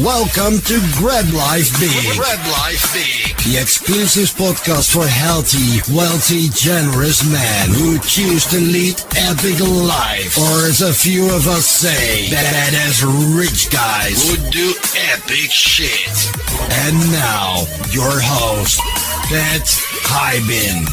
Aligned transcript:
Welcome 0.00 0.60
to 0.60 0.80
Grab 0.96 1.28
Life 1.34 1.78
Big. 1.78 2.16
Grab 2.16 2.40
Life 2.46 2.94
Big. 2.94 3.36
The 3.44 3.60
exclusive 3.60 4.32
podcast 4.32 4.94
for 4.94 5.06
healthy, 5.06 5.84
wealthy, 5.94 6.48
generous 6.48 7.20
men 7.30 7.68
who 7.68 7.98
choose 7.98 8.46
to 8.46 8.56
lead 8.56 8.96
epic 9.14 9.60
life. 9.60 10.38
Or 10.38 10.64
as 10.64 10.80
a 10.80 10.94
few 10.94 11.26
of 11.26 11.46
us 11.48 11.66
say, 11.66 12.30
badass 12.32 13.04
rich 13.36 13.70
guys 13.70 14.24
who 14.24 14.50
do 14.50 14.72
epic 15.12 15.50
shit. 15.50 16.32
And 16.80 16.96
now, 17.12 17.66
your 17.92 18.16
host, 18.24 18.80
Pat 19.28 19.68
Hiban. 20.08 20.88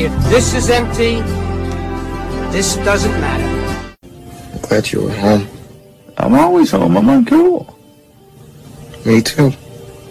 If 0.00 0.30
this 0.30 0.54
is 0.54 0.70
empty, 0.70 1.20
this 2.50 2.76
doesn't 2.76 3.20
matter. 3.20 3.96
Glad 4.62 4.90
you 4.90 5.02
were 5.02 5.12
home. 5.12 5.55
I'm 6.18 6.34
always 6.34 6.70
home. 6.70 6.96
I'm 6.96 7.04
uncool. 7.06 7.74
Me 9.04 9.22
too. 9.22 9.52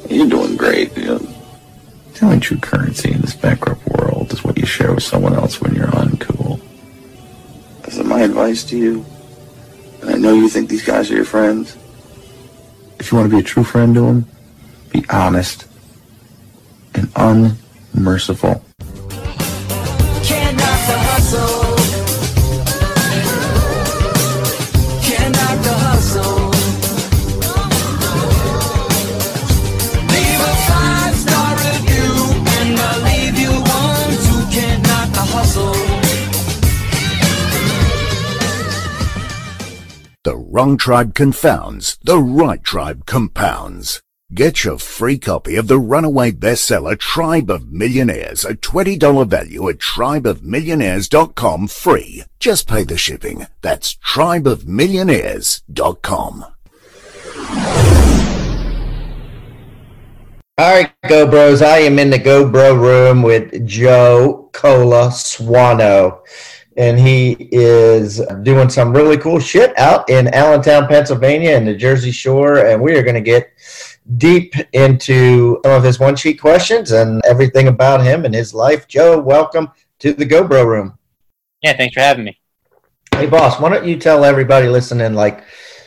You're 0.09 0.29
doing 0.29 0.55
great. 0.55 0.95
You 0.97 1.05
know, 1.05 1.17
the 1.17 2.25
only 2.25 2.39
true 2.39 2.57
currency 2.57 3.11
in 3.11 3.21
this 3.21 3.35
bankrupt 3.35 3.85
world 3.87 4.31
is 4.31 4.43
what 4.43 4.57
you 4.57 4.65
share 4.65 4.93
with 4.93 5.03
someone 5.03 5.33
else 5.33 5.59
when 5.59 5.73
you're 5.75 5.87
uncool. 5.87 6.61
This 7.83 7.97
is 7.97 8.05
my 8.05 8.21
advice 8.21 8.63
to 8.65 8.77
you. 8.77 9.05
And 10.01 10.11
I 10.11 10.17
know 10.17 10.33
you 10.33 10.47
think 10.47 10.69
these 10.69 10.85
guys 10.85 11.09
are 11.11 11.15
your 11.15 11.25
friends. 11.25 11.75
If 12.99 13.11
you 13.11 13.17
want 13.17 13.29
to 13.29 13.35
be 13.35 13.41
a 13.41 13.43
true 13.43 13.63
friend 13.63 13.93
to 13.95 14.01
them, 14.01 14.27
be 14.91 15.05
honest 15.09 15.67
and 16.93 17.11
unmerciful. 17.15 18.63
The 40.25 40.35
wrong 40.35 40.75
tribe 40.77 41.13
confounds, 41.13 41.97
the 42.03 42.17
right 42.17 42.61
tribe 42.63 43.05
compounds. 43.05 44.01
Get 44.33 44.63
your 44.63 44.79
free 44.79 45.19
copy 45.19 45.55
of 45.55 45.67
the 45.67 45.77
runaway 45.77 46.31
bestseller 46.31 46.97
Tribe 46.97 47.51
of 47.51 47.71
Millionaires, 47.71 48.43
a 48.43 48.55
$20 48.55 49.27
value 49.27 49.69
at 49.69 49.77
tribeofmillionaires.com 49.77 51.67
free. 51.67 52.23
Just 52.39 52.67
pay 52.67 52.83
the 52.83 52.97
shipping. 52.97 53.45
That's 53.61 53.97
tribeofmillionaires.com. 53.97 56.45
All 60.57 60.73
right, 60.73 60.89
Go 61.07 61.29
Bros. 61.29 61.61
I 61.61 61.79
am 61.79 61.99
in 61.99 62.09
the 62.09 62.17
Go 62.17 62.49
Bro 62.49 62.77
room 62.77 63.21
with 63.21 63.67
Joe 63.67 64.49
Cola 64.53 65.09
Swano, 65.09 66.21
and 66.77 66.99
he 66.99 67.37
is 67.51 68.21
doing 68.43 68.69
some 68.69 68.93
really 68.93 69.17
cool 69.17 69.39
shit 69.39 69.77
out 69.77 70.09
in 70.09 70.27
Allentown, 70.33 70.87
Pennsylvania, 70.87 71.55
and 71.55 71.67
the 71.67 71.75
Jersey 71.75 72.11
Shore. 72.11 72.65
And 72.65 72.81
we 72.81 72.97
are 72.97 73.03
going 73.03 73.15
to 73.15 73.21
get 73.21 73.53
deep 74.17 74.53
into 74.73 75.59
some 75.63 75.73
of 75.73 75.83
his 75.83 75.99
one 75.99 76.15
sheet 76.15 76.39
questions 76.39 76.91
and 76.91 77.21
everything 77.25 77.69
about 77.69 78.03
him 78.03 78.25
and 78.25 78.33
his 78.33 78.53
life. 78.53 78.87
Joe, 78.87 79.19
welcome 79.19 79.71
to 79.99 80.13
the 80.13 80.25
Go 80.25 80.43
Bro 80.43 80.65
room. 80.65 80.97
Yeah, 81.61 81.77
thanks 81.77 81.93
for 81.93 82.01
having 82.01 82.25
me. 82.25 82.39
Hey, 83.11 83.27
boss, 83.27 83.59
why 83.59 83.69
don't 83.69 83.85
you 83.85 83.97
tell 83.97 84.25
everybody 84.25 84.67
listening, 84.67 85.13
like 85.13 85.43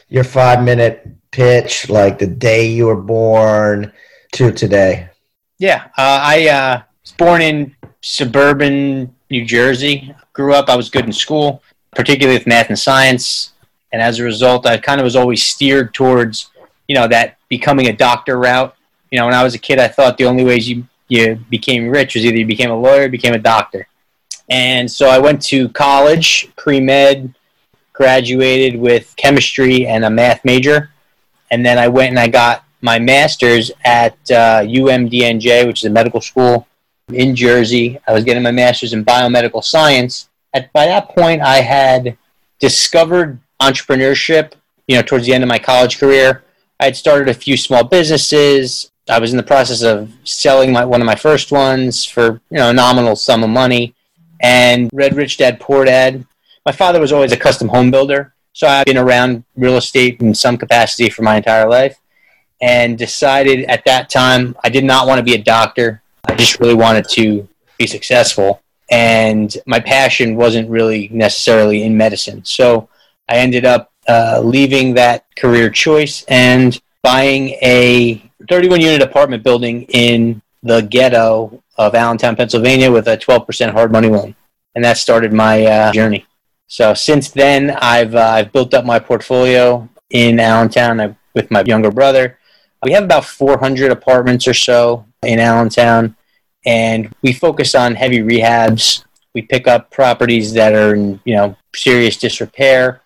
your 0.08 0.24
five 0.24 0.62
minute 0.64 1.06
pitch, 1.30 1.90
like 1.90 2.18
the 2.18 2.26
day 2.26 2.66
you 2.66 2.86
were 2.86 3.00
born 3.00 3.92
to 4.32 4.50
today? 4.50 5.10
Yeah, 5.58 5.84
uh, 5.98 6.20
I 6.22 6.48
uh, 6.48 6.82
was 7.02 7.12
born 7.12 7.42
in 7.42 7.76
suburban 8.00 9.14
New 9.30 9.44
Jersey. 9.44 10.14
Grew 10.32 10.54
up, 10.54 10.68
I 10.68 10.76
was 10.76 10.90
good 10.90 11.04
in 11.04 11.12
school, 11.12 11.62
particularly 11.92 12.38
with 12.38 12.46
math 12.46 12.68
and 12.68 12.78
science. 12.78 13.52
And 13.92 14.02
as 14.02 14.18
a 14.18 14.24
result, 14.24 14.66
I 14.66 14.78
kind 14.78 15.00
of 15.00 15.04
was 15.04 15.16
always 15.16 15.44
steered 15.44 15.94
towards, 15.94 16.50
you 16.86 16.94
know, 16.94 17.08
that 17.08 17.38
becoming 17.48 17.88
a 17.88 17.92
doctor 17.92 18.38
route. 18.38 18.74
You 19.10 19.18
know, 19.18 19.26
when 19.26 19.34
I 19.34 19.42
was 19.42 19.54
a 19.54 19.58
kid, 19.58 19.78
I 19.78 19.88
thought 19.88 20.18
the 20.18 20.26
only 20.26 20.44
ways 20.44 20.68
you, 20.68 20.86
you 21.08 21.36
became 21.48 21.88
rich 21.88 22.14
was 22.14 22.24
either 22.24 22.36
you 22.36 22.46
became 22.46 22.70
a 22.70 22.76
lawyer 22.76 23.04
or 23.04 23.08
became 23.08 23.34
a 23.34 23.38
doctor. 23.38 23.86
And 24.50 24.90
so 24.90 25.08
I 25.08 25.18
went 25.18 25.42
to 25.42 25.68
college, 25.70 26.50
pre 26.56 26.80
med, 26.80 27.34
graduated 27.92 28.78
with 28.78 29.14
chemistry 29.16 29.86
and 29.86 30.04
a 30.04 30.10
math 30.10 30.44
major. 30.44 30.90
And 31.50 31.64
then 31.64 31.78
I 31.78 31.88
went 31.88 32.10
and 32.10 32.18
I 32.18 32.28
got 32.28 32.64
my 32.80 32.98
master's 32.98 33.70
at 33.84 34.14
uh, 34.30 34.62
UMDNJ, 34.62 35.66
which 35.66 35.80
is 35.80 35.86
a 35.86 35.90
medical 35.90 36.20
school 36.20 36.66
in 37.12 37.34
Jersey. 37.34 37.98
I 38.06 38.12
was 38.12 38.24
getting 38.24 38.42
my 38.42 38.50
master's 38.50 38.92
in 38.92 39.04
biomedical 39.04 39.64
science. 39.64 40.28
At, 40.54 40.72
by 40.72 40.86
that 40.86 41.08
point, 41.10 41.42
I 41.42 41.60
had 41.60 42.16
discovered 42.58 43.38
entrepreneurship, 43.60 44.52
you 44.86 44.96
know, 44.96 45.02
towards 45.02 45.26
the 45.26 45.34
end 45.34 45.44
of 45.44 45.48
my 45.48 45.58
college 45.58 45.98
career. 45.98 46.44
I 46.80 46.86
had 46.86 46.96
started 46.96 47.28
a 47.28 47.34
few 47.34 47.56
small 47.56 47.84
businesses. 47.84 48.90
I 49.08 49.18
was 49.18 49.32
in 49.32 49.36
the 49.36 49.42
process 49.42 49.82
of 49.82 50.12
selling 50.24 50.72
my, 50.72 50.84
one 50.84 51.00
of 51.00 51.06
my 51.06 51.14
first 51.14 51.50
ones 51.50 52.04
for, 52.04 52.40
you 52.50 52.58
know, 52.58 52.70
a 52.70 52.74
nominal 52.74 53.16
sum 53.16 53.42
of 53.42 53.50
money 53.50 53.94
and 54.40 54.90
read 54.92 55.16
Rich 55.16 55.38
Dad 55.38 55.60
Poor 55.60 55.84
Dad. 55.84 56.24
My 56.64 56.72
father 56.72 57.00
was 57.00 57.12
always 57.12 57.32
a 57.32 57.36
custom 57.36 57.68
home 57.68 57.90
builder, 57.90 58.34
so 58.52 58.66
I've 58.66 58.84
been 58.84 58.98
around 58.98 59.44
real 59.56 59.76
estate 59.76 60.20
in 60.20 60.34
some 60.34 60.56
capacity 60.56 61.08
for 61.08 61.22
my 61.22 61.36
entire 61.36 61.68
life 61.68 61.98
and 62.60 62.98
decided 62.98 63.64
at 63.64 63.84
that 63.84 64.10
time 64.10 64.56
I 64.62 64.68
did 64.68 64.84
not 64.84 65.06
want 65.06 65.18
to 65.18 65.24
be 65.24 65.34
a 65.34 65.42
doctor. 65.42 66.02
I 66.28 66.34
just 66.36 66.60
really 66.60 66.74
wanted 66.74 67.08
to 67.10 67.48
be 67.78 67.86
successful. 67.86 68.62
And 68.90 69.54
my 69.66 69.80
passion 69.80 70.36
wasn't 70.36 70.70
really 70.70 71.08
necessarily 71.12 71.82
in 71.82 71.96
medicine. 71.96 72.44
So 72.44 72.88
I 73.28 73.38
ended 73.38 73.64
up 73.64 73.92
uh, 74.08 74.40
leaving 74.42 74.94
that 74.94 75.26
career 75.36 75.68
choice 75.68 76.24
and 76.28 76.80
buying 77.02 77.50
a 77.62 78.22
31 78.48 78.80
unit 78.80 79.02
apartment 79.02 79.42
building 79.42 79.82
in 79.90 80.40
the 80.62 80.80
ghetto 80.82 81.62
of 81.76 81.94
Allentown, 81.94 82.36
Pennsylvania 82.36 82.90
with 82.90 83.08
a 83.08 83.16
12% 83.16 83.72
hard 83.72 83.92
money 83.92 84.08
loan. 84.08 84.34
And 84.74 84.84
that 84.84 84.96
started 84.96 85.32
my 85.32 85.64
uh, 85.64 85.92
journey. 85.92 86.26
So 86.66 86.94
since 86.94 87.30
then, 87.30 87.70
I've, 87.70 88.14
uh, 88.14 88.20
I've 88.20 88.52
built 88.52 88.74
up 88.74 88.84
my 88.84 88.98
portfolio 88.98 89.88
in 90.10 90.40
Allentown 90.40 91.00
I, 91.00 91.16
with 91.34 91.50
my 91.50 91.62
younger 91.62 91.90
brother. 91.90 92.38
We 92.82 92.92
have 92.92 93.04
about 93.04 93.24
400 93.24 93.90
apartments 93.90 94.46
or 94.46 94.54
so 94.54 95.04
in 95.22 95.40
Allentown, 95.40 96.16
and 96.68 97.10
we 97.22 97.32
focus 97.32 97.74
on 97.74 97.94
heavy 97.94 98.18
rehabs. 98.18 99.02
We 99.34 99.40
pick 99.40 99.66
up 99.66 99.90
properties 99.90 100.52
that 100.52 100.74
are 100.74 100.94
in 100.94 101.18
you 101.24 101.34
know 101.34 101.56
serious 101.74 102.16
disrepair, 102.18 103.00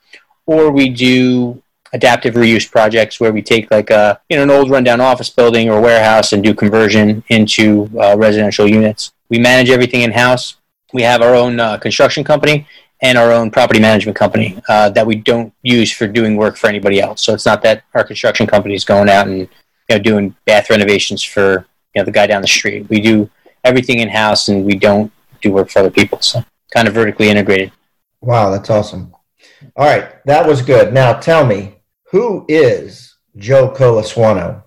or 0.46 0.72
we 0.72 0.88
do 0.88 1.62
adaptive 1.92 2.34
reuse 2.34 2.68
projects 2.68 3.20
where 3.20 3.32
we 3.32 3.40
take 3.40 3.70
like 3.70 3.90
a 3.90 4.20
you 4.28 4.36
know 4.36 4.42
an 4.42 4.50
old 4.50 4.68
rundown 4.68 5.00
office 5.00 5.30
building 5.30 5.70
or 5.70 5.80
warehouse 5.80 6.32
and 6.32 6.42
do 6.42 6.52
conversion 6.52 7.22
into 7.28 7.88
uh, 8.00 8.16
residential 8.18 8.66
units. 8.66 9.12
We 9.28 9.38
manage 9.38 9.70
everything 9.70 10.02
in 10.02 10.10
house. 10.10 10.56
We 10.92 11.02
have 11.02 11.22
our 11.22 11.34
own 11.34 11.60
uh, 11.60 11.78
construction 11.78 12.24
company 12.24 12.66
and 13.00 13.16
our 13.16 13.32
own 13.32 13.50
property 13.50 13.80
management 13.80 14.16
company 14.16 14.60
uh, 14.68 14.90
that 14.90 15.06
we 15.06 15.14
don't 15.14 15.52
use 15.62 15.92
for 15.92 16.06
doing 16.08 16.36
work 16.36 16.56
for 16.56 16.66
anybody 16.66 17.00
else. 17.00 17.22
So 17.22 17.32
it's 17.32 17.46
not 17.46 17.62
that 17.62 17.84
our 17.94 18.04
construction 18.04 18.46
company 18.46 18.74
is 18.74 18.84
going 18.84 19.08
out 19.08 19.28
and 19.28 19.38
you 19.38 19.48
know 19.90 19.98
doing 20.00 20.34
bath 20.46 20.68
renovations 20.68 21.22
for 21.22 21.64
you 21.94 22.00
know 22.00 22.04
the 22.04 22.10
guy 22.18 22.26
down 22.26 22.42
the 22.42 22.48
street. 22.48 22.88
We 22.88 23.00
do 23.00 23.30
everything 23.64 24.00
in 24.00 24.08
house 24.08 24.48
and 24.48 24.64
we 24.64 24.74
don't 24.74 25.12
do 25.40 25.52
work 25.52 25.70
for 25.70 25.80
other 25.80 25.90
people. 25.90 26.20
So 26.20 26.44
kind 26.72 26.88
of 26.88 26.94
vertically 26.94 27.28
integrated. 27.28 27.72
Wow, 28.20 28.50
that's 28.50 28.70
awesome. 28.70 29.14
All 29.76 29.86
right, 29.86 30.24
that 30.26 30.46
was 30.46 30.62
good. 30.62 30.92
Now 30.92 31.14
tell 31.14 31.46
me, 31.46 31.76
who 32.10 32.44
is 32.48 33.16
Joe 33.36 33.70
Colaswano? 33.70 34.62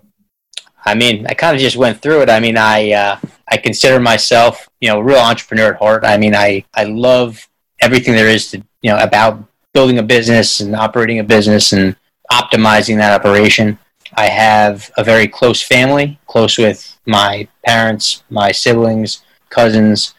I 0.85 0.93
mean, 0.93 1.25
I 1.27 1.33
kind 1.33 1.55
of 1.55 1.61
just 1.61 1.77
went 1.77 2.01
through 2.01 2.21
it. 2.21 2.29
I 2.29 2.39
mean, 2.39 2.57
I 2.57 2.91
uh, 2.91 3.19
I 3.47 3.57
consider 3.57 3.99
myself, 3.99 4.69
you 4.81 4.89
know, 4.89 4.99
a 4.99 5.03
real 5.03 5.19
entrepreneur 5.19 5.73
at 5.73 5.79
heart. 5.79 6.05
I 6.05 6.17
mean, 6.17 6.35
I 6.35 6.63
I 6.73 6.83
love 6.83 7.47
everything 7.79 8.13
there 8.13 8.29
is 8.29 8.51
to, 8.51 8.57
you 8.81 8.91
know, 8.91 8.97
about 8.97 9.43
building 9.73 9.99
a 9.99 10.03
business 10.03 10.61
and 10.61 10.75
operating 10.75 11.19
a 11.19 11.23
business 11.23 11.73
and 11.73 11.95
optimizing 12.31 12.97
that 12.97 13.19
operation. 13.19 13.77
I 14.13 14.27
have 14.27 14.91
a 14.97 15.03
very 15.03 15.27
close 15.27 15.61
family, 15.61 16.19
close 16.27 16.57
with 16.57 16.94
my 17.05 17.47
parents, 17.65 18.23
my 18.29 18.51
siblings, 18.51 19.23
cousins, 19.49 20.13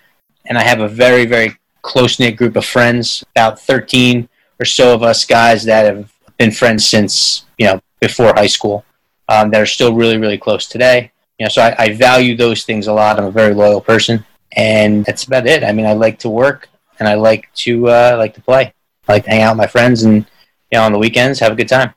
and 0.47 0.57
I 0.57 0.63
have 0.63 0.81
a 0.81 0.89
very, 0.89 1.27
very 1.27 1.57
close 1.83 2.19
knit 2.19 2.37
group 2.37 2.57
of 2.57 2.65
friends, 2.65 3.25
about 3.35 3.61
13 3.61 4.29
or 4.59 4.65
so 4.65 4.95
of 4.95 5.03
us 5.03 5.25
guys 5.25 5.65
that 5.65 5.85
have 5.85 6.13
been 6.39 6.51
friends 6.51 6.87
since, 6.87 7.45
you 7.59 7.67
know, 7.67 7.81
before 8.01 8.33
high 8.35 8.47
school, 8.47 8.85
um, 9.29 9.51
that 9.51 9.61
are 9.61 9.67
still 9.67 9.95
really, 9.95 10.19
really 10.19 10.39
close 10.39 10.67
today. 10.67 11.11
You 11.39 11.45
know, 11.45 11.51
so 11.51 11.63
I, 11.63 11.75
I 11.79 11.93
value 11.95 12.37
those 12.37 12.65
things 12.65 12.87
a 12.87 12.93
lot. 12.93 13.19
I'm 13.19 13.27
a 13.27 13.31
very 13.31 13.55
loyal 13.55 13.81
person, 13.81 14.25
and 14.53 15.05
that's 15.05 15.25
about 15.25 15.47
it. 15.47 15.63
I 15.63 15.73
mean, 15.73 15.87
I 15.87 15.93
like 15.93 16.19
to 16.21 16.31
work 16.31 16.69
and 16.99 17.09
I 17.09 17.15
like 17.15 17.53
to 17.55 17.89
uh, 17.89 18.15
like 18.19 18.35
to 18.35 18.41
play. 18.41 18.73
I 19.09 19.13
like 19.13 19.25
to 19.25 19.31
hang 19.31 19.43
out 19.43 19.53
with 19.53 19.59
my 19.59 19.67
friends 19.67 20.03
and 20.03 20.27
you 20.71 20.79
know 20.79 20.83
on 20.83 20.93
the 20.93 20.99
weekends 20.99 21.41
have 21.41 21.53
a 21.53 21.57
good 21.57 21.69
time. 21.69 21.95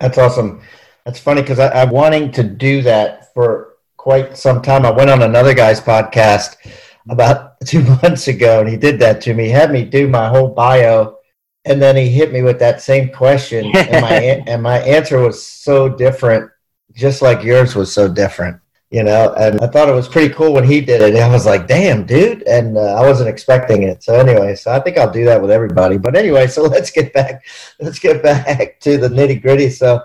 That's 0.00 0.18
awesome. 0.18 0.62
That's 1.04 1.18
funny 1.18 1.40
because 1.40 1.58
I'm 1.58 1.90
wanting 1.90 2.32
to 2.32 2.42
do 2.42 2.82
that 2.82 3.32
for 3.32 3.65
quite 4.06 4.36
some 4.36 4.62
time. 4.62 4.86
I 4.86 4.92
went 4.92 5.10
on 5.10 5.22
another 5.22 5.52
guy's 5.52 5.80
podcast 5.80 6.54
about 7.10 7.60
two 7.66 7.82
months 7.82 8.28
ago, 8.28 8.60
and 8.60 8.68
he 8.68 8.76
did 8.76 9.00
that 9.00 9.20
to 9.22 9.34
me. 9.34 9.46
He 9.46 9.50
had 9.50 9.72
me 9.72 9.84
do 9.84 10.06
my 10.06 10.28
whole 10.28 10.46
bio, 10.46 11.16
and 11.64 11.82
then 11.82 11.96
he 11.96 12.08
hit 12.08 12.32
me 12.32 12.42
with 12.42 12.60
that 12.60 12.80
same 12.80 13.08
question, 13.08 13.64
and 13.74 14.02
my 14.02 14.12
and 14.46 14.62
my 14.62 14.78
answer 14.78 15.18
was 15.18 15.44
so 15.44 15.88
different, 15.88 16.48
just 16.92 17.20
like 17.20 17.42
yours 17.42 17.74
was 17.74 17.92
so 17.92 18.06
different. 18.06 18.60
You 18.90 19.02
know, 19.02 19.34
and 19.34 19.60
I 19.60 19.66
thought 19.66 19.88
it 19.88 20.00
was 20.00 20.06
pretty 20.06 20.32
cool 20.32 20.52
when 20.52 20.62
he 20.62 20.80
did 20.80 21.02
it. 21.02 21.16
I 21.20 21.28
was 21.28 21.44
like, 21.44 21.66
"Damn, 21.66 22.06
dude!" 22.06 22.44
And 22.44 22.78
uh, 22.78 22.94
I 22.94 23.04
wasn't 23.04 23.28
expecting 23.28 23.82
it. 23.82 24.04
So 24.04 24.14
anyway, 24.14 24.54
so 24.54 24.70
I 24.70 24.78
think 24.78 24.98
I'll 24.98 25.10
do 25.10 25.24
that 25.24 25.42
with 25.42 25.50
everybody. 25.50 25.98
But 25.98 26.14
anyway, 26.14 26.46
so 26.46 26.62
let's 26.76 26.92
get 26.92 27.12
back. 27.12 27.44
Let's 27.80 27.98
get 27.98 28.22
back 28.22 28.78
to 28.82 28.98
the 28.98 29.08
nitty 29.08 29.42
gritty. 29.42 29.68
So, 29.70 30.04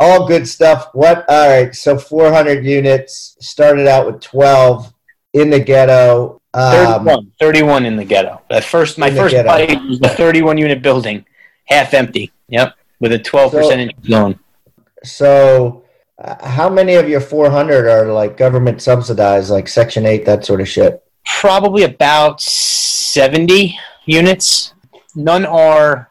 all 0.00 0.26
good 0.26 0.46
stuff. 0.46 0.90
What? 0.92 1.24
All 1.28 1.48
right. 1.48 1.74
So 1.74 1.98
400 1.98 2.64
units 2.64 3.36
started 3.40 3.86
out 3.86 4.06
with 4.06 4.20
12 4.20 4.92
in 5.32 5.50
the 5.50 5.60
ghetto. 5.60 6.40
Um, 6.54 7.04
31, 7.04 7.32
31 7.40 7.86
in 7.86 7.96
the 7.96 8.04
ghetto. 8.04 8.40
That 8.48 8.64
first, 8.64 8.96
my 8.98 9.10
first 9.10 9.34
bite 9.34 9.80
was 9.82 10.00
a 10.02 10.08
31 10.08 10.56
unit 10.58 10.82
building, 10.82 11.24
half 11.64 11.94
empty. 11.94 12.32
Yep, 12.48 12.74
with 13.00 13.12
a 13.12 13.18
12 13.18 13.52
percent 13.52 13.80
interest 13.80 14.08
loan. 14.08 14.38
so, 15.02 15.84
uh, 16.22 16.46
how 16.46 16.68
many 16.68 16.94
of 16.94 17.08
your 17.08 17.20
400 17.20 17.88
are 17.88 18.12
like 18.12 18.36
government 18.36 18.80
subsidized, 18.80 19.50
like 19.50 19.66
Section 19.66 20.06
8, 20.06 20.24
that 20.26 20.44
sort 20.44 20.60
of 20.60 20.68
shit? 20.68 21.02
Probably 21.24 21.82
about 21.82 22.40
70 22.40 23.76
units. 24.06 24.74
None 25.16 25.44
are 25.44 26.10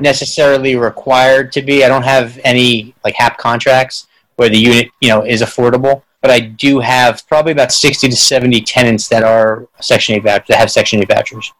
necessarily 0.00 0.76
required 0.76 1.52
to 1.52 1.62
be. 1.62 1.84
I 1.84 1.88
don't 1.88 2.02
have 2.04 2.38
any 2.44 2.94
like 3.04 3.14
HAP 3.14 3.38
contracts 3.38 4.06
where 4.36 4.48
the 4.48 4.58
unit, 4.58 4.88
you 5.00 5.08
know, 5.08 5.24
is 5.24 5.42
affordable. 5.42 6.02
But 6.22 6.30
I 6.30 6.40
do 6.40 6.80
have 6.80 7.26
probably 7.28 7.52
about 7.52 7.72
60 7.72 8.08
to 8.08 8.16
70 8.16 8.60
tenants 8.62 9.08
that 9.08 9.22
are 9.22 9.66
Section 9.80 10.16
8 10.16 10.22
vouchers, 10.22 10.46
that 10.48 10.58
have 10.58 10.70
Section 10.70 11.00
8 11.00 11.08
vouchers. 11.08 11.52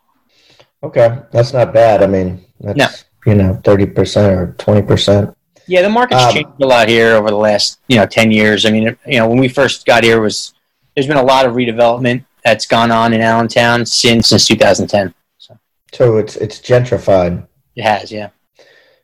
Okay, 0.82 1.18
that's 1.32 1.52
not 1.52 1.72
bad. 1.72 2.02
I 2.02 2.06
mean, 2.06 2.44
that's, 2.60 2.76
No. 2.76 2.86
you 3.26 3.34
know, 3.34 3.58
30% 3.64 4.30
or 4.32 4.54
20%. 4.58 5.34
Yeah, 5.66 5.82
the 5.82 5.88
market's 5.88 6.22
Um, 6.24 6.32
changed 6.34 6.50
a 6.62 6.66
lot 6.66 6.88
here 6.88 7.14
over 7.14 7.30
the 7.30 7.36
last 7.36 7.78
you 7.86 7.96
know 7.96 8.04
ten 8.04 8.32
years. 8.32 8.66
I 8.66 8.70
mean, 8.72 8.96
you 9.06 9.18
know, 9.20 9.28
when 9.28 9.38
we 9.38 9.46
first 9.46 9.86
got 9.86 10.02
here, 10.02 10.20
was 10.20 10.52
there's 10.96 11.06
been 11.06 11.16
a 11.16 11.22
lot 11.22 11.46
of 11.46 11.54
redevelopment 11.54 12.24
that's 12.44 12.66
gone 12.66 12.90
on 12.90 13.12
in 13.12 13.20
Allentown 13.20 13.86
since 13.86 14.26
since 14.28 14.48
2010. 14.48 15.14
So 15.38 15.56
So 15.92 16.16
it's 16.16 16.34
it's 16.36 16.58
gentrified. 16.60 17.46
It 17.80 17.84
has, 17.84 18.12
yeah. 18.12 18.30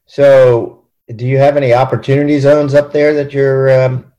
So, 0.06 0.84
do 1.14 1.26
you 1.26 1.38
have 1.38 1.56
any 1.56 1.72
opportunity 1.72 2.38
zones 2.38 2.74
up 2.74 2.92
there 2.92 3.14
that 3.14 3.32
you're 3.32 3.84
um, 3.84 4.12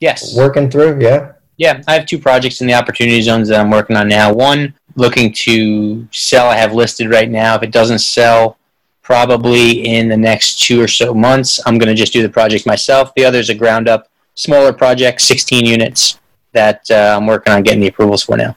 Yes, 0.00 0.36
working 0.36 0.70
through? 0.70 1.00
Yeah. 1.00 1.32
yeah. 1.56 1.82
I 1.86 1.94
have 1.94 2.06
two 2.06 2.18
projects 2.18 2.60
in 2.60 2.66
the 2.66 2.74
opportunity 2.74 3.20
zones 3.22 3.48
that 3.48 3.60
I'm 3.60 3.70
working 3.70 3.96
on 3.96 4.08
now. 4.08 4.32
One 4.32 4.74
looking 4.96 5.32
to 5.32 6.06
sell. 6.12 6.48
I 6.48 6.56
have 6.56 6.72
listed 6.72 7.10
right 7.10 7.30
now. 7.30 7.56
If 7.56 7.62
it 7.62 7.72
doesn't 7.72 8.00
sell, 8.00 8.58
probably 9.02 9.86
in 9.86 10.08
the 10.08 10.16
next 10.16 10.60
two 10.60 10.80
or 10.80 10.88
so 10.88 11.14
months, 11.14 11.60
I'm 11.66 11.78
going 11.78 11.88
to 11.88 11.94
just 11.94 12.12
do 12.12 12.22
the 12.22 12.28
project 12.28 12.66
myself. 12.66 13.14
The 13.14 13.24
other 13.24 13.38
is 13.38 13.50
a 13.50 13.54
ground 13.54 13.88
up, 13.88 14.08
smaller 14.34 14.72
project, 14.72 15.20
16 15.20 15.64
units 15.64 16.18
that 16.52 16.90
uh, 16.90 17.16
I'm 17.16 17.26
working 17.26 17.52
on 17.52 17.62
getting 17.62 17.80
the 17.80 17.88
approvals 17.88 18.22
for 18.22 18.36
now. 18.36 18.56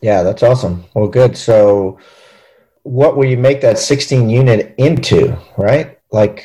Yeah, 0.00 0.22
that's 0.22 0.42
awesome. 0.42 0.84
Well, 0.94 1.08
good. 1.08 1.36
So, 1.36 1.98
what 2.88 3.16
will 3.16 3.26
you 3.26 3.36
make 3.36 3.60
that 3.60 3.78
16 3.78 4.28
unit 4.30 4.74
into, 4.78 5.36
right? 5.58 5.98
Like, 6.10 6.44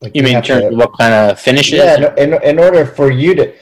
like 0.00 0.16
You 0.16 0.22
mean 0.24 0.38
in 0.38 0.42
to- 0.42 0.70
what 0.70 0.92
kind 0.98 1.14
of 1.14 1.38
finishes? 1.38 1.78
Yeah, 1.78 2.12
in, 2.16 2.34
in, 2.34 2.42
in 2.42 2.58
order 2.58 2.84
for 2.84 3.10
you 3.10 3.34
to, 3.36 3.54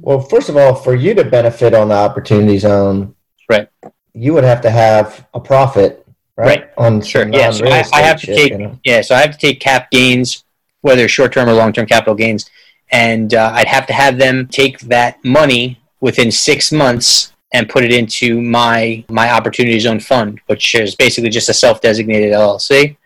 well, 0.00 0.20
first 0.20 0.48
of 0.50 0.56
all, 0.56 0.74
for 0.74 0.94
you 0.94 1.14
to 1.14 1.24
benefit 1.24 1.72
on 1.74 1.88
the 1.88 1.94
opportunity 1.94 2.58
zone, 2.58 3.14
Right. 3.48 3.68
You 4.14 4.32
would 4.34 4.44
have 4.44 4.60
to 4.60 4.70
have 4.70 5.26
a 5.34 5.40
profit, 5.40 6.06
right? 6.36 6.46
Right. 6.46 6.70
On 6.76 7.00
Sure. 7.02 7.26
Yeah. 7.28 7.50
So 7.50 7.66
I, 7.66 7.82
I 7.92 8.02
have 8.02 8.20
to 8.20 8.26
shit, 8.26 8.36
take 8.36 8.52
you 8.52 8.58
know? 8.58 8.78
yeah. 8.84 9.00
So 9.00 9.14
I 9.16 9.20
have 9.22 9.32
to 9.32 9.38
take 9.38 9.58
cap 9.58 9.90
gains, 9.90 10.44
whether 10.82 11.08
short 11.08 11.32
term 11.32 11.48
or 11.48 11.54
long 11.54 11.72
term 11.72 11.86
capital 11.86 12.14
gains, 12.14 12.48
and 12.92 13.34
uh, 13.34 13.50
I'd 13.54 13.66
have 13.66 13.86
to 13.88 13.92
have 13.92 14.18
them 14.18 14.46
take 14.46 14.78
that 14.82 15.24
money 15.24 15.80
within 16.00 16.30
six 16.30 16.70
months 16.70 17.32
and 17.52 17.68
put 17.68 17.84
it 17.84 17.92
into 17.92 18.40
my 18.40 19.04
my 19.08 19.30
opportunity 19.32 19.78
zone 19.80 20.00
fund, 20.00 20.40
which 20.46 20.74
is 20.74 20.94
basically 20.94 21.30
just 21.30 21.48
a 21.48 21.54
self 21.54 21.80
designated 21.80 22.32
LLC, 22.32 22.96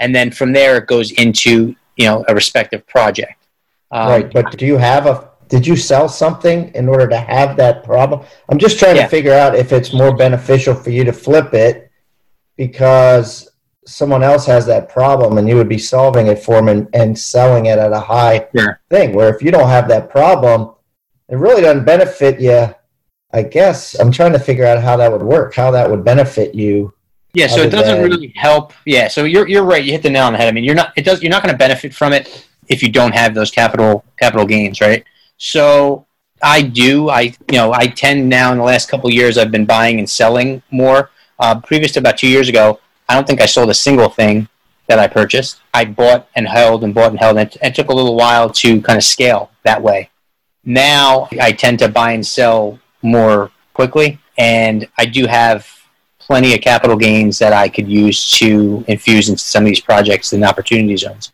and 0.00 0.14
then 0.14 0.30
from 0.30 0.52
there 0.52 0.76
it 0.78 0.86
goes 0.86 1.10
into 1.12 1.74
you 1.96 2.06
know 2.06 2.24
a 2.28 2.34
respective 2.34 2.86
project. 2.86 3.34
Um, 3.90 4.08
right. 4.08 4.32
But 4.32 4.56
do 4.56 4.66
you 4.66 4.76
have 4.76 5.06
a? 5.06 5.28
Did 5.48 5.66
you 5.66 5.76
sell 5.76 6.10
something 6.10 6.70
in 6.74 6.88
order 6.88 7.08
to 7.08 7.16
have 7.16 7.56
that 7.56 7.82
problem? 7.82 8.20
I'm 8.50 8.58
just 8.58 8.78
trying 8.78 8.96
Yeah. 8.96 9.04
to 9.04 9.08
figure 9.08 9.32
out 9.32 9.54
if 9.54 9.72
it's 9.72 9.94
more 9.94 10.14
beneficial 10.14 10.74
for 10.74 10.90
you 10.90 11.04
to 11.04 11.12
flip 11.12 11.54
it 11.54 11.90
because 12.58 13.48
someone 13.86 14.22
else 14.22 14.44
has 14.44 14.66
that 14.66 14.90
problem 14.90 15.38
and 15.38 15.48
you 15.48 15.56
would 15.56 15.68
be 15.68 15.78
solving 15.78 16.26
it 16.26 16.38
for 16.38 16.56
them 16.56 16.68
and, 16.68 16.86
and 16.92 17.18
selling 17.18 17.64
it 17.66 17.78
at 17.78 17.92
a 17.92 17.98
high 18.00 18.46
Sure. 18.54 18.78
thing. 18.90 19.14
Where 19.14 19.34
if 19.34 19.40
you 19.42 19.50
don't 19.50 19.68
have 19.70 19.88
that 19.88 20.10
problem, 20.10 20.72
it 21.30 21.36
really 21.36 21.62
doesn't 21.62 21.84
benefit 21.86 22.38
you. 22.40 22.74
I 23.32 23.42
guess 23.42 23.98
I'm 23.98 24.10
trying 24.10 24.32
to 24.32 24.38
figure 24.38 24.64
out 24.64 24.82
how 24.82 24.96
that 24.96 25.12
would 25.12 25.22
work, 25.22 25.54
how 25.54 25.70
that 25.72 25.90
would 25.90 26.04
benefit 26.04 26.54
you. 26.54 26.94
Yeah, 27.34 27.46
so 27.46 27.60
it 27.60 27.70
doesn't 27.70 28.00
than- 28.00 28.10
really 28.10 28.32
help. 28.36 28.72
Yeah, 28.86 29.08
so 29.08 29.24
you're 29.24 29.46
you're 29.46 29.64
right. 29.64 29.84
You 29.84 29.92
hit 29.92 30.02
the 30.02 30.10
nail 30.10 30.24
on 30.24 30.32
the 30.32 30.38
head. 30.38 30.48
I 30.48 30.52
mean, 30.52 30.64
you're 30.64 30.74
not 30.74 30.92
it 30.96 31.04
does 31.04 31.22
you're 31.22 31.30
not 31.30 31.42
going 31.42 31.52
to 31.52 31.58
benefit 31.58 31.94
from 31.94 32.12
it 32.12 32.48
if 32.68 32.82
you 32.82 32.90
don't 32.90 33.14
have 33.14 33.34
those 33.34 33.50
capital 33.50 34.04
capital 34.18 34.46
gains, 34.46 34.80
right? 34.80 35.04
So 35.36 36.06
I 36.42 36.62
do. 36.62 37.10
I 37.10 37.34
you 37.50 37.58
know 37.58 37.72
I 37.72 37.86
tend 37.86 38.28
now 38.28 38.50
in 38.52 38.58
the 38.58 38.64
last 38.64 38.88
couple 38.88 39.08
of 39.08 39.14
years 39.14 39.36
I've 39.36 39.50
been 39.50 39.66
buying 39.66 39.98
and 39.98 40.08
selling 40.08 40.62
more. 40.70 41.10
Uh, 41.38 41.60
previous 41.60 41.92
to 41.92 42.00
about 42.00 42.18
two 42.18 42.28
years 42.28 42.48
ago, 42.48 42.80
I 43.08 43.14
don't 43.14 43.26
think 43.26 43.40
I 43.40 43.46
sold 43.46 43.70
a 43.70 43.74
single 43.74 44.08
thing 44.08 44.48
that 44.88 44.98
I 44.98 45.06
purchased. 45.06 45.60
I 45.74 45.84
bought 45.84 46.28
and 46.34 46.48
held 46.48 46.82
and 46.82 46.94
bought 46.94 47.10
and 47.10 47.20
held, 47.20 47.36
and 47.36 47.48
it, 47.48 47.56
it 47.62 47.74
took 47.74 47.90
a 47.90 47.94
little 47.94 48.16
while 48.16 48.48
to 48.50 48.80
kind 48.80 48.96
of 48.96 49.04
scale 49.04 49.50
that 49.64 49.82
way. 49.82 50.10
Now 50.64 51.28
I 51.40 51.52
tend 51.52 51.78
to 51.80 51.88
buy 51.88 52.12
and 52.12 52.26
sell 52.26 52.80
more 53.02 53.50
quickly, 53.74 54.18
and 54.36 54.88
I 54.98 55.04
do 55.06 55.26
have 55.26 55.66
plenty 56.18 56.54
of 56.54 56.60
capital 56.60 56.96
gains 56.96 57.38
that 57.38 57.52
I 57.52 57.68
could 57.68 57.88
use 57.88 58.30
to 58.32 58.84
infuse 58.86 59.28
into 59.28 59.40
some 59.40 59.64
of 59.64 59.68
these 59.68 59.80
projects 59.80 60.32
and 60.32 60.44
opportunity 60.44 60.96
zones. 60.96 61.32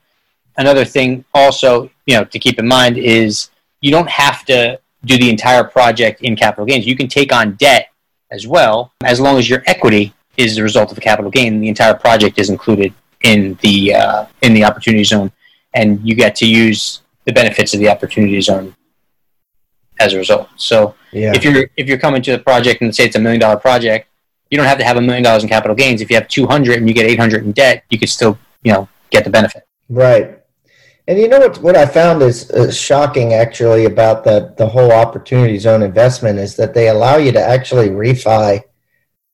Another 0.56 0.84
thing 0.84 1.24
also, 1.34 1.90
you 2.06 2.16
know, 2.16 2.24
to 2.24 2.38
keep 2.38 2.58
in 2.58 2.68
mind 2.68 2.96
is 2.96 3.50
you 3.80 3.90
don't 3.90 4.08
have 4.08 4.44
to 4.44 4.78
do 5.04 5.18
the 5.18 5.28
entire 5.28 5.64
project 5.64 6.22
in 6.22 6.36
capital 6.36 6.64
gains. 6.64 6.86
You 6.86 6.96
can 6.96 7.08
take 7.08 7.32
on 7.32 7.54
debt 7.54 7.88
as 8.30 8.46
well, 8.46 8.92
as 9.02 9.20
long 9.20 9.36
as 9.36 9.50
your 9.50 9.62
equity 9.66 10.14
is 10.36 10.56
the 10.56 10.62
result 10.62 10.92
of 10.92 10.98
a 10.98 11.00
capital 11.00 11.30
gain. 11.30 11.60
The 11.60 11.68
entire 11.68 11.94
project 11.94 12.38
is 12.38 12.48
included 12.50 12.94
in 13.22 13.58
the 13.62 13.94
uh, 13.94 14.26
in 14.42 14.54
the 14.54 14.64
opportunity 14.64 15.04
zone, 15.04 15.32
and 15.74 16.00
you 16.06 16.14
get 16.14 16.36
to 16.36 16.46
use 16.46 17.02
the 17.24 17.32
benefits 17.32 17.74
of 17.74 17.80
the 17.80 17.88
opportunity 17.88 18.40
zone 18.40 18.74
as 20.00 20.12
a 20.12 20.18
result. 20.18 20.48
So 20.56 20.94
Yeah. 21.12 21.32
if 21.34 21.44
you're 21.44 21.68
if 21.76 21.88
you're 21.88 21.98
coming 21.98 22.22
to 22.22 22.32
the 22.32 22.38
project 22.38 22.82
and 22.82 22.94
say 22.94 23.04
it's 23.04 23.16
a 23.16 23.20
million 23.20 23.40
dollar 23.40 23.56
project, 23.56 24.08
you 24.50 24.58
don't 24.58 24.66
have 24.66 24.78
to 24.78 24.84
have 24.84 24.96
a 24.96 25.00
million 25.00 25.22
dollars 25.22 25.42
in 25.42 25.48
capital 25.48 25.74
gains. 25.74 26.00
If 26.00 26.10
you 26.10 26.16
have 26.16 26.28
two 26.28 26.46
hundred 26.46 26.78
and 26.78 26.88
you 26.88 26.94
get 26.94 27.06
eight 27.06 27.18
hundred 27.18 27.44
in 27.44 27.52
debt, 27.52 27.84
you 27.90 27.98
could 27.98 28.08
still 28.08 28.38
you 28.62 28.72
know 28.72 28.88
get 29.10 29.24
the 29.24 29.30
benefit. 29.30 29.66
Right. 29.88 30.38
And 31.06 31.18
you 31.18 31.28
know 31.28 31.38
what? 31.38 31.58
What 31.58 31.76
I 31.76 31.84
found 31.86 32.22
is 32.22 32.50
uh, 32.50 32.70
shocking, 32.72 33.34
actually, 33.34 33.84
about 33.84 34.24
that 34.24 34.56
the 34.56 34.66
whole 34.66 34.90
opportunity 34.90 35.58
zone 35.58 35.82
investment 35.82 36.38
is 36.38 36.56
that 36.56 36.72
they 36.72 36.88
allow 36.88 37.16
you 37.16 37.30
to 37.32 37.40
actually 37.40 37.90
refi 37.90 38.62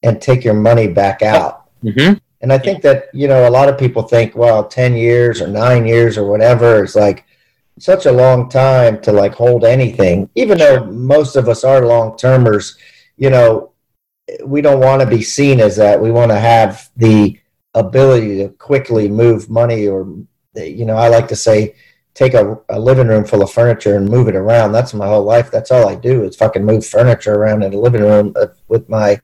and 0.02 0.20
take 0.20 0.42
your 0.42 0.54
money 0.54 0.88
back 0.88 1.22
out. 1.22 1.70
Mm-hmm. 1.84 2.14
And 2.42 2.52
I 2.52 2.58
think 2.58 2.82
that 2.82 3.04
you 3.14 3.28
know 3.28 3.48
a 3.48 3.50
lot 3.50 3.68
of 3.68 3.78
people 3.78 4.02
think, 4.02 4.34
well, 4.34 4.64
ten 4.64 4.96
years 4.96 5.40
or 5.40 5.46
nine 5.46 5.86
years 5.86 6.18
or 6.18 6.24
whatever 6.28 6.82
is 6.82 6.96
like 6.96 7.24
such 7.80 8.06
a 8.06 8.12
long 8.12 8.48
time 8.48 9.00
to 9.02 9.12
like 9.12 9.34
hold 9.34 9.64
anything. 9.64 10.28
Even 10.34 10.58
though 10.58 10.84
most 10.84 11.36
of 11.36 11.48
us 11.48 11.64
are 11.64 11.86
long 11.86 12.16
termers, 12.16 12.76
you 13.16 13.30
know, 13.30 13.72
we 14.44 14.60
don't 14.60 14.80
want 14.80 15.00
to 15.00 15.06
be 15.06 15.22
seen 15.22 15.60
as 15.60 15.76
that. 15.76 16.00
We 16.00 16.10
want 16.10 16.30
to 16.30 16.38
have 16.38 16.90
the 16.96 17.40
ability 17.74 18.38
to 18.38 18.48
quickly 18.50 19.08
move 19.08 19.48
money 19.48 19.86
or 19.86 20.06
you 20.56 20.84
know 20.84 20.96
i 20.96 21.08
like 21.08 21.28
to 21.28 21.36
say 21.36 21.74
take 22.14 22.34
a, 22.34 22.58
a 22.68 22.78
living 22.78 23.06
room 23.06 23.24
full 23.24 23.42
of 23.42 23.50
furniture 23.50 23.96
and 23.96 24.08
move 24.08 24.26
it 24.26 24.34
around 24.34 24.72
that's 24.72 24.92
my 24.92 25.06
whole 25.06 25.22
life 25.22 25.50
that's 25.50 25.70
all 25.70 25.88
i 25.88 25.94
do 25.94 26.24
is 26.24 26.34
fucking 26.34 26.64
move 26.64 26.84
furniture 26.84 27.34
around 27.34 27.62
in 27.62 27.70
the 27.70 27.78
living 27.78 28.02
room 28.02 28.32
uh, 28.36 28.46
with 28.66 28.88
my 28.88 29.20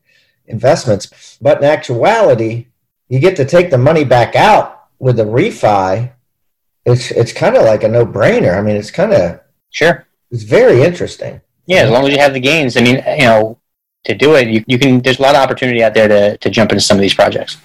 investments 0.46 1.38
but 1.40 1.58
in 1.58 1.64
actuality 1.64 2.68
you 3.08 3.18
get 3.18 3.34
to 3.34 3.44
take 3.44 3.70
the 3.70 3.78
money 3.78 4.04
back 4.04 4.36
out 4.36 4.86
with 5.00 5.18
a 5.18 5.24
refi 5.24 6.12
it's 6.86 7.10
it's 7.10 7.32
kind 7.32 7.56
of 7.56 7.62
like 7.64 7.82
a 7.84 7.88
no-brainer 7.88 8.56
i 8.58 8.62
mean 8.62 8.76
it's 8.76 8.90
kind 8.90 9.12
of 9.12 9.40
Sure. 9.70 10.06
it's 10.30 10.44
very 10.44 10.82
interesting 10.82 11.40
Yeah, 11.66 11.82
as 11.82 11.90
long 11.90 12.04
as 12.06 12.12
you 12.14 12.20
have 12.20 12.32
the 12.32 12.40
gains. 12.40 12.76
I 12.76 12.80
mean, 12.80 13.02
you 13.20 13.26
know, 13.26 13.58
to 14.04 14.14
do 14.14 14.36
it, 14.38 14.46
you, 14.48 14.64
you 14.68 14.78
can. 14.78 15.02
There's 15.02 15.18
a 15.18 15.22
lot 15.22 15.34
of 15.34 15.42
opportunity 15.42 15.82
out 15.82 15.94
there 15.98 16.06
to 16.14 16.20
to 16.38 16.48
jump 16.48 16.70
into 16.72 16.80
some 16.88 16.96
of 16.96 17.02
these 17.02 17.16
projects. 17.22 17.58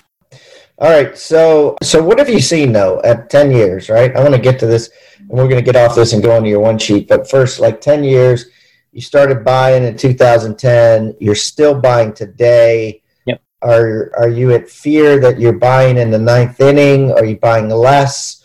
All 0.82 0.90
right. 0.90 1.16
So, 1.16 1.78
so 1.84 2.02
what 2.04 2.18
have 2.18 2.28
you 2.28 2.42
seen 2.42 2.74
though 2.74 3.00
at 3.04 3.30
10 3.30 3.52
years, 3.52 3.90
right? 3.90 4.10
I 4.16 4.20
want 4.26 4.34
to 4.34 4.42
get 4.42 4.58
to 4.62 4.66
this 4.66 4.90
and 5.20 5.30
we're 5.30 5.48
going 5.48 5.64
to 5.64 5.72
get 5.72 5.76
off 5.76 5.94
this 5.96 6.14
and 6.14 6.24
go 6.24 6.36
into 6.36 6.50
your 6.50 6.60
one 6.60 6.80
sheet. 6.80 7.08
But 7.08 7.30
first, 7.30 7.60
like 7.60 7.80
10 7.80 8.04
years, 8.04 8.46
you 8.92 9.02
started 9.02 9.46
buying 9.46 9.84
in 9.84 9.96
2010. 9.96 11.16
You're 11.20 11.36
still 11.36 11.76
buying 11.80 12.12
today. 12.14 13.04
Yep. 13.28 13.40
Are, 13.62 14.12
are 14.18 14.30
you 14.30 14.52
at 14.58 14.68
fear 14.68 15.20
that 15.20 15.40
you're 15.40 15.60
buying 15.72 15.98
in 15.98 16.10
the 16.10 16.18
ninth 16.34 16.60
inning? 16.60 17.12
Are 17.12 17.26
you 17.26 17.38
buying 17.38 17.70
less? 17.70 18.41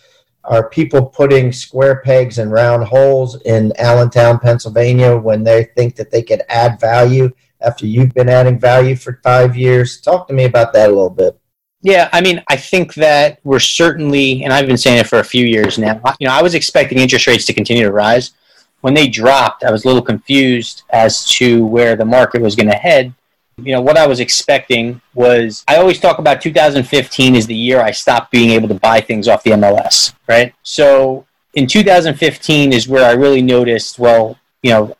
Are 0.47 0.69
people 0.69 1.05
putting 1.05 1.51
square 1.51 2.03
pegs 2.05 2.39
in 2.39 2.51
round 2.51 2.85
holes 2.85 3.41
in 3.43 3.73
Allentown, 3.79 4.39
Pennsylvania 4.39 5.17
when 5.17 5.43
they 5.43 5.65
think 5.77 5.97
that 5.97 6.13
they 6.13 6.23
could 6.23 6.43
add 6.49 6.79
value 6.79 7.31
after 7.61 7.85
you've 7.85 8.15
been 8.15 8.29
adding 8.29 8.59
value 8.59 8.95
for 8.95 9.19
five 9.25 9.57
years? 9.57 10.01
Talk 10.01 10.29
to 10.29 10.35
me 10.35 10.45
about 10.45 10.73
that 10.73 10.89
a 10.89 10.93
little 10.93 11.11
bit. 11.11 11.37
Yeah, 11.83 12.09
I 12.13 12.21
mean, 12.21 12.43
I 12.49 12.57
think 12.57 12.95
that 12.95 13.41
we're 13.43 13.59
certainly, 13.59 14.45
and 14.45 14.53
I've 14.53 14.67
been 14.67 14.77
saying 14.77 14.99
it 14.99 15.07
for 15.07 15.19
a 15.19 15.25
few 15.25 15.45
years 15.45 15.79
now. 15.79 16.01
You 16.21 16.29
know, 16.29 16.33
I 16.33 16.43
was 16.43 16.55
expecting 16.55 16.99
interest 16.99 17.27
rates 17.27 17.45
to 17.47 17.53
continue 17.53 17.85
to 17.85 17.93
rise. 17.93 18.33
When 18.83 18.95
they 18.95 19.09
dropped, 19.09 19.65
I 19.65 19.73
was 19.73 19.85
a 19.85 19.89
little 19.89 20.03
confused 20.03 20.85
as 20.91 21.27
to 21.31 21.67
where 21.67 21.97
the 21.97 22.05
market 22.05 22.41
was 22.41 22.55
going 22.55 22.71
to 22.71 22.77
head. 22.77 23.13
You 23.59 23.73
know, 23.73 23.81
what 23.81 23.97
I 23.97 24.07
was 24.07 24.21
expecting 24.21 25.01
was 25.15 25.65
I 25.67 25.77
always 25.77 25.99
talk 25.99 26.19
about 26.19 26.43
2015 26.43 27.35
is 27.35 27.47
the 27.47 27.55
year 27.55 27.81
I 27.81 27.91
stopped 27.91 28.31
being 28.31 28.51
able 28.51 28.69
to 28.69 28.75
buy 28.75 29.01
things 29.01 29.29
off 29.29 29.43
the 29.43 29.53
MLS, 29.53 30.13
right? 30.29 30.55
So 30.63 31.27
in 31.55 31.67
2015 31.67 32.73
is 32.73 32.87
where 32.87 33.05
I 33.05 33.13
really 33.13 33.43
noticed, 33.43 33.99
well, 33.99 34.39
you 34.63 34.71
know, 34.71 34.97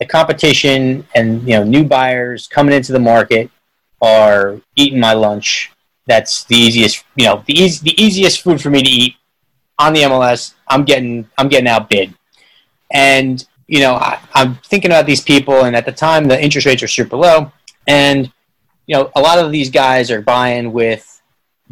the 0.00 0.06
competition 0.06 1.06
and, 1.14 1.42
you 1.48 1.54
know, 1.54 1.64
new 1.64 1.84
buyers 1.84 2.46
coming 2.46 2.74
into 2.74 2.92
the 2.92 2.98
market 2.98 3.50
are 4.02 4.60
eating 4.76 5.00
my 5.00 5.14
lunch 5.14 5.70
that's 6.06 6.44
the 6.44 6.56
easiest 6.56 7.04
you 7.16 7.26
know 7.26 7.42
the 7.46 7.58
easy, 7.58 7.82
the 7.82 8.02
easiest 8.02 8.42
food 8.42 8.60
for 8.60 8.70
me 8.70 8.82
to 8.82 8.88
eat 8.88 9.16
on 9.78 9.92
the 9.92 10.02
MLS. 10.02 10.54
I'm 10.68 10.84
getting 10.84 11.28
I'm 11.38 11.48
getting 11.48 11.68
outbid, 11.68 12.14
and 12.92 13.44
you 13.66 13.80
know 13.80 13.94
I, 13.94 14.20
I'm 14.34 14.56
thinking 14.56 14.90
about 14.90 15.06
these 15.06 15.20
people, 15.20 15.64
and 15.64 15.74
at 15.74 15.86
the 15.86 15.92
time 15.92 16.26
the 16.26 16.42
interest 16.42 16.66
rates 16.66 16.82
are 16.82 16.88
super 16.88 17.16
low, 17.16 17.52
and 17.86 18.32
you 18.86 18.94
know 18.94 19.10
a 19.16 19.20
lot 19.20 19.38
of 19.38 19.52
these 19.52 19.70
guys 19.70 20.10
are 20.10 20.22
buying 20.22 20.72
with 20.72 21.22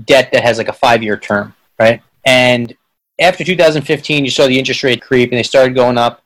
debt 0.04 0.30
that 0.32 0.42
has 0.42 0.58
like 0.58 0.68
a 0.68 0.72
five 0.72 1.02
year 1.02 1.16
term, 1.16 1.54
right? 1.78 2.02
And 2.24 2.74
after 3.20 3.44
2015, 3.44 4.24
you 4.24 4.30
saw 4.30 4.46
the 4.46 4.58
interest 4.58 4.82
rate 4.82 5.02
creep, 5.02 5.30
and 5.30 5.38
they 5.38 5.42
started 5.42 5.74
going 5.74 5.98
up, 5.98 6.22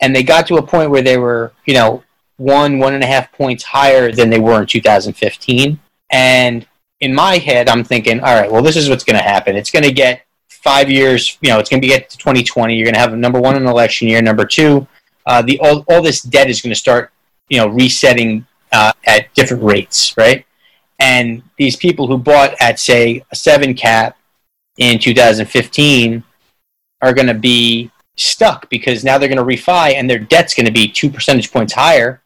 and 0.00 0.14
they 0.14 0.22
got 0.22 0.46
to 0.48 0.56
a 0.56 0.62
point 0.62 0.90
where 0.90 1.02
they 1.02 1.18
were 1.18 1.52
you 1.66 1.74
know 1.74 2.02
one 2.36 2.78
one 2.78 2.94
and 2.94 3.02
a 3.02 3.06
half 3.06 3.32
points 3.32 3.64
higher 3.64 4.10
than 4.12 4.30
they 4.30 4.40
were 4.40 4.60
in 4.60 4.66
2015, 4.66 5.78
and 6.10 6.66
in 7.02 7.12
my 7.12 7.36
head, 7.36 7.68
I'm 7.68 7.82
thinking, 7.82 8.20
all 8.20 8.40
right, 8.40 8.50
well, 8.50 8.62
this 8.62 8.76
is 8.76 8.88
what's 8.88 9.02
going 9.02 9.18
to 9.18 9.24
happen. 9.24 9.56
It's 9.56 9.70
going 9.70 9.84
to 9.84 9.92
get 9.92 10.24
five 10.48 10.88
years. 10.88 11.36
You 11.42 11.50
know, 11.50 11.58
it's 11.58 11.68
going 11.68 11.82
to 11.82 11.88
get 11.88 12.08
to 12.10 12.16
2020. 12.16 12.74
You're 12.74 12.84
going 12.84 12.94
to 12.94 13.00
have 13.00 13.12
number 13.14 13.40
one 13.40 13.56
an 13.56 13.66
election 13.66 14.06
year. 14.06 14.22
Number 14.22 14.44
two, 14.44 14.86
uh, 15.26 15.42
the 15.42 15.58
all, 15.58 15.84
all 15.88 16.00
this 16.00 16.22
debt 16.22 16.48
is 16.48 16.62
going 16.62 16.72
to 16.72 16.78
start, 16.78 17.12
you 17.48 17.58
know, 17.58 17.66
resetting 17.66 18.46
uh, 18.72 18.92
at 19.06 19.32
different 19.34 19.62
rates, 19.62 20.16
right? 20.16 20.44
And 20.98 21.42
these 21.56 21.76
people 21.76 22.06
who 22.06 22.18
bought 22.18 22.54
at 22.60 22.78
say 22.78 23.24
a 23.30 23.36
seven 23.36 23.74
cap 23.74 24.16
in 24.78 24.98
2015 24.98 26.22
are 27.02 27.12
going 27.12 27.26
to 27.26 27.34
be 27.34 27.90
stuck 28.16 28.68
because 28.70 29.04
now 29.04 29.18
they're 29.18 29.28
going 29.28 29.38
to 29.38 29.44
refi 29.44 29.94
and 29.94 30.08
their 30.08 30.18
debt's 30.18 30.54
going 30.54 30.66
to 30.66 30.72
be 30.72 30.88
two 30.88 31.10
percentage 31.10 31.52
points 31.52 31.72
higher. 31.72 32.22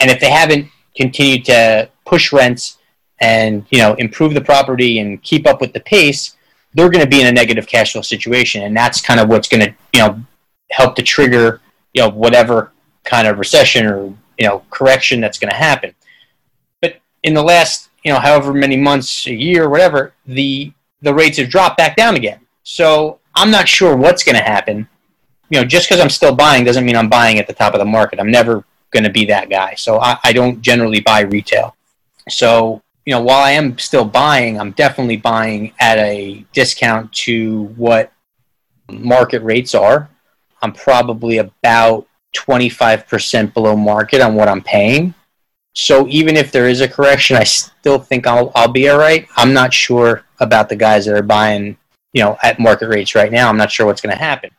And 0.00 0.10
if 0.10 0.20
they 0.20 0.30
haven't 0.30 0.68
continued 0.96 1.44
to 1.46 1.88
push 2.04 2.32
rents 2.32 2.78
and 3.20 3.64
you 3.70 3.78
know 3.78 3.94
improve 3.94 4.34
the 4.34 4.40
property 4.40 4.98
and 4.98 5.22
keep 5.22 5.46
up 5.46 5.60
with 5.60 5.72
the 5.72 5.80
pace, 5.80 6.36
they're 6.74 6.90
going 6.90 7.04
to 7.04 7.10
be 7.10 7.20
in 7.20 7.26
a 7.26 7.32
negative 7.32 7.66
cash 7.66 7.92
flow 7.92 8.02
situation, 8.02 8.62
and 8.62 8.76
that's 8.76 9.00
kind 9.00 9.18
of 9.18 9.28
what's 9.28 9.48
going 9.48 9.64
to 9.64 9.74
you 9.94 10.00
know 10.00 10.20
help 10.70 10.94
to 10.96 11.02
trigger 11.02 11.60
you 11.94 12.02
know 12.02 12.10
whatever 12.10 12.72
kind 13.04 13.26
of 13.26 13.38
recession 13.38 13.86
or 13.86 14.14
you 14.38 14.46
know 14.46 14.64
correction 14.70 15.20
that's 15.20 15.38
going 15.38 15.50
to 15.50 15.56
happen. 15.56 15.94
But 16.80 17.00
in 17.22 17.34
the 17.34 17.42
last 17.42 17.90
you 18.04 18.12
know 18.12 18.20
however 18.20 18.52
many 18.52 18.76
months, 18.76 19.26
a 19.26 19.34
year, 19.34 19.68
whatever, 19.68 20.14
the 20.26 20.72
the 21.02 21.14
rates 21.14 21.38
have 21.38 21.48
dropped 21.48 21.76
back 21.76 21.96
down 21.96 22.16
again. 22.16 22.40
So 22.62 23.20
I'm 23.34 23.50
not 23.50 23.68
sure 23.68 23.96
what's 23.96 24.24
going 24.24 24.36
to 24.36 24.42
happen. 24.42 24.88
You 25.50 25.60
know, 25.60 25.66
just 25.66 25.88
because 25.88 26.00
I'm 26.00 26.10
still 26.10 26.34
buying 26.34 26.64
doesn't 26.64 26.84
mean 26.84 26.96
I'm 26.96 27.08
buying 27.08 27.38
at 27.38 27.46
the 27.46 27.54
top 27.54 27.72
of 27.74 27.78
the 27.78 27.84
market. 27.84 28.20
I'm 28.20 28.30
never 28.30 28.64
going 28.90 29.04
to 29.04 29.10
be 29.10 29.24
that 29.26 29.48
guy. 29.48 29.74
So 29.74 30.00
I, 30.00 30.18
I 30.24 30.32
don't 30.32 30.60
generally 30.60 31.00
buy 31.00 31.20
retail. 31.20 31.74
So 32.28 32.82
you 33.06 33.14
know, 33.14 33.22
while 33.22 33.42
I 33.42 33.52
am 33.52 33.78
still 33.78 34.04
buying, 34.04 34.60
I'm 34.60 34.72
definitely 34.72 35.16
buying 35.16 35.72
at 35.80 35.96
a 35.98 36.44
discount 36.52 37.10
to 37.24 37.64
what 37.76 38.12
market 38.90 39.42
rates 39.42 39.74
are. 39.74 40.10
I'm 40.60 40.72
probably 40.72 41.38
about 41.38 42.06
25% 42.36 43.54
below 43.54 43.76
market 43.76 44.20
on 44.20 44.34
what 44.34 44.48
I'm 44.48 44.62
paying. 44.62 45.14
So 45.74 46.06
even 46.08 46.36
if 46.36 46.50
there 46.50 46.68
is 46.68 46.80
a 46.80 46.88
correction, 46.88 47.36
I 47.36 47.44
still 47.44 47.98
think 47.98 48.26
I'll, 48.26 48.50
I'll 48.54 48.72
be 48.72 48.88
all 48.88 48.98
right. 48.98 49.28
I'm 49.36 49.52
not 49.52 49.72
sure 49.72 50.24
about 50.40 50.68
the 50.68 50.76
guys 50.76 51.06
that 51.06 51.14
are 51.14 51.22
buying, 51.22 51.76
you 52.12 52.22
know, 52.22 52.36
at 52.42 52.58
market 52.58 52.88
rates 52.88 53.14
right 53.14 53.30
now. 53.30 53.48
I'm 53.48 53.56
not 53.56 53.70
sure 53.70 53.86
what's 53.86 54.00
going 54.00 54.16
to 54.16 54.18
happen. 54.18 54.50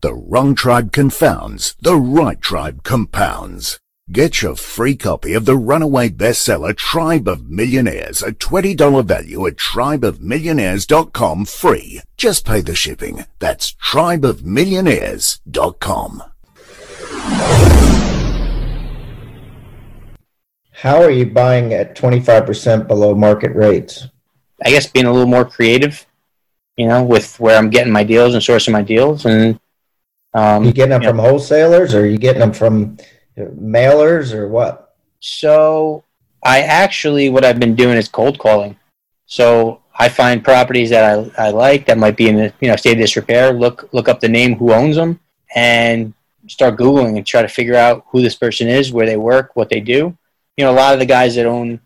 The 0.00 0.14
wrong 0.14 0.54
tribe 0.54 0.92
confounds, 0.92 1.74
the 1.80 1.96
right 1.96 2.40
tribe 2.40 2.84
compounds. 2.84 3.80
Get 4.10 4.40
your 4.40 4.56
free 4.56 4.96
copy 4.96 5.34
of 5.34 5.44
the 5.44 5.54
runaway 5.54 6.08
bestseller 6.08 6.74
Tribe 6.74 7.28
of 7.28 7.50
Millionaires, 7.50 8.22
a 8.22 8.32
$20 8.32 9.04
value 9.04 9.46
at 9.46 9.56
tribeofmillionaires.com 9.56 11.44
free. 11.44 12.00
Just 12.16 12.46
pay 12.46 12.62
the 12.62 12.74
shipping. 12.74 13.26
That's 13.38 13.74
tribeofmillionaires.com. 13.74 16.22
How 20.72 21.02
are 21.02 21.10
you 21.10 21.26
buying 21.26 21.74
at 21.74 21.94
25% 21.94 22.88
below 22.88 23.14
market 23.14 23.54
rates? 23.54 24.06
I 24.64 24.70
guess 24.70 24.86
being 24.86 25.04
a 25.04 25.12
little 25.12 25.28
more 25.28 25.44
creative, 25.44 26.06
you 26.78 26.88
know, 26.88 27.04
with 27.04 27.38
where 27.38 27.58
I'm 27.58 27.68
getting 27.68 27.92
my 27.92 28.04
deals 28.04 28.32
and 28.32 28.42
sourcing 28.42 28.72
my 28.72 28.80
deals. 28.80 29.26
And 29.26 29.60
um, 30.32 30.64
you 30.64 30.72
getting 30.72 30.92
them 30.92 31.02
you 31.02 31.10
from 31.10 31.18
wholesalers 31.18 31.94
or 31.94 32.04
are 32.04 32.06
you 32.06 32.16
getting 32.16 32.40
them 32.40 32.54
from 32.54 32.96
mailers 33.46 34.32
or 34.32 34.48
what? 34.48 34.94
So 35.20 36.04
I 36.42 36.60
actually, 36.62 37.30
what 37.30 37.44
I've 37.44 37.60
been 37.60 37.74
doing 37.74 37.96
is 37.96 38.08
cold 38.08 38.38
calling. 38.38 38.76
So 39.26 39.82
I 39.98 40.08
find 40.08 40.44
properties 40.44 40.90
that 40.90 41.04
I, 41.36 41.46
I 41.46 41.50
like 41.50 41.86
that 41.86 41.98
might 41.98 42.16
be 42.16 42.28
in 42.28 42.36
the 42.36 42.52
you 42.60 42.68
know 42.68 42.76
state 42.76 42.92
of 42.92 42.98
disrepair. 42.98 43.52
Look 43.52 43.88
look 43.92 44.08
up 44.08 44.20
the 44.20 44.28
name, 44.28 44.54
who 44.56 44.72
owns 44.72 44.96
them, 44.96 45.20
and 45.54 46.14
start 46.46 46.78
googling 46.78 47.16
and 47.16 47.26
try 47.26 47.42
to 47.42 47.48
figure 47.48 47.74
out 47.74 48.04
who 48.10 48.22
this 48.22 48.34
person 48.34 48.68
is, 48.68 48.92
where 48.92 49.06
they 49.06 49.16
work, 49.16 49.54
what 49.54 49.68
they 49.68 49.80
do. 49.80 50.16
You 50.56 50.64
know, 50.64 50.70
a 50.70 50.72
lot 50.72 50.94
of 50.94 51.00
the 51.00 51.06
guys 51.06 51.34
that 51.34 51.46
own 51.46 51.80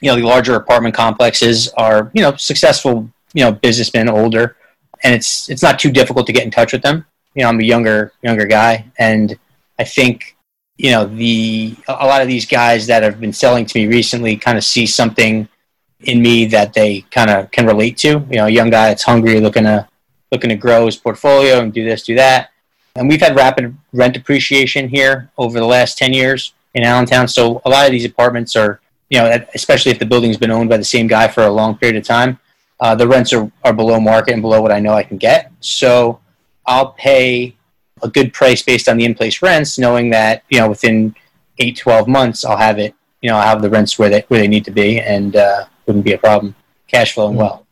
you 0.00 0.10
know 0.10 0.16
the 0.16 0.22
larger 0.22 0.54
apartment 0.54 0.94
complexes 0.94 1.68
are 1.76 2.10
you 2.12 2.22
know 2.22 2.36
successful 2.36 3.08
you 3.34 3.44
know 3.44 3.52
businessmen, 3.52 4.08
older, 4.08 4.56
and 5.04 5.14
it's 5.14 5.48
it's 5.48 5.62
not 5.62 5.78
too 5.78 5.90
difficult 5.90 6.26
to 6.26 6.32
get 6.32 6.44
in 6.44 6.50
touch 6.50 6.72
with 6.72 6.82
them. 6.82 7.06
You 7.34 7.42
know, 7.42 7.48
I'm 7.50 7.60
a 7.60 7.64
younger 7.64 8.12
younger 8.22 8.46
guy, 8.46 8.84
and 8.98 9.38
I 9.78 9.84
think 9.84 10.36
you 10.78 10.92
know 10.92 11.04
the 11.04 11.76
a 11.88 12.06
lot 12.06 12.22
of 12.22 12.28
these 12.28 12.46
guys 12.46 12.86
that 12.86 13.02
have 13.02 13.20
been 13.20 13.32
selling 13.32 13.66
to 13.66 13.78
me 13.78 13.86
recently 13.86 14.36
kind 14.36 14.56
of 14.56 14.64
see 14.64 14.86
something 14.86 15.48
in 16.02 16.22
me 16.22 16.46
that 16.46 16.72
they 16.72 17.00
kind 17.10 17.28
of 17.28 17.50
can 17.50 17.66
relate 17.66 17.98
to. 17.98 18.08
You 18.30 18.36
know, 18.36 18.46
a 18.46 18.50
young 18.50 18.70
guy 18.70 18.88
that's 18.88 19.02
hungry, 19.02 19.40
looking 19.40 19.64
to 19.64 19.88
looking 20.30 20.50
to 20.50 20.56
grow 20.56 20.86
his 20.86 20.96
portfolio 20.96 21.60
and 21.60 21.72
do 21.72 21.84
this, 21.84 22.02
do 22.04 22.14
that. 22.14 22.50
And 22.94 23.08
we've 23.08 23.20
had 23.20 23.34
rapid 23.34 23.76
rent 23.92 24.16
appreciation 24.16 24.88
here 24.88 25.30
over 25.36 25.58
the 25.58 25.66
last 25.66 25.98
ten 25.98 26.12
years 26.12 26.54
in 26.74 26.84
Allentown. 26.84 27.26
So 27.26 27.60
a 27.64 27.70
lot 27.70 27.86
of 27.86 27.92
these 27.92 28.04
apartments 28.04 28.54
are, 28.54 28.80
you 29.10 29.18
know, 29.18 29.44
especially 29.54 29.90
if 29.90 29.98
the 29.98 30.06
building's 30.06 30.36
been 30.36 30.50
owned 30.50 30.68
by 30.68 30.76
the 30.76 30.84
same 30.84 31.08
guy 31.08 31.26
for 31.26 31.42
a 31.42 31.50
long 31.50 31.76
period 31.76 31.96
of 31.96 32.04
time, 32.04 32.38
uh, 32.78 32.94
the 32.94 33.08
rents 33.08 33.32
are, 33.32 33.50
are 33.64 33.72
below 33.72 33.98
market 33.98 34.32
and 34.32 34.42
below 34.42 34.62
what 34.62 34.70
I 34.70 34.78
know 34.78 34.92
I 34.92 35.02
can 35.02 35.16
get. 35.16 35.50
So 35.60 36.20
I'll 36.66 36.92
pay 36.92 37.56
a 38.02 38.08
good 38.08 38.32
price 38.32 38.62
based 38.62 38.88
on 38.88 38.96
the 38.96 39.04
in-place 39.04 39.42
rents, 39.42 39.78
knowing 39.78 40.10
that 40.10 40.42
you 40.48 40.58
know 40.58 40.68
within 40.68 41.14
eight, 41.58 41.76
12 41.76 42.08
months 42.08 42.44
I'll 42.44 42.56
have 42.56 42.78
it. 42.78 42.94
You 43.22 43.30
know, 43.30 43.36
I'll 43.36 43.48
have 43.48 43.62
the 43.62 43.70
rents 43.70 43.98
where 43.98 44.08
they 44.08 44.24
where 44.28 44.40
they 44.40 44.48
need 44.48 44.64
to 44.66 44.70
be, 44.70 45.00
and 45.00 45.36
uh, 45.36 45.66
wouldn't 45.86 46.04
be 46.04 46.12
a 46.12 46.18
problem. 46.18 46.54
Cash 46.86 47.14
flowing 47.14 47.34
Hmm. 47.34 47.40
well. 47.40 47.66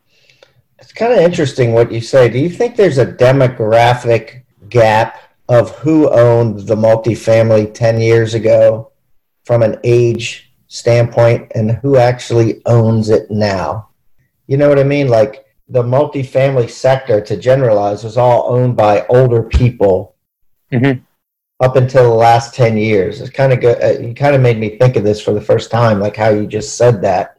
It's 0.79 0.93
kind 0.93 1.13
of 1.13 1.19
interesting 1.21 1.73
what 1.73 1.91
you 1.91 2.01
say. 2.01 2.29
Do 2.29 2.39
you 2.39 2.51
think 2.51 2.77
there's 2.77 2.99
a 2.99 3.07
demographic 3.07 4.43
gap 4.69 5.19
of 5.49 5.71
who 5.79 6.11
owned 6.11 6.61
the 6.67 6.75
multifamily 6.75 7.73
10 7.73 8.01
years 8.01 8.35
ago 8.35 8.91
from 9.45 9.63
an 9.63 9.79
age 9.85 10.53
standpoint 10.67 11.51
and 11.55 11.71
who 11.71 11.97
actually 11.97 12.61
owns 12.67 13.09
it 13.09 13.31
now? 13.31 13.89
You 14.49 14.57
know 14.57 14.69
what 14.69 14.79
I 14.79 14.85
mean? 14.85 15.09
Like 15.09 15.47
the 15.69 15.83
multifamily 15.83 16.71
sector, 16.71 17.21
to 17.21 17.37
generalize, 17.37 18.05
was 18.05 18.17
all 18.17 18.53
owned 18.53 18.77
by 18.77 19.07
older 19.07 19.43
people 19.43 20.16
Mhm. 20.73 21.01
up 21.61 21.77
until 21.77 22.03
the 22.03 22.15
last 22.15 22.55
10 22.55 22.77
years. 22.77 23.21
It's 23.21 23.31
kind 23.31 23.51
of 23.53 23.61
good. 23.61 23.83
Uh, 23.83 23.99
you 24.07 24.15
kind 24.15 24.35
of 24.35 24.43
made 24.43 24.59
me 24.59 24.77
think 24.77 24.95
of 24.97 25.05
this 25.05 25.23
for 25.23 25.33
the 25.33 25.41
first 25.41 25.71
time, 25.71 26.01
like 26.01 26.15
how 26.17 26.29
you 26.29 26.47
just 26.47 26.77
said 26.77 27.01
that. 27.03 27.39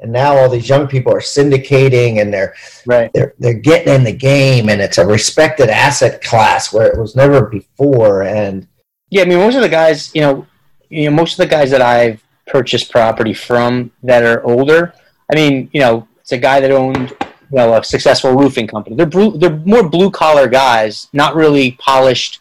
And 0.00 0.10
now 0.10 0.36
all 0.36 0.48
these 0.48 0.68
young 0.68 0.86
people 0.88 1.12
are 1.12 1.20
syndicating 1.20 2.20
and 2.20 2.32
they're 2.32 2.54
Right. 2.86 3.10
they're 3.12 3.34
they're 3.38 3.52
getting 3.52 3.92
in 3.94 4.04
the 4.04 4.12
game 4.12 4.68
and 4.68 4.80
it's 4.80 4.98
a 4.98 5.06
respected 5.06 5.68
asset 5.68 6.22
class 6.22 6.72
where 6.72 6.86
it 6.86 6.98
was 6.98 7.14
never 7.14 7.42
before 7.42 8.22
and 8.22 8.66
Yeah, 9.10 9.22
I 9.22 9.24
mean, 9.26 9.38
most 9.38 9.54
of 9.56 9.62
the 9.62 9.68
guys, 9.68 10.10
you 10.14 10.22
know, 10.22 10.46
you 10.88 11.10
know, 11.10 11.14
most 11.14 11.32
of 11.32 11.38
the 11.38 11.46
guys 11.54 11.70
that 11.70 11.82
I've 11.82 12.22
purchased 12.46 12.90
property 12.90 13.34
from 13.34 13.90
that 14.02 14.22
are 14.24 14.42
older. 14.44 14.94
I 15.30 15.34
mean, 15.34 15.68
you 15.72 15.80
know, 15.80 16.08
it's 16.20 16.32
a 16.32 16.38
guy 16.38 16.60
that 16.60 16.70
owned, 16.70 17.10
you 17.20 17.58
know, 17.58 17.74
a 17.74 17.84
successful 17.84 18.32
roofing 18.32 18.66
company. 18.66 18.96
They're 18.96 19.06
blue, 19.06 19.36
they're 19.38 19.58
more 19.66 19.86
blue 19.88 20.10
collar 20.10 20.48
guys, 20.48 21.08
not 21.12 21.34
really 21.36 21.72
polished 21.72 22.40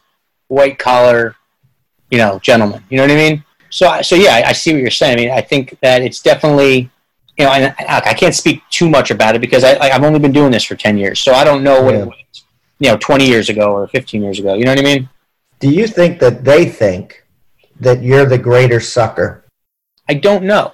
white 0.51 0.77
collar, 0.77 1.35
you 2.09 2.17
know, 2.17 2.39
gentlemen. 2.39 2.83
You 2.89 2.97
know 2.97 3.03
what 3.03 3.11
I 3.11 3.15
mean? 3.15 3.43
So, 3.69 3.87
I- 3.87 4.01
so 4.01 4.15
yeah, 4.15 4.35
I, 4.35 4.49
I 4.49 4.51
see 4.51 4.73
what 4.73 4.81
you're 4.81 4.91
saying. 4.91 5.13
I 5.17 5.21
mean, 5.21 5.31
I 5.31 5.41
think 5.41 5.77
that 5.81 6.01
it's 6.01 6.21
definitely, 6.21 6.89
you 7.37 7.45
know, 7.45 7.51
and 7.53 7.73
I, 7.79 8.01
I 8.11 8.13
can't 8.13 8.35
speak 8.35 8.61
too 8.69 8.89
much 8.89 9.11
about 9.11 9.35
it 9.35 9.39
because 9.39 9.63
I, 9.63 9.77
I've 9.79 10.03
only 10.03 10.19
been 10.19 10.33
doing 10.33 10.51
this 10.51 10.63
for 10.65 10.75
ten 10.75 10.97
years, 10.97 11.19
so 11.21 11.33
I 11.33 11.43
don't 11.45 11.63
know 11.63 11.81
what 11.81 11.93
Yeah. 11.93 12.01
it 12.01 12.07
was, 12.07 12.43
you 12.79 12.89
know, 12.91 12.97
twenty 12.97 13.27
years 13.27 13.47
ago 13.49 13.71
or 13.71 13.87
fifteen 13.87 14.21
years 14.21 14.39
ago. 14.39 14.53
You 14.55 14.65
know 14.65 14.71
what 14.71 14.79
I 14.79 14.83
mean? 14.83 15.09
do 15.59 15.69
you 15.69 15.85
think 15.85 16.19
that 16.19 16.43
they 16.43 16.65
think 16.65 17.23
that 17.79 18.01
you're 18.01 18.25
the 18.25 18.37
greater 18.49 18.79
sucker 18.79 19.45
I 20.09 20.15
don't 20.15 20.43
know. 20.43 20.73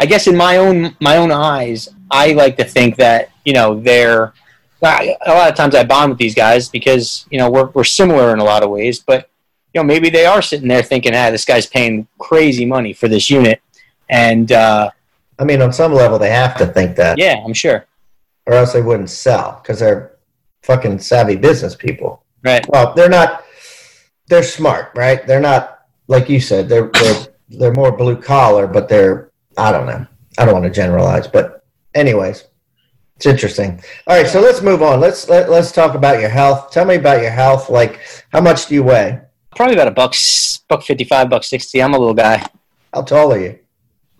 I 0.00 0.06
guess 0.06 0.26
in 0.26 0.36
my 0.36 0.56
own 0.58 0.96
my 1.00 1.16
own 1.16 1.30
eyes, 1.32 1.88
I 2.10 2.32
like 2.32 2.56
to 2.58 2.64
think 2.64 2.96
that 2.96 3.30
you 3.46 3.54
know 3.54 3.80
they're. 3.80 4.34
I- 4.88 5.16
A 5.26 5.32
lot 5.34 5.48
of 5.50 5.54
times 5.56 5.74
I 5.74 5.84
bond 5.84 6.10
with 6.10 6.18
these 6.18 6.34
guys 6.34 6.68
because 6.68 7.26
you 7.30 7.38
know 7.38 7.50
we're 7.50 7.66
we're 7.70 7.84
similar 7.84 8.32
in 8.32 8.38
a 8.38 8.44
lot 8.44 8.62
of 8.62 8.70
ways, 8.70 9.00
but 9.00 9.28
you 9.72 9.80
know 9.80 9.84
maybe 9.84 10.10
they 10.10 10.26
are 10.26 10.42
sitting 10.42 10.68
there 10.68 10.82
thinking, 10.82 11.14
ah, 11.14 11.30
this 11.30 11.44
guy's 11.44 11.66
paying 11.66 12.06
crazy 12.18 12.64
money 12.66 12.92
for 12.92 13.08
this 13.08 13.28
unit, 13.30 13.60
and 14.08 14.52
uh, 14.52 14.90
i 15.38 15.44
mean 15.44 15.60
on 15.62 15.72
some 15.72 15.92
level 15.92 16.18
they 16.18 16.30
have 16.30 16.56
to 16.58 16.66
think 16.66 16.96
that. 16.96 17.18
Yeah, 17.18 17.36
I'm 17.44 17.54
sure. 17.54 17.86
or 18.46 18.54
else 18.54 18.72
they 18.72 18.82
wouldn't 18.82 19.10
sell 19.10 19.60
because 19.62 19.78
they're 19.80 20.12
fucking 20.62 20.98
savvy 20.98 21.36
business 21.36 21.74
people. 21.74 22.22
Right. 22.42 22.64
well 22.68 22.92
they're 22.94 23.08
not 23.08 23.44
they're 24.28 24.42
smart 24.42 24.90
right? 24.94 25.26
They're 25.26 25.40
not 25.40 25.86
like 26.08 26.28
you 26.28 26.40
said 26.40 26.68
they're 26.68 26.90
they're, 26.92 27.26
they're 27.48 27.72
more 27.72 27.90
blue 27.96 28.16
collar 28.20 28.66
but 28.66 28.88
they're 28.88 29.30
i 29.56 29.72
don't 29.72 29.86
know. 29.86 30.06
I 30.38 30.44
don't 30.44 30.52
want 30.54 30.64
to 30.66 30.70
generalize 30.70 31.26
but 31.26 31.64
anyways 31.94 32.44
it's 33.16 33.26
interesting 33.26 33.82
all 34.06 34.16
right 34.16 34.26
so 34.26 34.40
let's 34.40 34.60
move 34.62 34.82
on 34.82 35.00
let's 35.00 35.28
let, 35.28 35.48
let's 35.48 35.72
talk 35.72 35.94
about 35.94 36.20
your 36.20 36.28
health 36.28 36.70
tell 36.70 36.84
me 36.84 36.96
about 36.96 37.20
your 37.22 37.30
health 37.30 37.70
like 37.70 38.00
how 38.32 38.40
much 38.40 38.66
do 38.66 38.74
you 38.74 38.82
weigh 38.82 39.20
Probably 39.54 39.74
about 39.74 39.88
a 39.88 39.92
buck, 39.92 40.14
buck 40.68 40.82
fifty 40.82 41.04
five, 41.04 41.30
buck 41.30 41.44
sixty. 41.44 41.80
I'm 41.80 41.94
a 41.94 41.98
little 41.98 42.14
guy, 42.14 42.44
how 42.92 43.02
tall 43.02 43.32
are 43.32 43.38
you 43.38 43.58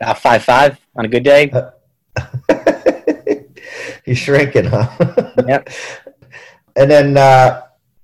about 0.00 0.18
five 0.18 0.44
five 0.44 0.78
on 0.94 1.04
a 1.04 1.08
good 1.08 1.24
day. 1.24 1.50
You're 4.06 4.16
shrinking, 4.16 4.66
huh? 4.66 4.88
Yep. 5.46 5.68
And 6.76 6.90
then, 6.90 7.16
uh, 7.16 7.62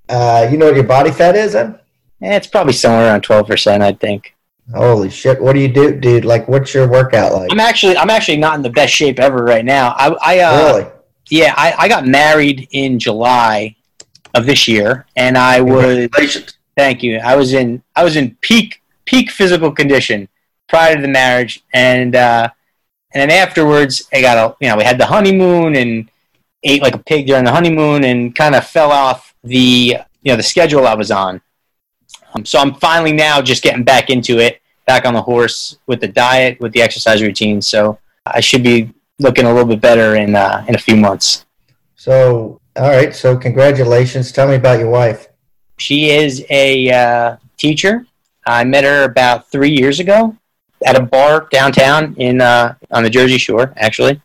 uh, 0.08 0.48
you 0.50 0.56
know 0.56 0.66
what 0.66 0.74
your 0.74 0.84
body 0.84 1.10
fat 1.10 1.36
is 1.36 1.52
then? 1.52 1.78
Eh, 2.22 2.36
it's 2.36 2.46
probably 2.46 2.72
somewhere 2.72 3.06
around 3.06 3.22
twelve 3.22 3.46
percent, 3.46 3.82
I 3.82 3.92
think. 3.92 4.34
Holy 4.74 5.10
shit! 5.10 5.40
What 5.40 5.54
do 5.54 5.60
you 5.60 5.68
do, 5.68 5.98
dude? 5.98 6.24
Like, 6.24 6.46
what's 6.48 6.72
your 6.72 6.88
workout 6.88 7.32
like? 7.32 7.50
I'm 7.50 7.60
actually 7.60 7.96
I'm 7.96 8.10
actually 8.10 8.36
not 8.36 8.54
in 8.54 8.62
the 8.62 8.70
best 8.70 8.92
shape 8.92 9.18
ever 9.18 9.44
right 9.44 9.64
now. 9.64 9.94
I 9.96 10.08
I 10.22 10.38
uh, 10.40 10.72
really? 10.72 10.90
Yeah, 11.28 11.54
I, 11.56 11.74
I 11.78 11.88
got 11.88 12.06
married 12.06 12.68
in 12.72 12.98
July 12.98 13.76
of 14.34 14.46
this 14.46 14.68
year, 14.68 15.06
and 15.16 15.36
I 15.36 15.60
was 15.60 16.08
thank 16.76 17.02
you. 17.02 17.18
I 17.18 17.36
was 17.36 17.52
in 17.52 17.82
I 17.96 18.04
was 18.04 18.16
in 18.16 18.36
peak 18.40 18.82
peak 19.04 19.30
physical 19.30 19.72
condition 19.72 20.28
prior 20.68 20.94
to 20.94 21.02
the 21.02 21.08
marriage, 21.08 21.64
and 21.72 22.14
uh, 22.14 22.48
and 23.12 23.30
then 23.30 23.30
afterwards, 23.30 24.08
I 24.12 24.20
got 24.20 24.38
a 24.38 24.56
you 24.60 24.68
know 24.68 24.76
we 24.76 24.84
had 24.84 24.98
the 24.98 25.06
honeymoon 25.06 25.76
and 25.76 26.10
ate 26.62 26.82
like 26.82 26.94
a 26.94 26.98
pig 26.98 27.26
during 27.26 27.44
the 27.44 27.52
honeymoon, 27.52 28.04
and 28.04 28.34
kind 28.34 28.54
of 28.54 28.66
fell 28.66 28.90
off 28.92 29.34
the 29.42 29.96
you 30.22 30.32
know 30.32 30.36
the 30.36 30.42
schedule 30.42 30.86
I 30.86 30.94
was 30.94 31.10
on. 31.10 31.40
Um, 32.34 32.44
so 32.44 32.58
I'm 32.58 32.74
finally 32.74 33.12
now 33.12 33.42
just 33.42 33.62
getting 33.62 33.82
back 33.82 34.10
into 34.10 34.38
it, 34.38 34.59
back 34.90 35.06
on 35.06 35.14
the 35.14 35.22
horse 35.22 35.78
with 35.86 36.00
the 36.00 36.08
diet, 36.08 36.58
with 36.60 36.72
the 36.72 36.82
exercise 36.82 37.22
routine. 37.22 37.62
So 37.62 37.80
I 38.26 38.40
should 38.40 38.64
be 38.64 38.92
looking 39.20 39.44
a 39.44 39.52
little 39.54 39.70
bit 39.72 39.80
better 39.80 40.16
in 40.16 40.34
uh, 40.34 40.64
in 40.68 40.74
a 40.74 40.82
few 40.86 40.96
months. 40.96 41.46
So, 41.94 42.60
all 42.74 42.90
right. 42.98 43.14
So, 43.14 43.36
congratulations. 43.36 44.32
Tell 44.32 44.48
me 44.48 44.56
about 44.56 44.80
your 44.80 44.90
wife. 44.90 45.28
She 45.76 46.10
is 46.10 46.44
a 46.50 46.90
uh, 46.90 47.36
teacher. 47.56 48.04
I 48.46 48.64
met 48.64 48.82
her 48.82 49.04
about 49.04 49.48
three 49.52 49.70
years 49.70 50.00
ago 50.00 50.36
at 50.84 50.96
a 50.96 51.02
bar 51.02 51.46
downtown 51.52 52.02
in 52.16 52.40
uh, 52.40 52.74
on 52.90 53.04
the 53.04 53.10
Jersey 53.10 53.38
Shore. 53.38 53.72
Actually, 53.76 54.20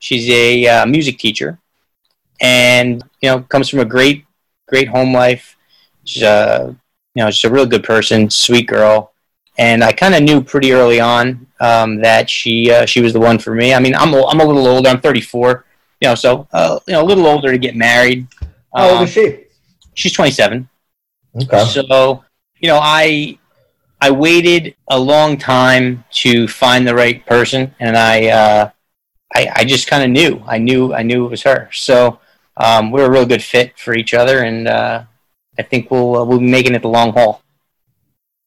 she's 0.00 0.28
a 0.28 0.66
uh, 0.66 0.86
music 0.86 1.16
teacher, 1.18 1.58
and 2.40 3.04
you 3.20 3.28
know 3.28 3.42
comes 3.52 3.68
from 3.68 3.78
a 3.78 3.84
great 3.96 4.24
great 4.66 4.88
home 4.88 5.12
life. 5.14 5.56
She's 6.02 6.24
a 6.24 6.74
you 7.14 7.22
know 7.22 7.30
she's 7.30 7.48
a 7.48 7.54
real 7.54 7.66
good 7.66 7.84
person, 7.84 8.30
sweet 8.30 8.66
girl, 8.66 9.11
and 9.58 9.84
I 9.84 9.92
kind 9.92 10.14
of 10.14 10.22
knew 10.22 10.42
pretty 10.42 10.72
early 10.72 11.00
on 11.00 11.46
um, 11.60 12.00
that 12.00 12.28
she 12.30 12.70
uh, 12.70 12.86
she 12.86 13.00
was 13.00 13.12
the 13.12 13.20
one 13.20 13.38
for 13.38 13.54
me. 13.54 13.74
I 13.74 13.80
mean, 13.80 13.94
I'm 13.94 14.12
a, 14.14 14.26
I'm 14.26 14.40
a 14.40 14.44
little 14.44 14.66
older. 14.66 14.88
I'm 14.88 15.00
34. 15.00 15.64
You 16.00 16.08
know, 16.08 16.14
so 16.14 16.48
uh, 16.52 16.78
you 16.86 16.94
know 16.94 17.02
a 17.02 17.06
little 17.06 17.26
older 17.26 17.52
to 17.52 17.58
get 17.58 17.76
married. 17.76 18.26
How 18.74 18.88
old 18.88 18.98
Um, 18.98 19.04
is 19.04 19.10
she? 19.10 19.44
she's 19.94 20.12
27. 20.12 20.68
Okay. 21.42 21.64
So, 21.64 22.24
you 22.60 22.68
know, 22.68 22.78
I 22.82 23.38
I 24.00 24.10
waited 24.10 24.74
a 24.88 24.98
long 24.98 25.36
time 25.38 26.04
to 26.22 26.48
find 26.48 26.86
the 26.86 26.94
right 26.94 27.24
person, 27.26 27.74
and 27.78 27.96
I 27.96 28.26
uh, 28.28 28.70
I, 29.34 29.50
I 29.56 29.64
just 29.64 29.86
kind 29.86 30.02
of 30.02 30.10
knew. 30.10 30.42
I 30.46 30.58
knew 30.58 30.92
I 30.94 31.02
knew 31.02 31.24
it 31.26 31.30
was 31.30 31.42
her. 31.42 31.68
So 31.72 32.18
um, 32.56 32.90
we're 32.90 33.06
a 33.06 33.10
real 33.10 33.26
good 33.26 33.42
fit 33.42 33.78
for 33.78 33.94
each 33.94 34.12
other, 34.14 34.42
and 34.42 34.66
uh, 34.68 35.04
I 35.58 35.62
think 35.62 35.90
we'll 35.90 36.16
uh, 36.16 36.24
we'll 36.24 36.38
be 36.40 36.50
making 36.50 36.74
it 36.74 36.82
the 36.82 36.88
long 36.88 37.12
haul. 37.12 37.41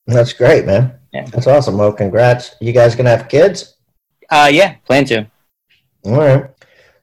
That's 0.08 0.34
great, 0.34 0.65
man. 0.65 1.00
Yeah. 1.13 1.26
That's 1.26 1.48
awesome. 1.48 1.78
Well, 1.78 1.94
congrats. 1.94 2.56
You 2.60 2.74
guys 2.74 2.96
gonna 2.96 3.10
have 3.10 3.28
kids? 3.28 3.76
Uh, 4.30 4.50
yeah, 4.52 4.76
plan 4.86 5.06
to. 5.06 5.28
All 6.06 6.18
right. 6.18 6.46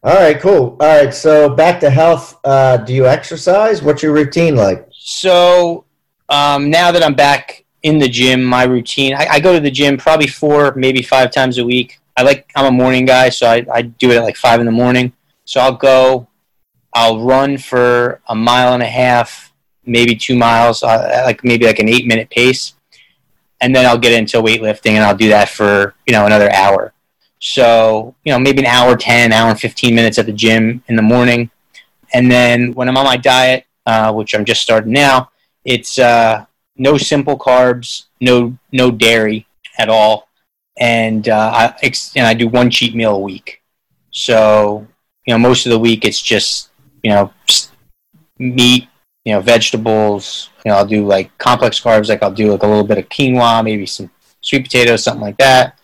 All 0.04 0.14
right. 0.14 0.38
Cool. 0.40 0.76
All 0.80 0.86
right. 1.00 1.14
So, 1.14 1.48
back 1.48 1.80
to 1.80 1.90
health. 1.90 2.38
Uh, 2.44 2.76
do 2.76 2.92
you 2.92 3.06
exercise? 3.06 3.82
What's 3.82 4.02
your 4.02 4.12
routine 4.12 4.56
like? 4.56 4.88
So 4.92 5.84
um, 6.28 6.70
now 6.70 6.92
that 6.92 7.02
I'm 7.02 7.14
back 7.14 7.64
in 7.82 7.98
the 7.98 8.08
gym, 8.08 8.44
my 8.44 8.64
routine 8.64 9.14
I, 9.14 9.26
I 9.32 9.40
go 9.40 9.52
to 9.52 9.60
the 9.60 9.70
gym 9.70 9.96
probably 9.96 10.28
four, 10.28 10.74
maybe 10.76 11.02
five 11.02 11.30
times 11.32 11.58
a 11.58 11.64
week. 11.64 12.00
I 12.16 12.22
like 12.22 12.50
I'm 12.54 12.66
a 12.66 12.70
morning 12.70 13.04
guy, 13.04 13.28
so 13.28 13.46
I, 13.48 13.66
I 13.72 13.82
do 13.82 14.10
it 14.10 14.16
at 14.16 14.22
like 14.22 14.36
five 14.36 14.60
in 14.60 14.66
the 14.66 14.72
morning. 14.72 15.12
So 15.44 15.60
I'll 15.60 15.76
go, 15.76 16.28
I'll 16.94 17.24
run 17.24 17.58
for 17.58 18.20
a 18.28 18.34
mile 18.34 18.74
and 18.74 18.82
a 18.82 18.86
half, 18.86 19.52
maybe 19.84 20.14
two 20.14 20.36
miles, 20.36 20.82
uh, 20.82 21.22
like 21.24 21.42
maybe 21.42 21.66
like 21.66 21.78
an 21.78 21.88
eight 21.88 22.06
minute 22.06 22.30
pace, 22.30 22.74
and 23.62 23.74
then 23.74 23.86
I'll 23.86 23.96
get 23.96 24.12
into 24.12 24.42
weightlifting 24.42 24.92
and 24.92 25.04
I'll 25.04 25.16
do 25.16 25.28
that 25.28 25.48
for 25.48 25.94
you 26.06 26.12
know 26.12 26.26
another 26.26 26.52
hour. 26.52 26.92
So 27.38 28.14
you 28.24 28.32
know 28.32 28.38
maybe 28.38 28.60
an 28.60 28.66
hour 28.66 28.96
ten, 28.96 29.32
hour 29.32 29.54
fifteen 29.54 29.94
minutes 29.94 30.18
at 30.18 30.26
the 30.26 30.32
gym 30.32 30.82
in 30.88 30.96
the 30.96 31.02
morning, 31.02 31.50
and 32.12 32.30
then 32.30 32.74
when 32.74 32.88
I'm 32.88 32.98
on 32.98 33.06
my 33.06 33.16
diet, 33.16 33.64
uh, 33.86 34.12
which 34.12 34.34
I'm 34.34 34.44
just 34.44 34.62
starting 34.62 34.92
now, 34.92 35.30
it's 35.64 35.98
uh, 35.98 36.44
no 36.76 36.98
simple 36.98 37.38
carbs, 37.38 38.06
no 38.20 38.58
no 38.72 38.90
dairy 38.90 39.46
at 39.78 39.88
all, 39.88 40.28
and 40.78 41.28
uh, 41.28 41.72
I 41.82 41.92
and 42.16 42.26
I 42.26 42.34
do 42.34 42.48
one 42.48 42.68
cheat 42.68 42.94
meal 42.94 43.14
a 43.14 43.18
week. 43.18 43.62
So 44.10 44.86
you 45.26 45.32
know 45.32 45.38
most 45.38 45.66
of 45.66 45.70
the 45.70 45.78
week 45.78 46.04
it's 46.04 46.20
just 46.20 46.70
you 47.02 47.10
know 47.10 47.32
meat, 48.38 48.88
you 49.24 49.32
know 49.32 49.40
vegetables. 49.40 50.50
You 50.64 50.70
know 50.70 50.76
I'll 50.76 50.86
do 50.86 51.06
like 51.06 51.36
complex 51.38 51.80
carbs, 51.80 52.08
like 52.08 52.22
I'll 52.22 52.32
do 52.32 52.52
like 52.52 52.62
a 52.62 52.66
little 52.66 52.84
bit 52.84 52.98
of 52.98 53.08
quinoa, 53.08 53.64
maybe 53.64 53.86
some 53.86 54.10
sweet 54.40 54.64
potatoes, 54.64 55.04
something 55.04 55.22
like 55.22 55.38
that, 55.38 55.78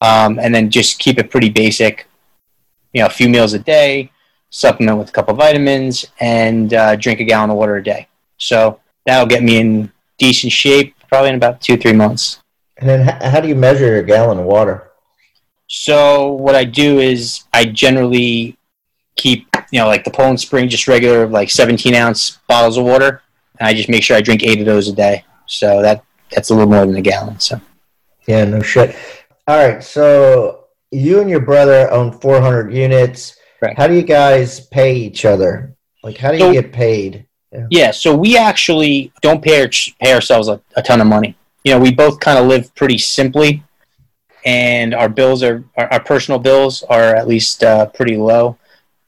um, 0.00 0.38
and 0.38 0.54
then 0.54 0.70
just 0.70 0.98
keep 0.98 1.18
it 1.18 1.30
pretty 1.30 1.50
basic. 1.50 2.06
You 2.92 3.00
know, 3.00 3.06
a 3.06 3.10
few 3.10 3.28
meals 3.28 3.54
a 3.54 3.58
day, 3.58 4.10
supplement 4.50 4.98
with 4.98 5.08
a 5.08 5.12
couple 5.12 5.34
vitamins, 5.34 6.06
and 6.20 6.72
uh, 6.72 6.96
drink 6.96 7.20
a 7.20 7.24
gallon 7.24 7.50
of 7.50 7.56
water 7.56 7.76
a 7.76 7.82
day. 7.82 8.08
So 8.38 8.80
that'll 9.04 9.26
get 9.26 9.42
me 9.42 9.58
in 9.58 9.92
decent 10.18 10.52
shape 10.52 10.94
probably 11.14 11.30
in 11.30 11.36
about 11.36 11.60
two, 11.60 11.76
three 11.76 11.92
months. 11.92 12.40
And 12.78 12.88
then, 12.88 13.08
h- 13.08 13.22
how 13.22 13.40
do 13.40 13.46
you 13.46 13.54
measure 13.54 13.86
your 13.86 14.02
gallon 14.02 14.38
of 14.38 14.46
water? 14.46 14.90
So 15.68 16.32
what 16.32 16.54
I 16.54 16.64
do 16.64 16.98
is 16.98 17.44
I 17.52 17.66
generally 17.66 18.58
keep, 19.16 19.46
you 19.70 19.78
know, 19.78 19.86
like 19.86 20.02
the 20.02 20.10
Poland 20.10 20.40
Spring, 20.40 20.68
just 20.68 20.88
regular 20.88 21.26
like 21.28 21.50
17 21.50 21.94
ounce 21.94 22.38
bottles 22.48 22.76
of 22.76 22.84
water, 22.84 23.22
and 23.58 23.68
I 23.68 23.74
just 23.74 23.88
make 23.88 24.02
sure 24.02 24.16
I 24.16 24.20
drink 24.20 24.42
eight 24.42 24.60
of 24.60 24.66
those 24.66 24.88
a 24.88 24.92
day. 24.94 25.24
So 25.46 25.82
that 25.82 26.04
that's 26.30 26.50
a 26.50 26.54
little 26.54 26.70
more 26.70 26.86
than 26.86 26.96
a 26.96 27.02
gallon. 27.02 27.38
So 27.40 27.60
Yeah, 28.26 28.44
no 28.44 28.60
shit. 28.62 28.96
All 29.46 29.56
right, 29.58 29.82
so 29.82 30.64
you 30.90 31.20
and 31.20 31.28
your 31.28 31.40
brother 31.40 31.90
own 31.90 32.12
400 32.12 32.72
units. 32.72 33.36
Right. 33.60 33.76
How 33.76 33.86
do 33.86 33.94
you 33.94 34.02
guys 34.02 34.60
pay 34.60 34.94
each 34.94 35.24
other? 35.24 35.74
Like, 36.02 36.16
how 36.16 36.30
do 36.30 36.36
you 36.38 36.44
So- 36.44 36.52
get 36.52 36.72
paid? 36.72 37.26
Yeah, 37.70 37.92
so 37.92 38.16
we 38.16 38.36
actually 38.36 39.12
don't 39.22 39.40
pay 39.40 39.60
our, 39.62 39.68
pay 40.00 40.12
ourselves 40.12 40.48
a, 40.48 40.60
a 40.76 40.82
ton 40.82 41.00
of 41.00 41.06
money. 41.06 41.36
You 41.62 41.72
know, 41.74 41.78
we 41.78 41.92
both 41.92 42.18
kind 42.18 42.36
of 42.36 42.46
live 42.46 42.74
pretty 42.74 42.98
simply, 42.98 43.62
and 44.44 44.92
our 44.92 45.08
bills 45.08 45.42
are 45.44 45.64
our, 45.76 45.92
our 45.92 46.00
personal 46.00 46.40
bills 46.40 46.82
are 46.84 47.14
at 47.14 47.28
least 47.28 47.62
uh, 47.62 47.86
pretty 47.86 48.16
low. 48.16 48.58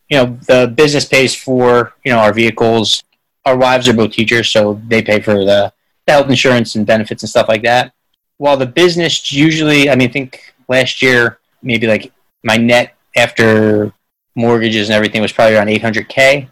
You 0.08 0.18
know, 0.18 0.38
the 0.46 0.72
business 0.76 1.04
pays 1.04 1.34
for 1.34 1.94
you 2.04 2.12
know 2.12 2.18
our 2.18 2.32
vehicles. 2.32 3.02
Our 3.46 3.56
wives 3.56 3.88
are 3.88 3.94
both 3.94 4.12
teachers, 4.12 4.50
so 4.50 4.80
they 4.88 5.00
pay 5.00 5.20
for 5.20 5.44
the 5.44 5.72
health 6.06 6.28
insurance 6.28 6.74
and 6.74 6.86
benefits 6.86 7.22
and 7.22 7.30
stuff 7.30 7.48
like 7.48 7.62
that. 7.62 7.92
While 8.36 8.58
the 8.58 8.66
business 8.66 9.32
usually, 9.32 9.88
I 9.88 9.96
mean, 9.96 10.10
I 10.10 10.12
think 10.12 10.54
last 10.68 11.00
year 11.00 11.38
maybe 11.62 11.86
like 11.86 12.12
my 12.44 12.56
net 12.56 12.94
after 13.16 13.92
mortgages 14.34 14.88
and 14.88 14.94
everything 14.94 15.22
was 15.22 15.32
probably 15.32 15.56
around 15.56 15.68
800k. 15.68 16.48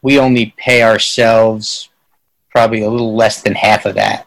We 0.00 0.18
only 0.18 0.54
pay 0.56 0.82
ourselves 0.82 1.90
probably 2.50 2.82
a 2.82 2.90
little 2.90 3.14
less 3.14 3.42
than 3.42 3.54
half 3.54 3.84
of 3.84 3.94
that, 3.96 4.26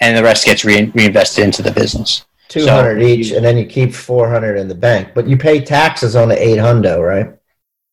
and 0.00 0.16
the 0.16 0.22
rest 0.22 0.44
gets 0.44 0.64
re- 0.64 0.92
reinvested 0.94 1.44
into 1.44 1.62
the 1.62 1.72
business. 1.72 2.24
Two 2.48 2.66
hundred 2.66 3.02
each, 3.02 3.32
and 3.32 3.44
then 3.44 3.58
you 3.58 3.66
keep 3.66 3.92
four 3.92 4.28
hundred 4.28 4.56
in 4.56 4.68
the 4.68 4.74
bank. 4.74 5.10
But 5.14 5.28
you 5.28 5.36
pay 5.36 5.60
taxes 5.60 6.16
on 6.16 6.28
the 6.28 6.42
800, 6.42 7.02
right? 7.02 7.37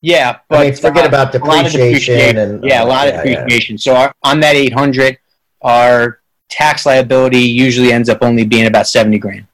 Yeah, 0.05 0.37
but 0.49 0.59
I 0.59 0.63
mean, 0.65 0.75
forget 0.75 1.05
uh, 1.05 1.07
about 1.07 1.33
a 1.33 1.39
lot 1.39 1.65
of 1.65 1.71
depreciation 1.71 2.37
and 2.37 2.63
yeah, 2.63 2.83
a 2.83 2.85
lot 2.85 3.07
of 3.07 3.15
depreciation. 3.15 3.79
So 3.79 3.95
our, 3.95 4.13
on 4.21 4.39
that 4.41 4.55
800, 4.55 5.17
our 5.63 6.19
tax 6.47 6.85
liability 6.85 7.39
usually 7.39 7.91
ends 7.91 8.07
up 8.07 8.19
only 8.21 8.45
being 8.45 8.67
about 8.67 8.85
70 8.87 9.17
grand. 9.17 9.47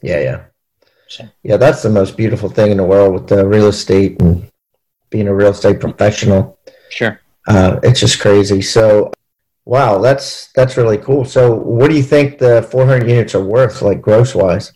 Yeah, 0.00 0.20
yeah. 0.20 0.40
So- 1.06 1.28
Yeah, 1.42 1.58
that's 1.58 1.82
the 1.82 1.90
most 1.90 2.16
beautiful 2.16 2.48
thing 2.48 2.70
in 2.70 2.78
the 2.78 2.84
world 2.84 3.12
with 3.12 3.26
the 3.28 3.46
real 3.46 3.66
estate 3.66 4.18
and 4.22 4.50
being 5.10 5.28
a 5.28 5.34
real 5.34 5.50
estate 5.50 5.80
professional. 5.80 6.58
Sure. 6.88 7.20
Uh, 7.46 7.78
it's 7.82 8.00
just 8.00 8.20
crazy. 8.20 8.62
So, 8.62 9.12
wow, 9.66 9.98
that's 9.98 10.50
that's 10.52 10.78
really 10.78 10.96
cool. 10.96 11.26
So, 11.26 11.52
what 11.52 11.90
do 11.90 11.96
you 11.96 12.02
think 12.02 12.38
the 12.38 12.62
400 12.70 13.06
units 13.06 13.34
are 13.34 13.44
worth, 13.44 13.82
like 13.82 14.00
gross 14.00 14.34
wise? 14.34 14.72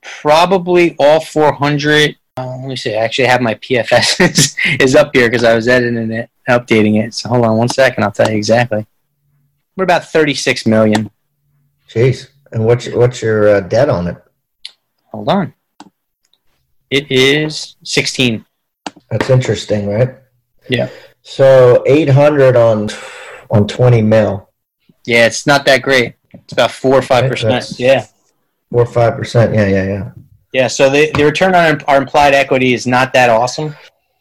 Probably 0.00 0.96
all 0.98 1.20
400. 1.20 2.16
Uh, 2.36 2.56
let 2.56 2.66
me 2.68 2.76
see. 2.76 2.94
I 2.94 3.04
actually 3.04 3.28
have 3.28 3.42
my 3.42 3.54
PFS 3.54 4.20
is, 4.30 4.56
is 4.80 4.96
up 4.96 5.10
here 5.14 5.28
because 5.28 5.44
I 5.44 5.54
was 5.54 5.68
editing 5.68 6.10
it, 6.10 6.30
updating 6.48 7.02
it. 7.04 7.12
So 7.14 7.28
hold 7.28 7.44
on 7.44 7.58
one 7.58 7.68
second. 7.68 8.04
I'll 8.04 8.12
tell 8.12 8.30
you 8.30 8.36
exactly. 8.36 8.86
We're 9.76 9.84
about 9.84 10.04
36 10.06 10.66
million. 10.66 11.10
Jeez, 11.88 12.28
and 12.52 12.64
what's 12.64 12.88
what's 12.88 13.20
your 13.20 13.56
uh, 13.56 13.60
debt 13.60 13.90
on 13.90 14.08
it? 14.08 14.16
Hold 15.10 15.28
on. 15.28 15.54
It 16.90 17.10
is 17.10 17.76
16. 17.84 18.44
That's 19.10 19.28
interesting, 19.30 19.88
right? 19.88 20.14
Yeah. 20.68 20.88
So 21.22 21.82
800 21.86 22.56
on 22.56 22.88
on 23.50 23.66
20 23.68 24.00
mil, 24.00 24.48
Yeah, 25.04 25.26
it's 25.26 25.46
not 25.46 25.66
that 25.66 25.82
great. 25.82 26.14
It's 26.32 26.54
about 26.54 26.70
four 26.70 26.94
or 26.94 27.02
five 27.02 27.30
percent. 27.30 27.78
Yeah. 27.78 28.06
four 28.70 28.82
or 28.82 28.86
five 28.86 29.16
percent. 29.18 29.54
Yeah, 29.54 29.66
yeah, 29.66 29.84
yeah. 29.84 30.10
Yeah, 30.52 30.68
so 30.68 30.90
the, 30.90 31.10
the 31.14 31.24
return 31.24 31.54
on 31.54 31.82
our 31.82 31.96
implied 31.96 32.34
equity 32.34 32.74
is 32.74 32.86
not 32.86 33.12
that 33.14 33.30
awesome. 33.30 33.74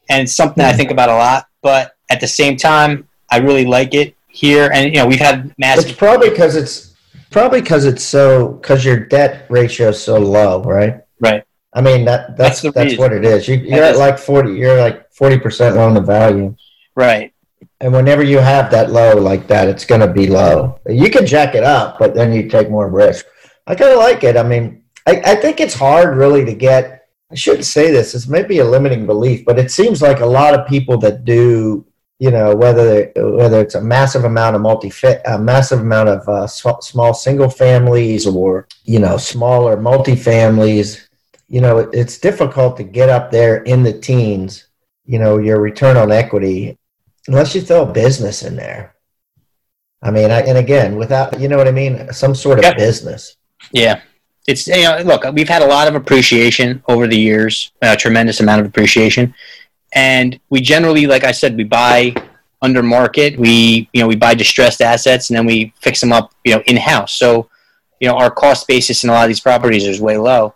And 0.10 0.24
it's 0.24 0.34
something 0.34 0.64
I 0.64 0.72
hmm. 0.72 0.78
think 0.78 0.92
about 0.92 1.10
a 1.10 1.16
lot. 1.16 1.48
But 1.62 1.96
at 2.10 2.20
the 2.20 2.28
same 2.28 2.58
time, 2.58 3.08
I 3.30 3.38
really 3.38 3.66
like 3.66 3.94
it 3.94 4.16
here. 4.30 4.72
And, 4.74 4.94
you 4.94 5.00
know, 5.00 5.08
we've 5.08 5.20
had 5.20 5.54
massive. 5.58 5.90
It's 5.90 5.98
probably 5.98 6.30
because 6.30 6.56
it's 6.56 6.92
probably 7.32 7.62
because 7.62 7.86
it's 7.86 8.04
so 8.04 8.54
because 8.54 8.86
your 8.86 8.98
debt 8.98 9.46
ratio 9.50 9.90
is 9.90 10.02
so 10.02 10.20
low, 10.20 10.62
right? 10.64 11.02
Right. 11.20 11.44
I 11.74 11.82
mean 11.82 12.04
that 12.06 12.36
that's 12.36 12.62
That's 12.62 12.76
that's, 12.76 12.98
what 12.98 13.14
it 13.14 13.24
is. 13.24 13.48
You, 13.48 13.56
you're 13.56 13.84
at 13.84 13.98
like 13.98 14.20
forty. 14.20 14.54
You're 14.54 14.78
like 14.78 15.12
forty 15.14 15.40
percent 15.40 15.76
loan 15.76 15.96
to 15.96 16.02
value, 16.02 16.56
Right. 16.96 17.34
and 17.80 17.94
whenever 17.94 18.24
you 18.24 18.40
have 18.40 18.70
that 18.72 18.92
low 18.92 19.16
like 19.16 19.48
that, 19.48 19.70
it's 19.70 19.86
going 19.86 20.02
to 20.02 20.12
be 20.12 20.28
low. 20.28 20.80
You 20.86 21.10
can 21.10 21.26
jack 21.26 21.56
it 21.56 21.64
up, 21.64 21.98
but 21.98 22.14
then 22.14 22.34
you 22.34 22.50
take 22.50 22.70
more 22.70 22.90
risk. 22.90 23.26
I 23.68 23.76
kind 23.76 23.94
of 23.94 24.00
like 24.00 24.24
it. 24.26 24.36
I 24.36 24.44
mean, 24.44 24.81
I, 25.08 25.22
I 25.26 25.36
think 25.36 25.60
it's 25.60 25.74
hard 25.74 26.16
really 26.16 26.46
to 26.46 26.54
get. 26.54 27.08
I 27.32 27.36
shouldn't 27.36 27.66
say 27.66 27.92
this. 27.92 28.14
It's 28.14 28.28
maybe 28.28 28.60
a 28.60 28.66
limiting 28.66 29.06
belief, 29.06 29.46
but 29.46 29.58
it 29.58 29.72
seems 29.72 30.02
like 30.02 30.20
a 30.20 30.26
lot 30.26 30.54
of 30.54 30.68
people 30.68 30.98
that 30.98 31.24
do, 31.24 31.86
you 32.20 32.30
know, 32.30 32.54
whether 32.56 33.12
whether 33.16 33.62
it's 33.62 33.76
a 33.76 33.82
massive 33.82 34.26
amount 34.26 34.56
of 34.56 34.62
multi, 34.62 34.92
a 35.26 35.40
massive 35.40 35.80
amount 35.80 36.10
of 36.10 36.28
uh, 36.28 36.46
sm- 36.48 36.82
small 36.82 37.14
single 37.14 37.50
families 37.50 38.28
or 38.28 38.68
you 38.84 39.00
know 39.00 39.18
smaller 39.18 39.80
multi 39.80 40.16
families 40.16 41.08
you 41.52 41.60
know, 41.60 41.80
it, 41.80 41.90
it's 41.92 42.18
difficult 42.18 42.78
to 42.78 42.84
get 42.84 43.10
up 43.10 43.30
there 43.30 43.58
in 43.64 43.84
the 43.84 43.92
teens. 43.92 44.68
You 45.06 45.20
know, 45.20 45.38
your 45.38 45.60
return 45.60 45.98
on 45.98 46.10
equity, 46.10 46.78
unless 47.28 47.54
you 47.54 47.60
throw 47.62 47.82
a 47.82 47.92
business 47.92 48.44
in 48.44 48.56
there. 48.56 48.96
I 50.02 50.12
mean, 50.12 50.32
I, 50.32 50.42
and 50.44 50.58
again, 50.58 50.96
without 50.96 51.38
you 51.42 51.50
know 51.50 51.58
what 51.58 51.68
I 51.68 51.72
mean, 51.72 52.12
some 52.14 52.34
sort 52.34 52.60
of 52.60 52.64
Yep. 52.64 52.78
business. 52.78 53.36
Yeah. 53.74 54.00
It's, 54.48 54.68
you 54.68 54.84
know, 54.84 55.02
look, 55.04 55.24
we've 55.34 55.50
had 55.50 55.62
a 55.62 55.68
lot 55.68 55.88
of 55.88 55.96
appreciation 55.96 56.84
over 56.88 57.08
the 57.08 57.18
years, 57.18 57.72
a 57.82 57.96
tremendous 57.96 58.40
amount 58.40 58.62
of 58.62 58.68
appreciation. 58.68 59.34
And 59.94 60.40
we 60.50 60.62
generally, 60.62 61.06
like 61.06 61.24
I 61.24 61.32
said, 61.32 61.56
we 61.56 61.64
buy 61.64 62.16
under 62.62 62.82
market. 62.82 63.38
We, 63.38 63.90
you 63.94 64.02
know, 64.02 64.08
we 64.08 64.16
buy 64.16 64.34
distressed 64.34 64.82
assets 64.82 65.30
and 65.30 65.38
then 65.38 65.46
we 65.46 65.74
fix 65.80 66.00
them 66.00 66.12
up, 66.12 66.34
you 66.44 66.56
know, 66.56 66.64
in 66.66 66.78
house. 66.78 67.14
So, 67.14 67.50
you 68.00 68.08
know, 68.08 68.18
our 68.18 68.32
cost 68.32 68.68
basis 68.68 69.04
in 69.04 69.10
a 69.10 69.14
lot 69.14 69.24
of 69.24 69.28
these 69.28 69.40
properties 69.40 69.86
is 69.86 70.02
way 70.02 70.18
low. 70.18 70.56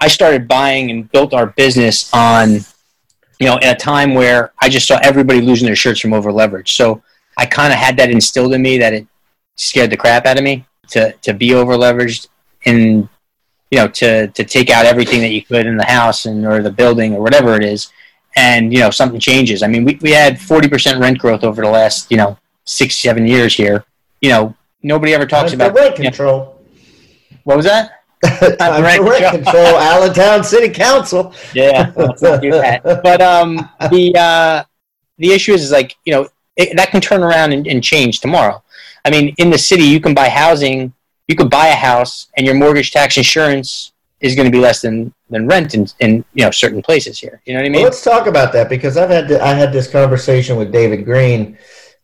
I 0.00 0.08
started 0.08 0.48
buying 0.48 0.90
and 0.90 1.10
built 1.12 1.34
our 1.34 1.46
business 1.46 2.10
on, 2.14 2.60
you 3.38 3.46
know, 3.46 3.56
at 3.56 3.76
a 3.76 3.78
time 3.78 4.14
where 4.14 4.52
I 4.60 4.68
just 4.68 4.86
saw 4.86 4.98
everybody 5.02 5.40
losing 5.40 5.66
their 5.66 5.76
shirts 5.76 6.00
from 6.00 6.14
over 6.14 6.32
leverage. 6.32 6.72
So 6.72 7.02
I 7.36 7.46
kind 7.46 7.72
of 7.72 7.78
had 7.78 7.96
that 7.98 8.10
instilled 8.10 8.54
in 8.54 8.62
me 8.62 8.78
that 8.78 8.94
it 8.94 9.06
scared 9.56 9.90
the 9.90 9.96
crap 9.96 10.24
out 10.24 10.38
of 10.38 10.44
me 10.44 10.64
to, 10.88 11.12
to 11.12 11.34
be 11.34 11.54
over 11.54 11.74
leveraged 11.74 12.28
and, 12.66 13.08
you 13.70 13.78
know, 13.78 13.88
to, 13.88 14.28
to 14.28 14.44
take 14.44 14.70
out 14.70 14.86
everything 14.86 15.20
that 15.20 15.30
you 15.30 15.42
could 15.42 15.66
in 15.66 15.76
the 15.76 15.84
house 15.84 16.26
and 16.26 16.46
or 16.46 16.62
the 16.62 16.70
building 16.70 17.14
or 17.14 17.22
whatever 17.22 17.54
it 17.54 17.64
is. 17.64 17.92
And, 18.36 18.72
you 18.72 18.78
know, 18.78 18.90
something 18.90 19.20
changes. 19.20 19.62
I 19.62 19.66
mean, 19.66 19.84
we, 19.84 19.98
we 20.00 20.12
had 20.12 20.36
40% 20.36 21.00
rent 21.00 21.18
growth 21.18 21.42
over 21.42 21.62
the 21.62 21.70
last, 21.70 22.10
you 22.10 22.16
know, 22.16 22.38
six, 22.64 22.96
seven 22.96 23.26
years 23.26 23.54
here. 23.54 23.84
You 24.20 24.30
know, 24.30 24.56
nobody 24.82 25.14
ever 25.14 25.26
talks 25.26 25.50
Time 25.50 25.60
about 25.60 25.74
rent 25.74 25.96
control. 25.96 26.60
What 27.44 27.56
was 27.56 27.66
that? 27.66 28.02
Time 28.24 28.82
rent 28.82 29.02
rent 29.02 29.34
control. 29.34 29.64
control. 29.64 29.78
Allentown 29.78 30.44
City 30.44 30.68
Council. 30.68 31.34
Yeah, 31.54 31.92
let's 31.96 32.22
not 32.22 32.42
do 32.42 32.50
that. 32.50 32.82
But 33.02 33.22
um, 33.22 33.56
the 33.90 34.14
uh, 34.16 34.64
the 35.16 35.32
issue 35.32 35.52
is, 35.52 35.62
is 35.62 35.70
like 35.70 35.96
you 36.04 36.12
know 36.12 36.28
it, 36.56 36.76
that 36.76 36.90
can 36.90 37.00
turn 37.00 37.22
around 37.22 37.52
and, 37.52 37.66
and 37.66 37.82
change 37.82 38.20
tomorrow. 38.20 38.62
I 39.04 39.10
mean, 39.10 39.34
in 39.38 39.48
the 39.50 39.56
city, 39.56 39.84
you 39.84 40.00
can 40.00 40.12
buy 40.12 40.28
housing, 40.28 40.92
you 41.30 41.36
could 41.36 41.48
buy 41.48 41.68
a 41.68 41.76
house, 41.76 42.26
and 42.36 42.44
your 42.44 42.56
mortgage, 42.56 42.90
tax, 42.90 43.16
insurance 43.16 43.92
is 44.20 44.34
going 44.34 44.46
to 44.46 44.52
be 44.52 44.58
less 44.58 44.80
than 44.82 45.14
than 45.30 45.46
rent 45.46 45.74
in, 45.74 45.86
in 46.00 46.24
you 46.34 46.44
know 46.44 46.50
certain 46.50 46.82
places 46.82 47.18
here. 47.20 47.40
You 47.46 47.54
know 47.54 47.60
what 47.60 47.66
I 47.66 47.68
Well, 47.70 47.78
mean? 47.78 47.84
let's 47.84 48.02
talk 48.02 48.26
about 48.26 48.52
that 48.52 48.68
because 48.68 48.96
I've 48.96 49.10
had 49.10 49.30
I 49.32 49.54
had 49.54 49.72
this 49.72 49.88
conversation 49.88 50.56
with 50.56 50.72
David 50.72 51.04
Greene 51.04 51.56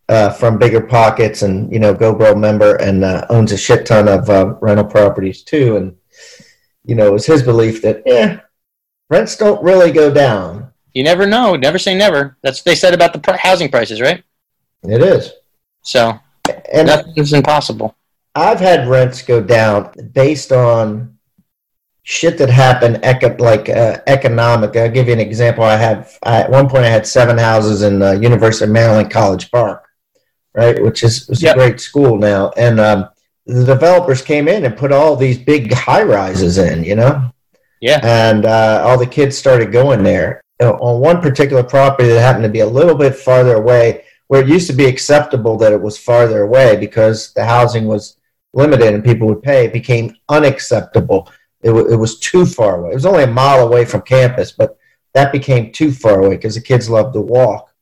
uh, 0.08 0.30
from 0.30 0.58
BiggerPockets 0.60 1.42
and 1.42 1.72
you 1.72 1.80
know 1.80 1.92
GoBro 1.92 2.38
member 2.38 2.76
and 2.76 3.04
uh, 3.04 3.26
owns 3.28 3.50
a 3.50 3.56
shit 3.58 3.84
ton 3.84 4.06
of 4.08 4.30
uh, 4.30 4.54
rental 4.60 4.86
properties 4.86 5.42
too, 5.42 5.76
and 5.76 5.96
you 6.84 6.94
know 6.94 7.16
it's 7.16 7.26
his 7.26 7.42
belief 7.42 7.82
that 7.82 8.02
yeah, 8.06 8.40
rents 9.10 9.36
don't 9.36 9.60
really 9.62 9.90
go 9.90 10.14
down. 10.14 10.70
You 10.94 11.02
never 11.02 11.26
know. 11.26 11.56
Never 11.56 11.78
say 11.78 11.94
never. 11.96 12.36
That's 12.42 12.60
what 12.60 12.64
they 12.66 12.76
said 12.76 12.94
about 12.94 13.12
the 13.12 13.36
housing 13.36 13.70
prices, 13.70 14.00
right? 14.00 14.22
It 14.84 15.02
is, 15.02 15.32
So 15.82 16.18
and 16.72 16.86
nothing's 16.86 17.32
impossible. 17.32 17.96
I've 18.36 18.60
had 18.60 18.86
rents 18.88 19.22
go 19.22 19.40
down 19.42 19.90
based 20.12 20.52
on 20.52 21.16
shit 22.02 22.38
that 22.38 22.50
happened 22.50 23.00
eco- 23.02 23.36
like 23.42 23.68
uh, 23.68 23.98
economic. 24.06 24.76
I'll 24.76 24.90
give 24.90 25.06
you 25.08 25.12
an 25.14 25.20
example. 25.20 25.64
I 25.64 25.76
had 25.76 26.06
I, 26.22 26.42
at 26.42 26.50
one 26.50 26.68
point 26.68 26.84
I 26.84 26.88
had 26.90 27.06
seven 27.06 27.38
houses 27.38 27.82
in 27.82 28.02
uh, 28.02 28.12
University 28.12 28.64
of 28.64 28.70
Maryland 28.70 29.10
College 29.10 29.50
Park, 29.50 29.84
right, 30.54 30.80
which 30.82 31.02
is 31.02 31.26
was 31.28 31.42
Yep. 31.42 31.56
a 31.56 31.58
great 31.58 31.80
school 31.80 32.16
now, 32.18 32.52
and 32.56 32.78
um, 32.78 33.08
the 33.46 33.64
developers 33.64 34.22
came 34.22 34.48
in 34.48 34.64
and 34.64 34.76
put 34.76 34.92
all 34.92 35.16
these 35.16 35.38
big 35.38 35.72
high 35.72 36.02
rises 36.02 36.58
in, 36.58 36.84
you 36.84 36.94
know, 36.96 37.32
Yeah. 37.80 38.00
and 38.02 38.44
uh, 38.44 38.82
all 38.84 38.98
the 38.98 39.06
kids 39.06 39.36
started 39.38 39.72
going 39.72 40.02
there. 40.02 40.40
You 40.60 40.66
know, 40.66 40.72
on 40.74 41.00
one 41.00 41.20
particular 41.20 41.62
property 41.62 42.08
that 42.08 42.20
happened 42.20 42.44
to 42.44 42.48
be 42.50 42.60
a 42.60 42.66
little 42.66 42.94
bit 42.94 43.14
farther 43.14 43.56
away, 43.56 44.04
where 44.28 44.42
it 44.42 44.48
used 44.48 44.66
to 44.68 44.72
be 44.72 44.86
acceptable 44.86 45.56
that 45.58 45.72
it 45.72 45.80
was 45.80 45.98
farther 45.98 46.42
away 46.42 46.76
because 46.76 47.32
the 47.34 47.44
housing 47.44 47.86
was 47.86 48.16
limited 48.56 48.94
and 48.94 49.04
people 49.04 49.28
would 49.28 49.42
pay, 49.42 49.66
it 49.66 49.72
became 49.72 50.16
unacceptable. 50.28 51.30
It, 51.62 51.68
w- 51.68 51.92
it 51.92 51.96
was 51.96 52.18
too 52.18 52.44
far 52.44 52.78
away. 52.78 52.90
It 52.90 52.94
was 52.94 53.06
only 53.06 53.24
a 53.24 53.28
mile 53.28 53.66
away 53.66 53.84
from 53.84 54.02
campus, 54.02 54.50
but 54.50 54.78
that 55.12 55.30
became 55.30 55.72
too 55.72 55.92
far 55.92 56.20
away 56.20 56.36
because 56.36 56.56
the 56.56 56.60
kids 56.60 56.90
loved 56.90 57.14
to 57.14 57.20
walk. 57.20 57.72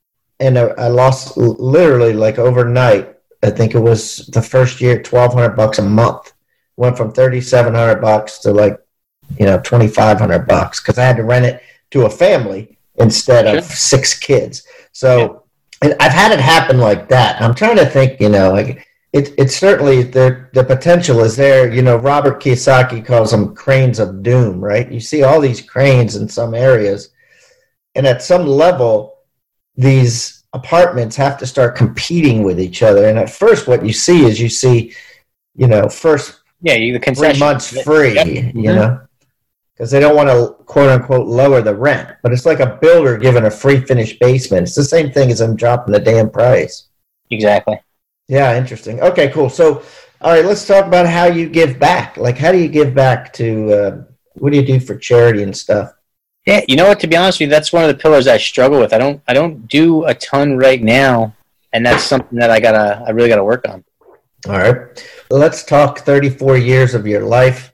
And 0.41 0.59
I, 0.59 0.65
I 0.77 0.89
lost 0.89 1.37
literally 1.37 2.13
like 2.13 2.39
overnight. 2.39 3.15
I 3.43 3.51
think 3.51 3.75
it 3.75 3.79
was 3.81 4.27
the 4.27 4.43
first 4.43 4.81
year, 4.81 5.03
twelve 5.03 5.33
hundred 5.33 5.57
bucks 5.57 5.79
a 5.79 5.83
month. 5.83 6.33
Went 6.77 6.97
from 6.97 7.13
thirty 7.13 7.41
seven 7.41 7.75
hundred 7.75 8.01
bucks 8.01 8.39
to 8.41 8.53
like, 8.53 8.79
you 9.39 9.47
know, 9.47 9.61
twenty 9.61 9.89
five 9.89 10.19
hundred 10.19 10.47
bucks 10.47 10.81
because 10.81 10.99
I 10.99 11.05
had 11.05 11.17
to 11.17 11.25
rent 11.25 11.47
it 11.47 11.63
to 11.93 12.07
a 12.07 12.11
family 12.11 12.79
instead 12.97 13.47
of 13.47 13.65
six 13.65 14.19
kids. 14.19 14.67
So 14.93 15.45
and 15.83 15.95
I've 16.01 16.13
had 16.13 16.33
it 16.33 16.41
happen 16.41 16.79
like 16.79 17.09
that. 17.11 17.41
I'm 17.41 17.55
trying 17.55 17.77
to 17.77 17.87
think, 17.87 18.21
you 18.21 18.29
know, 18.29 18.51
like 18.51 18.87
it, 19.15 19.33
it's 19.39 19.57
certainly 19.57 20.03
the 20.03 20.49
the 20.55 20.65
potential 20.65 21.21
is 21.21 21.37
there. 21.37 21.73
You 21.73 21.83
know, 21.83 21.97
Robert 21.97 22.43
Kiyosaki 22.43 23.07
calls 23.07 23.31
them 23.31 23.55
cranes 23.55 24.01
of 24.01 24.25
doom, 24.25 24.63
right? 24.63 24.91
You 24.91 24.99
see 24.99 25.23
all 25.23 25.41
these 25.41 25.61
cranes 25.61 26.17
in 26.17 26.29
some 26.29 26.53
areas, 26.53 27.11
and 27.95 28.09
at 28.09 28.25
some 28.25 28.45
level, 28.45 29.19
these 29.77 30.43
apartments 30.53 31.15
have 31.15 31.39
to 31.39 31.47
start 31.47 31.77
competing 31.77 32.43
with 32.43 32.61
each 32.61 32.83
other. 32.83 33.07
And 33.09 33.17
at 33.17 33.31
first, 33.31 33.69
what 33.69 33.87
you 33.87 33.93
see 33.93 34.25
is 34.25 34.41
you 34.41 34.49
see, 34.49 34.93
you 35.55 35.69
know, 35.69 35.89
first 35.89 36.41
Yeah, 36.61 36.75
you 36.75 36.99
the 36.99 37.15
three 37.15 37.39
months 37.39 37.83
free, 37.83 38.15
Yep. 38.15 38.27
you 38.27 38.43
Mhm. 38.53 38.75
know, 38.75 39.01
because 39.75 39.93
they 39.93 40.01
don't 40.01 40.17
want 40.17 40.29
to 40.29 40.57
quote 40.65 40.91
unquote 40.91 41.29
lower 41.29 41.63
the 41.63 41.75
rent. 41.75 42.09
But 42.23 42.33
it's 42.33 42.47
like 42.47 42.59
a 42.61 42.79
builder 42.83 43.17
giving 43.17 43.45
a 43.45 43.51
free 43.51 43.81
finished 43.81 44.19
basement. 44.19 44.63
It's 44.65 44.75
the 44.75 44.83
same 44.83 45.13
thing 45.13 45.31
as 45.31 45.39
them 45.39 45.55
dropping 45.55 45.93
the 45.93 46.01
damn 46.01 46.31
price. 46.31 46.89
Exactly. 47.31 47.79
Yeah, 48.29 48.57
interesting. 48.57 49.01
Okay, 49.01 49.31
cool. 49.31 49.51
So, 49.51 49.83
all 50.21 50.33
right, 50.33 50.45
let's 50.45 50.67
talk 50.67 50.87
about 50.87 51.07
how 51.07 51.27
you 51.27 51.49
give 51.49 51.79
back. 51.79 52.17
Like, 52.17 52.39
how 52.39 52.53
do 52.53 52.59
you 52.59 52.69
give 52.69 52.95
back 52.95 53.33
to? 53.35 53.73
Uh, 53.73 54.05
what 54.35 54.51
do 54.51 54.59
you 54.59 54.67
do 54.67 54.81
for 54.81 54.97
charity 54.97 55.43
and 55.43 55.57
stuff? 55.57 55.93
Yeah, 56.47 56.63
you 56.69 56.77
know 56.77 56.87
what? 56.87 57.01
To 57.01 57.07
be 57.07 57.17
honest 57.17 57.39
with 57.39 57.47
you, 57.47 57.51
that's 57.51 57.73
one 57.73 57.85
of 57.85 57.89
the 57.89 58.01
pillars 58.01 58.27
I 58.27 58.37
struggle 58.37 58.81
with. 58.81 58.93
I 58.93 58.99
don't 58.99 59.23
I 59.27 59.33
don't 59.33 59.67
do 59.69 60.05
a 60.05 60.15
ton 60.15 60.57
right 60.57 60.83
now, 60.83 61.35
and 61.73 61.85
that's 61.85 62.05
something 62.05 62.39
that 62.39 62.51
I 62.51 62.61
gotta 62.61 63.03
I 63.07 63.11
really 63.11 63.29
gotta 63.29 63.45
work 63.45 63.67
on. 63.69 63.85
All 64.47 64.59
right, 64.59 65.09
let's 65.31 65.65
talk 65.65 66.01
34 66.01 66.59
years 66.59 66.95
of 66.95 67.07
your 67.07 67.25
life. 67.25 67.73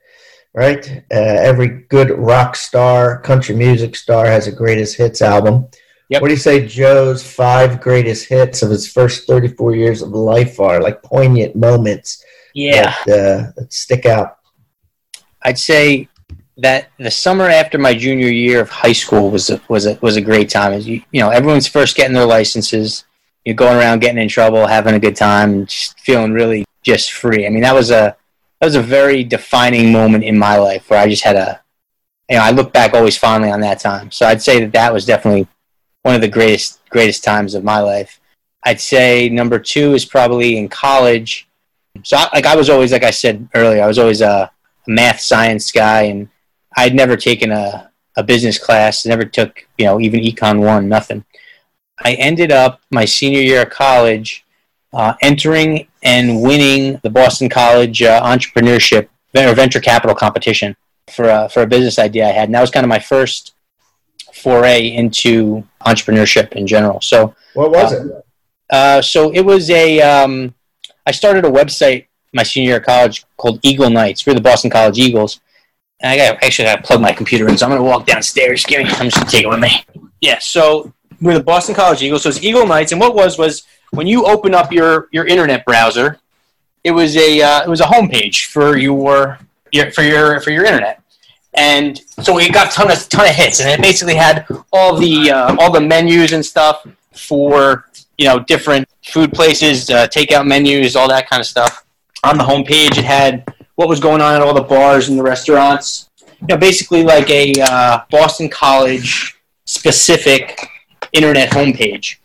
Right, 0.52 1.04
uh, 1.12 1.16
every 1.16 1.84
good 1.88 2.10
rock 2.10 2.56
star, 2.56 3.20
country 3.20 3.54
music 3.54 3.94
star 3.94 4.26
has 4.26 4.48
a 4.48 4.52
greatest 4.52 4.96
hits 4.96 5.22
album. 5.22 5.68
Yep. 6.10 6.22
What 6.22 6.28
do 6.28 6.34
you 6.34 6.40
say 6.40 6.66
Joe's 6.66 7.22
five 7.22 7.80
greatest 7.80 8.28
hits 8.28 8.62
of 8.62 8.70
his 8.70 8.90
first 8.90 9.28
34 9.28 9.76
years 9.76 10.02
of 10.02 10.10
life 10.10 10.58
are? 10.58 10.80
Like 10.80 11.02
poignant 11.04 11.54
moments 11.54 12.24
Yeah, 12.52 12.96
that, 13.06 13.12
uh, 13.12 13.52
that 13.56 13.72
stick 13.72 14.06
out. 14.06 14.38
I'd 15.42 15.58
say 15.58 16.08
that 16.56 16.90
the 16.98 17.12
summer 17.12 17.44
after 17.44 17.78
my 17.78 17.94
junior 17.94 18.28
year 18.28 18.60
of 18.60 18.68
high 18.68 18.92
school 18.92 19.30
was 19.30 19.50
a, 19.50 19.60
was 19.68 19.86
a, 19.86 19.98
was 20.02 20.16
a 20.16 20.20
great 20.20 20.50
time. 20.50 20.72
As 20.72 20.86
you, 20.86 21.00
you 21.12 21.20
know, 21.20 21.30
everyone's 21.30 21.68
first 21.68 21.96
getting 21.96 22.14
their 22.14 22.26
licenses. 22.26 23.04
You're 23.44 23.54
going 23.54 23.76
around 23.76 24.00
getting 24.00 24.20
in 24.20 24.28
trouble, 24.28 24.66
having 24.66 24.94
a 24.94 25.00
good 25.00 25.16
time, 25.16 25.66
just 25.66 25.98
feeling 26.00 26.32
really 26.32 26.64
just 26.82 27.12
free. 27.12 27.46
I 27.46 27.50
mean, 27.50 27.62
that 27.62 27.74
was 27.74 27.92
a 27.92 28.16
that 28.60 28.66
was 28.66 28.74
a 28.74 28.82
very 28.82 29.22
defining 29.22 29.92
moment 29.92 30.24
in 30.24 30.36
my 30.36 30.58
life 30.58 30.90
where 30.90 31.00
I 31.00 31.08
just 31.08 31.22
had 31.22 31.36
a, 31.36 31.62
you 32.28 32.36
know, 32.36 32.42
I 32.42 32.50
look 32.50 32.72
back 32.72 32.94
always 32.94 33.16
fondly 33.16 33.50
on 33.50 33.60
that 33.60 33.78
time. 33.78 34.10
So 34.10 34.26
I'd 34.26 34.42
say 34.42 34.60
that 34.60 34.72
that 34.72 34.92
was 34.92 35.06
definitely 35.06 35.46
one 36.02 36.14
of 36.14 36.20
the 36.20 36.28
greatest 36.28 36.80
greatest 36.90 37.24
times 37.24 37.54
of 37.54 37.64
my 37.64 37.80
life. 37.80 38.20
I'd 38.64 38.80
say 38.80 39.28
number 39.28 39.58
two 39.58 39.94
is 39.94 40.04
probably 40.04 40.58
in 40.58 40.68
college. 40.68 41.48
So 42.02 42.16
I, 42.16 42.28
like 42.34 42.46
I 42.46 42.56
was 42.56 42.68
always, 42.68 42.92
like 42.92 43.04
I 43.04 43.10
said 43.10 43.48
earlier, 43.54 43.82
I 43.82 43.86
was 43.86 43.98
always 43.98 44.20
a 44.20 44.50
math 44.86 45.20
science 45.20 45.72
guy, 45.72 46.02
and 46.02 46.28
I'd 46.76 46.94
never 46.94 47.16
taken 47.16 47.50
a, 47.52 47.90
a 48.16 48.22
business 48.22 48.58
class, 48.58 49.06
never 49.06 49.24
took, 49.24 49.66
you 49.78 49.86
know, 49.86 50.00
even 50.00 50.20
Econ 50.20 50.60
1, 50.64 50.88
nothing. 50.88 51.24
I 52.02 52.14
ended 52.14 52.52
up 52.52 52.80
my 52.90 53.04
senior 53.04 53.40
year 53.40 53.62
of 53.62 53.70
college 53.70 54.44
uh, 54.92 55.14
entering 55.22 55.86
and 56.02 56.42
winning 56.42 56.98
the 57.02 57.10
Boston 57.10 57.48
College 57.48 58.02
uh, 58.02 58.22
entrepreneurship 58.22 59.08
or 59.36 59.54
venture 59.54 59.80
capital 59.80 60.16
competition 60.16 60.76
for 61.08 61.28
a, 61.28 61.48
for 61.48 61.62
a 61.62 61.66
business 61.66 61.98
idea 61.98 62.26
I 62.26 62.32
had. 62.32 62.48
And 62.48 62.54
that 62.54 62.60
was 62.60 62.70
kind 62.70 62.84
of 62.84 62.88
my 62.88 62.98
first 62.98 63.54
foray 64.34 64.88
into 64.88 65.62
entrepreneurship 65.86 66.52
in 66.52 66.66
general. 66.66 67.00
So, 67.00 67.34
What 67.54 67.70
was 67.70 67.92
it? 67.92 68.24
uh, 68.70 69.02
so 69.02 69.30
it 69.32 69.40
was 69.44 69.70
a. 69.70 70.00
Um, 70.00 70.54
I 71.06 71.12
started 71.12 71.44
a 71.44 71.50
website 71.50 72.06
my 72.32 72.42
senior 72.42 72.68
year 72.68 72.76
of 72.78 72.84
college 72.84 73.24
called 73.36 73.58
Eagle 73.62 73.90
Nights. 73.90 74.26
We're 74.26 74.34
the 74.34 74.40
Boston 74.40 74.70
College 74.70 74.98
Eagles. 74.98 75.40
And 76.00 76.10
I 76.12 76.16
got 76.16 76.42
actually 76.42 76.66
got 76.66 76.76
to 76.76 76.82
plug 76.82 77.00
my 77.00 77.12
computer 77.12 77.48
in, 77.48 77.58
so 77.58 77.66
I'm 77.66 77.70
going 77.70 77.82
to 77.82 77.88
walk 77.88 78.06
downstairs. 78.06 78.64
Give 78.64 78.78
me. 78.82 78.88
I'm 78.90 79.10
just 79.10 79.16
going 79.16 79.26
to 79.26 79.32
take 79.32 79.44
it 79.44 79.48
with 79.48 79.60
me. 79.60 79.84
Yeah. 80.20 80.38
So 80.38 80.92
we're 81.20 81.34
the 81.34 81.44
Boston 81.44 81.74
College 81.74 82.02
Eagles. 82.02 82.22
So 82.22 82.30
it's 82.30 82.42
Eagle 82.42 82.66
Nights, 82.66 82.92
and 82.92 83.00
what 83.00 83.14
was 83.14 83.36
was 83.36 83.64
when 83.90 84.06
you 84.06 84.24
open 84.24 84.54
up 84.54 84.72
your 84.72 85.08
your 85.12 85.26
internet 85.26 85.64
browser, 85.66 86.18
it 86.84 86.92
was 86.92 87.16
a 87.16 87.42
uh, 87.42 87.62
it 87.64 87.68
was 87.68 87.80
a 87.80 87.84
homepage 87.84 88.46
for 88.46 88.78
your, 88.78 89.38
your 89.72 89.90
for 89.90 90.02
your 90.02 90.40
for 90.40 90.50
your 90.50 90.64
internet. 90.64 90.99
And 91.54 92.00
so 92.22 92.38
it 92.38 92.52
got 92.52 92.70
ton 92.70 92.90
of 92.90 93.08
ton 93.08 93.28
of 93.28 93.34
hits, 93.34 93.60
and 93.60 93.68
it 93.68 93.80
basically 93.80 94.14
had 94.14 94.46
all 94.72 94.96
the 94.96 95.30
uh, 95.30 95.56
all 95.58 95.72
the 95.72 95.80
menus 95.80 96.32
and 96.32 96.44
stuff 96.44 96.86
for 97.12 97.86
you 98.18 98.26
know 98.26 98.38
different 98.38 98.88
food 99.04 99.32
places, 99.32 99.90
uh, 99.90 100.06
takeout 100.06 100.46
menus, 100.46 100.94
all 100.94 101.08
that 101.08 101.28
kind 101.28 101.40
of 101.40 101.46
stuff. 101.46 101.84
On 102.22 102.36
the 102.36 102.44
homepage, 102.44 102.98
it 102.98 103.04
had 103.04 103.44
what 103.74 103.88
was 103.88 103.98
going 103.98 104.20
on 104.20 104.34
at 104.34 104.42
all 104.42 104.54
the 104.54 104.62
bars 104.62 105.08
and 105.08 105.18
the 105.18 105.22
restaurants. 105.22 106.08
You 106.40 106.46
know, 106.48 106.56
basically 106.56 107.02
like 107.02 107.28
a 107.30 107.54
uh, 107.60 108.00
Boston 108.10 108.48
College 108.48 109.38
specific 109.64 110.60
internet 111.12 111.50
homepage. 111.50 112.16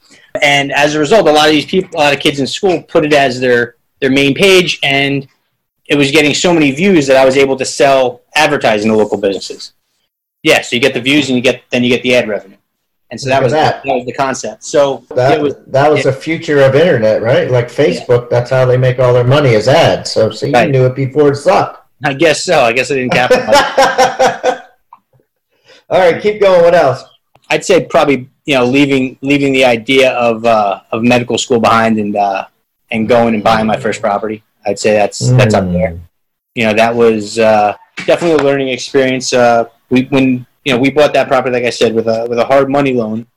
And 0.41 0.71
as 0.71 0.95
a 0.95 0.99
result, 0.99 1.27
a 1.27 1.31
lot 1.31 1.47
of 1.47 1.53
these 1.53 1.65
people, 1.65 1.89
a 1.95 1.99
lot 1.99 2.13
of 2.13 2.19
kids 2.19 2.39
in 2.39 2.47
school, 2.47 2.83
put 2.83 3.05
it 3.05 3.13
as 3.13 3.39
their 3.39 3.75
their 4.01 4.11
main 4.11 4.35
page, 4.35 4.79
and 4.83 5.27
it 5.88 5.95
was 5.95 6.12
getting 6.12 6.34
so 6.34 6.54
many 6.54 6.71
views 6.71 7.08
that 7.08 7.17
I 7.17 7.26
was 7.26 7.38
able 7.38 7.56
to 7.58 7.65
sell 7.65 8.21
advertising 8.36 8.91
to 8.91 8.98
local 8.98 9.17
businesses. 9.19 9.74
Yeah, 10.43 10.62
so 10.62 10.76
you 10.76 10.82
get 10.82 10.93
the 10.93 11.02
views, 11.02 11.28
and 11.30 11.36
you 11.36 11.41
get 11.41 11.63
then 11.71 11.84
you 11.84 11.89
get 11.89 12.04
the 12.04 12.15
ad 12.15 12.28
revenue. 12.28 12.58
And 13.12 13.21
so 13.21 13.30
that 13.30 13.36
Look 13.38 13.43
was 13.45 13.54
that. 13.54 13.84
that 13.84 13.93
was 13.93 14.06
the 14.06 14.13
concept. 14.13 14.63
So 14.63 15.04
That 15.15 15.38
it 15.38 15.41
was 15.41 15.56
that 15.67 15.91
was 15.91 16.04
the 16.04 16.12
future 16.13 16.62
of 16.62 16.76
internet, 16.76 17.21
right? 17.21 17.50
Like 17.50 17.67
Facebook, 17.67 18.30
that's 18.30 18.50
how 18.50 18.65
they 18.65 18.78
make 18.78 19.00
all 19.00 19.13
their 19.13 19.24
money 19.24 19.50
is 19.52 19.67
ads. 19.67 20.12
So, 20.12 20.32
so 20.32 20.48
you 20.48 20.54
Right. 20.54 20.69
knew 20.71 20.86
it 20.86 20.95
before 20.95 21.30
it 21.32 21.36
sucked. 21.36 21.88
I 22.04 22.13
guess 22.13 22.43
so. 22.43 22.62
I 22.62 22.74
guess 22.74 22.91
I 22.91 22.95
didn't 22.95 23.13
capitalize. 23.13 24.62
all 25.89 26.00
right, 26.00 26.21
keep 26.21 26.41
going. 26.41 26.62
What 26.63 26.74
else? 26.76 27.04
I'd 27.50 27.63
say 27.63 27.86
probably 27.86 28.30
you 28.45 28.56
know 28.56 28.65
leaving 28.65 29.17
leaving 29.21 29.54
the 29.54 29.65
idea 29.65 30.12
of 30.13 30.43
uh, 30.45 30.82
of 30.91 31.04
medical 31.04 31.38
school 31.38 31.60
behind 31.60 32.00
and 32.00 32.15
uh, 32.15 32.45
and 32.91 33.08
going 33.08 33.36
and 33.36 33.43
buying 33.43 33.67
my 33.67 33.78
first 33.78 34.02
property. 34.02 34.43
I'd 34.65 34.80
say 34.80 34.93
that's 34.93 35.32
that's 35.32 35.54
up 35.54 35.71
there. 35.71 35.99
You 36.56 36.65
know 36.65 36.73
that 36.73 36.95
was 36.95 37.38
uh, 37.38 37.75
definitely 38.06 38.43
a 38.43 38.43
learning 38.43 38.69
experience. 38.69 39.34
Uh, 39.34 39.65
we 39.89 40.04
when 40.06 40.45
you 40.63 40.73
know 40.73 40.80
we 40.80 40.89
bought 40.89 41.13
that 41.13 41.28
property, 41.28 41.54
like 41.54 41.65
I 41.65 41.69
said, 41.69 41.93
with 41.93 42.08
a 42.08 42.25
with 42.28 42.39
a 42.39 42.45
hard 42.45 42.69
money 42.69 42.93
loan, 42.93 43.28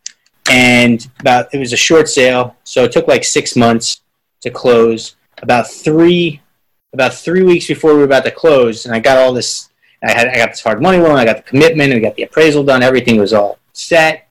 and 0.50 1.06
about 1.20 1.52
it 1.52 1.58
was 1.58 1.72
a 1.72 1.76
short 1.76 2.08
sale, 2.08 2.56
so 2.64 2.84
it 2.84 2.92
took 2.92 3.08
like 3.08 3.24
six 3.24 3.56
months 3.56 4.02
to 4.40 4.50
close. 4.50 5.16
About 5.42 5.70
three 5.70 6.40
about 6.92 7.14
three 7.14 7.42
weeks 7.42 7.66
before 7.66 7.92
we 7.92 7.98
were 7.98 8.04
about 8.04 8.24
to 8.24 8.30
close, 8.30 8.86
and 8.86 8.94
I 8.94 9.00
got 9.00 9.18
all 9.18 9.32
this. 9.32 9.70
I 10.02 10.12
had 10.12 10.28
I 10.28 10.36
got 10.36 10.50
this 10.50 10.62
hard 10.62 10.80
money 10.80 10.98
loan, 10.98 11.16
I 11.16 11.24
got 11.24 11.36
the 11.36 11.42
commitment, 11.42 11.92
I 11.92 11.98
got 11.98 12.14
the 12.14 12.22
appraisal 12.22 12.64
done. 12.64 12.82
Everything 12.82 13.18
was 13.18 13.32
all 13.32 13.58
set. 13.72 14.28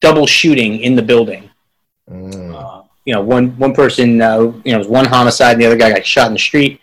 Double 0.00 0.26
shooting 0.26 0.80
in 0.80 0.96
the 0.96 1.02
building. 1.02 1.50
Mm. 2.10 2.54
You 3.04 3.14
know, 3.14 3.22
one 3.22 3.56
one 3.58 3.74
person, 3.74 4.20
uh, 4.20 4.38
you 4.38 4.72
know, 4.72 4.76
it 4.76 4.78
was 4.78 4.88
one 4.88 5.06
homicide, 5.06 5.54
and 5.54 5.62
the 5.62 5.66
other 5.66 5.76
guy 5.76 5.90
got 5.90 6.04
shot 6.04 6.26
in 6.28 6.34
the 6.34 6.38
street. 6.38 6.80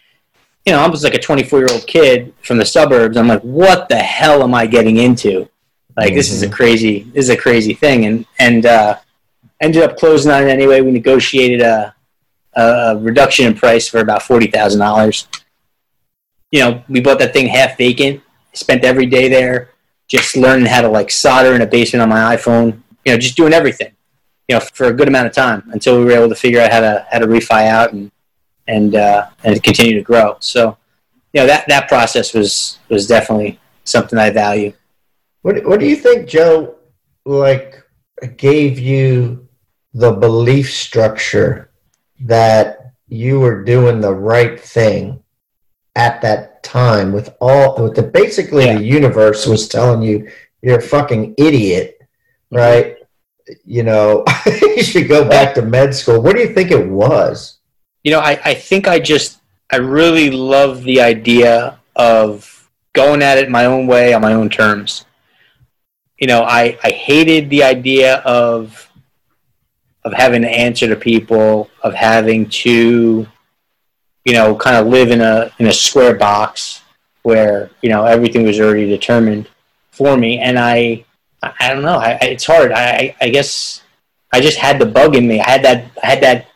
You 0.65 0.73
know, 0.73 0.80
I 0.80 0.88
was 0.88 1.03
like 1.03 1.13
a 1.13 1.19
24 1.19 1.60
year 1.60 1.67
old 1.71 1.88
kid 1.88 2.34
from 2.41 2.58
the 2.58 2.65
suburbs. 2.65 3.15
I'm 3.15 3.27
like, 3.27 3.41
what 3.41 3.88
the 3.88 3.97
hell 3.97 4.43
am 4.43 4.53
I 4.53 4.65
getting 4.67 4.97
into? 4.97 5.47
Like, 5.95 6.13
this 6.13 6.32
is 6.32 6.43
a 6.43 6.49
crazy, 6.49 7.03
this 7.13 7.25
is 7.25 7.30
a 7.30 7.38
crazy 7.38 7.73
thing, 7.73 8.06
and 8.06 8.25
and 8.39 8.65
uh, 8.65 8.97
ended 9.62 9.84
up 9.84 9.97
closing 9.97 10.32
on 10.32 10.43
it 10.43 10.49
anyway. 10.49 10.82
We 10.82 10.91
negotiated 10.91 11.62
a, 11.62 11.95
a 12.56 12.97
reduction 12.97 13.47
in 13.47 13.56
price 13.56 13.88
for 13.88 13.99
about 13.99 14.21
forty 14.21 14.47
thousand 14.47 14.80
dollars. 14.80 15.27
You 16.51 16.60
know, 16.62 16.84
we 16.88 16.99
bought 17.01 17.19
that 17.19 17.34
thing 17.34 17.47
half 17.47 17.77
vacant. 17.77 18.21
Spent 18.53 18.84
every 18.84 19.06
day 19.06 19.27
there, 19.27 19.71
just 20.08 20.36
learning 20.36 20.65
how 20.65 20.82
to 20.82 20.89
like 20.89 21.12
solder 21.12 21.53
in 21.53 21.62
a 21.62 21.67
basement 21.67 22.01
on 22.01 22.10
my 22.10 22.36
iPhone. 22.36 22.82
You 23.06 23.13
know, 23.13 23.17
just 23.17 23.36
doing 23.36 23.53
everything. 23.53 23.91
You 24.47 24.55
know, 24.55 24.60
for 24.62 24.86
a 24.88 24.93
good 24.93 25.07
amount 25.07 25.27
of 25.27 25.33
time 25.33 25.63
until 25.73 25.99
we 25.99 26.05
were 26.05 26.12
able 26.12 26.29
to 26.29 26.36
figure 26.36 26.62
out 26.62 26.71
how 26.71 26.79
to 26.79 27.05
how 27.12 27.19
to 27.19 27.27
refi 27.27 27.67
out 27.67 27.93
and 27.93 28.12
and 28.67 28.95
uh, 28.95 29.27
and 29.43 29.62
continue 29.62 29.95
to 29.95 30.01
grow. 30.01 30.38
So, 30.39 30.77
you 31.33 31.41
know, 31.41 31.47
that 31.47 31.67
that 31.67 31.88
process 31.88 32.33
was 32.33 32.79
was 32.89 33.07
definitely 33.07 33.60
something 33.83 34.17
I 34.17 34.29
value. 34.29 34.73
What 35.41 35.65
What 35.65 35.79
do 35.79 35.86
you 35.86 35.95
think, 35.97 36.27
Joe? 36.27 36.75
Like, 37.25 37.83
gave 38.38 38.79
you 38.79 39.47
the 39.93 40.12
belief 40.12 40.71
structure 40.73 41.69
that 42.21 42.93
you 43.10 43.39
were 43.39 43.63
doing 43.63 43.99
the 43.99 44.13
right 44.13 44.60
thing 44.60 45.21
at 45.95 46.21
that 46.21 46.62
time 46.63 47.12
with 47.12 47.36
all 47.41 47.81
with 47.83 47.95
the 47.95 48.03
basically 48.03 48.65
Yeah. 48.65 48.77
the 48.77 48.83
universe 48.83 49.45
was 49.45 49.67
telling 49.67 50.01
you 50.01 50.29
you're 50.62 50.79
a 50.79 50.81
fucking 50.81 51.36
idiot, 51.38 52.01
right? 52.51 52.96
You 53.65 53.83
know, 53.83 54.25
you 54.62 54.83
should 54.83 55.07
go 55.07 55.27
back 55.27 55.55
to 55.55 55.62
med 55.62 55.95
school. 55.95 56.21
What 56.21 56.36
do 56.36 56.41
you 56.41 56.53
think 56.53 56.71
it 56.71 56.88
was? 56.88 57.60
You 58.03 58.12
know, 58.12 58.19
I, 58.19 58.39
I 58.43 58.53
think 58.53 58.88
I 58.88 58.99
just 58.99 59.39
I 59.71 59.77
really 59.77 60.31
love 60.31 60.83
the 60.83 61.01
idea 61.01 61.79
of 61.95 62.69
going 62.93 63.21
at 63.21 63.38
it 63.38 63.49
my 63.49 63.65
own 63.65 63.88
way 63.88 64.13
on 64.13 64.21
my 64.21 64.33
own 64.33 64.49
terms. 64.49 65.05
You 66.17 66.27
know, 66.27 66.43
I, 66.43 66.77
I 66.83 66.89
hated 66.89 67.49
the 67.49 67.63
idea 67.63 68.17
of 68.17 68.89
of 70.03 70.13
having 70.13 70.41
to 70.41 70.49
answer 70.49 70.88
to 70.88 70.95
people, 70.95 71.69
of 71.83 71.93
having 71.93 72.47
to, 72.49 73.27
you 74.23 74.33
know, 74.33 74.55
kind 74.55 74.77
of 74.77 74.88
live 74.88 75.12
in 75.12 75.21
a 75.21 75.51
in 75.60 75.67
a 75.67 75.73
square 75.73 76.15
box 76.15 76.81
where 77.23 77.69
you 77.81 77.89
know 77.89 78.05
everything 78.05 78.43
was 78.43 78.60
already 78.60 78.88
determined 78.88 79.49
for 79.91 80.15
me, 80.17 80.39
and 80.39 80.57
I, 80.57 81.03
I 81.43 81.54
I 81.60 81.73
don't 81.73 81.84
know, 81.84 81.97
I, 81.97 82.12
I, 82.21 82.26
it's 82.26 82.45
hard. 82.45 82.71
I, 82.71 83.15
I 83.21 83.30
guess 83.30 83.82
I 84.34 84.41
just 84.41 84.58
had 84.58 84.80
the 84.80 84.86
bug 84.86 85.15
in 85.15 85.28
me. 85.28 85.39
I 85.39 85.50
had 85.50 85.63
that 85.63 85.91
I 86.04 86.06
had 86.08 86.21
that 86.23 86.47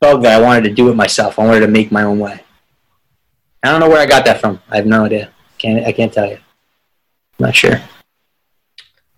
bug 0.00 0.22
that 0.22 0.40
I 0.40 0.44
wanted 0.44 0.64
to 0.64 0.74
do 0.74 0.88
it 0.90 0.94
myself. 0.96 1.38
I 1.38 1.44
wanted 1.46 1.60
to 1.60 1.68
make 1.68 1.90
my 1.92 2.02
own 2.02 2.18
way. 2.18 2.40
I 3.62 3.70
don't 3.70 3.80
know 3.80 3.88
where 3.88 4.00
I 4.00 4.06
got 4.06 4.24
that 4.24 4.40
from. 4.40 4.60
I 4.70 4.76
have 4.76 4.86
no 4.86 5.04
idea. 5.04 5.30
Can't 5.58 5.84
I 5.86 5.92
can't 5.92 6.12
tell 6.12 6.26
you. 6.26 6.36
I'm 7.38 7.46
not 7.46 7.54
sure. 7.54 7.80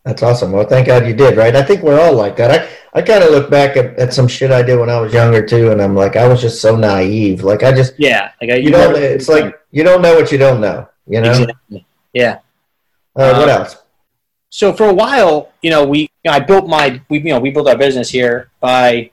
That's 0.05 0.23
awesome. 0.23 0.51
Well, 0.51 0.67
thank 0.67 0.89
God 0.89 1.07
you 1.07 1.15
did, 1.15 1.37
right? 1.37 1.55
I 1.55 1.63
think 1.63 1.83
we're 1.83 2.01
all 2.01 2.15
like 2.15 2.37
that. 2.37 2.51
I, 2.95 2.99
I 2.99 3.03
kind 3.03 3.23
of 3.23 3.31
look 3.31 3.49
back 3.49 3.77
at, 3.77 3.97
at 4.01 4.13
some 4.13 4.27
shit 4.27 4.51
I 4.51 4.61
did 4.63 4.79
when 4.81 4.91
I 4.91 5.01
was 5.01 5.13
younger 5.15 5.47
too, 5.47 5.71
and 5.71 5.81
I'm 5.81 5.95
like, 5.95 6.17
I 6.17 6.27
was 6.27 6.41
just 6.41 6.61
so 6.61 6.75
naive. 6.75 7.45
Like 7.45 7.63
I 7.63 7.73
just, 7.73 7.95
Yeah, 7.99 8.33
like 8.41 8.51
I, 8.51 8.57
you 8.57 8.71
don't. 8.71 8.97
It's 8.97 9.29
like 9.29 9.61
you 9.71 9.85
don't 9.85 10.03
know 10.03 10.15
what 10.17 10.33
you 10.33 10.39
don't 10.39 10.61
know. 10.61 10.89
You 11.07 11.21
know. 11.21 11.31
exactly. 11.31 11.87
Yeah. 12.13 12.39
Uh, 13.15 13.35
what 13.35 13.49
Uh, 13.49 13.53
else? 13.53 13.77
So 14.55 14.71
for 14.75 14.87
a 14.87 14.93
while, 14.93 15.51
you 15.63 15.71
know, 15.71 15.83
we 15.83 16.01
you 16.01 16.09
know, 16.27 16.33
I 16.33 16.41
built 16.41 16.69
my 16.69 17.01
we 17.09 17.21
you 17.21 17.33
know 17.33 17.41
we 17.41 17.51
built 17.51 17.69
our 17.69 17.77
business 17.77 18.11
here 18.11 18.51
by 18.61 19.11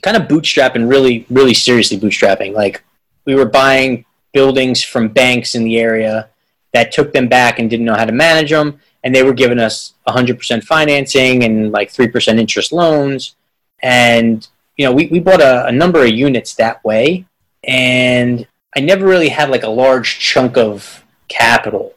kind 0.00 0.16
of 0.16 0.22
bootstrapping, 0.22 0.88
really 0.88 1.26
really 1.28 1.52
seriously 1.52 1.98
bootstrapping. 1.98 2.54
Like 2.54 2.82
we 3.26 3.34
were 3.34 3.44
buying 3.44 4.06
buildings 4.32 4.82
from 4.82 5.08
banks 5.08 5.54
in 5.54 5.64
the 5.64 5.78
area 5.78 6.30
that 6.72 6.90
took 6.90 7.12
them 7.12 7.28
back 7.28 7.58
and 7.58 7.68
didn't 7.68 7.84
know 7.84 7.96
how 7.96 8.06
to 8.06 8.12
manage 8.12 8.48
them, 8.48 8.80
and 9.04 9.14
they 9.14 9.22
were 9.22 9.34
giving 9.34 9.58
us 9.58 9.92
100% 10.06 10.64
financing 10.64 11.44
and 11.44 11.70
like 11.70 11.92
3% 11.92 12.38
interest 12.38 12.72
loans, 12.72 13.36
and 13.82 14.48
you 14.78 14.86
know 14.86 14.92
we 14.92 15.08
we 15.08 15.20
bought 15.20 15.42
a, 15.42 15.66
a 15.66 15.72
number 15.72 16.02
of 16.02 16.08
units 16.08 16.54
that 16.54 16.82
way, 16.82 17.26
and 17.62 18.46
I 18.74 18.80
never 18.80 19.04
really 19.06 19.28
had 19.28 19.50
like 19.50 19.64
a 19.64 19.68
large 19.68 20.18
chunk 20.18 20.56
of 20.56 21.04
capital 21.28 21.94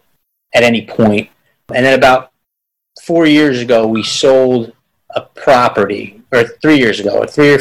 at 0.54 0.64
any 0.64 0.86
point. 0.86 1.30
point, 1.30 1.30
and 1.74 1.86
then 1.86 1.98
about 1.98 2.31
four 3.06 3.26
years 3.26 3.62
ago, 3.62 3.88
we 3.88 4.04
sold 4.04 4.74
a 5.16 5.22
property, 5.22 6.22
or 6.32 6.44
three 6.44 6.78
years 6.78 7.00
ago, 7.00 7.18
or 7.18 7.28
three 7.28 7.56
or 7.56 7.60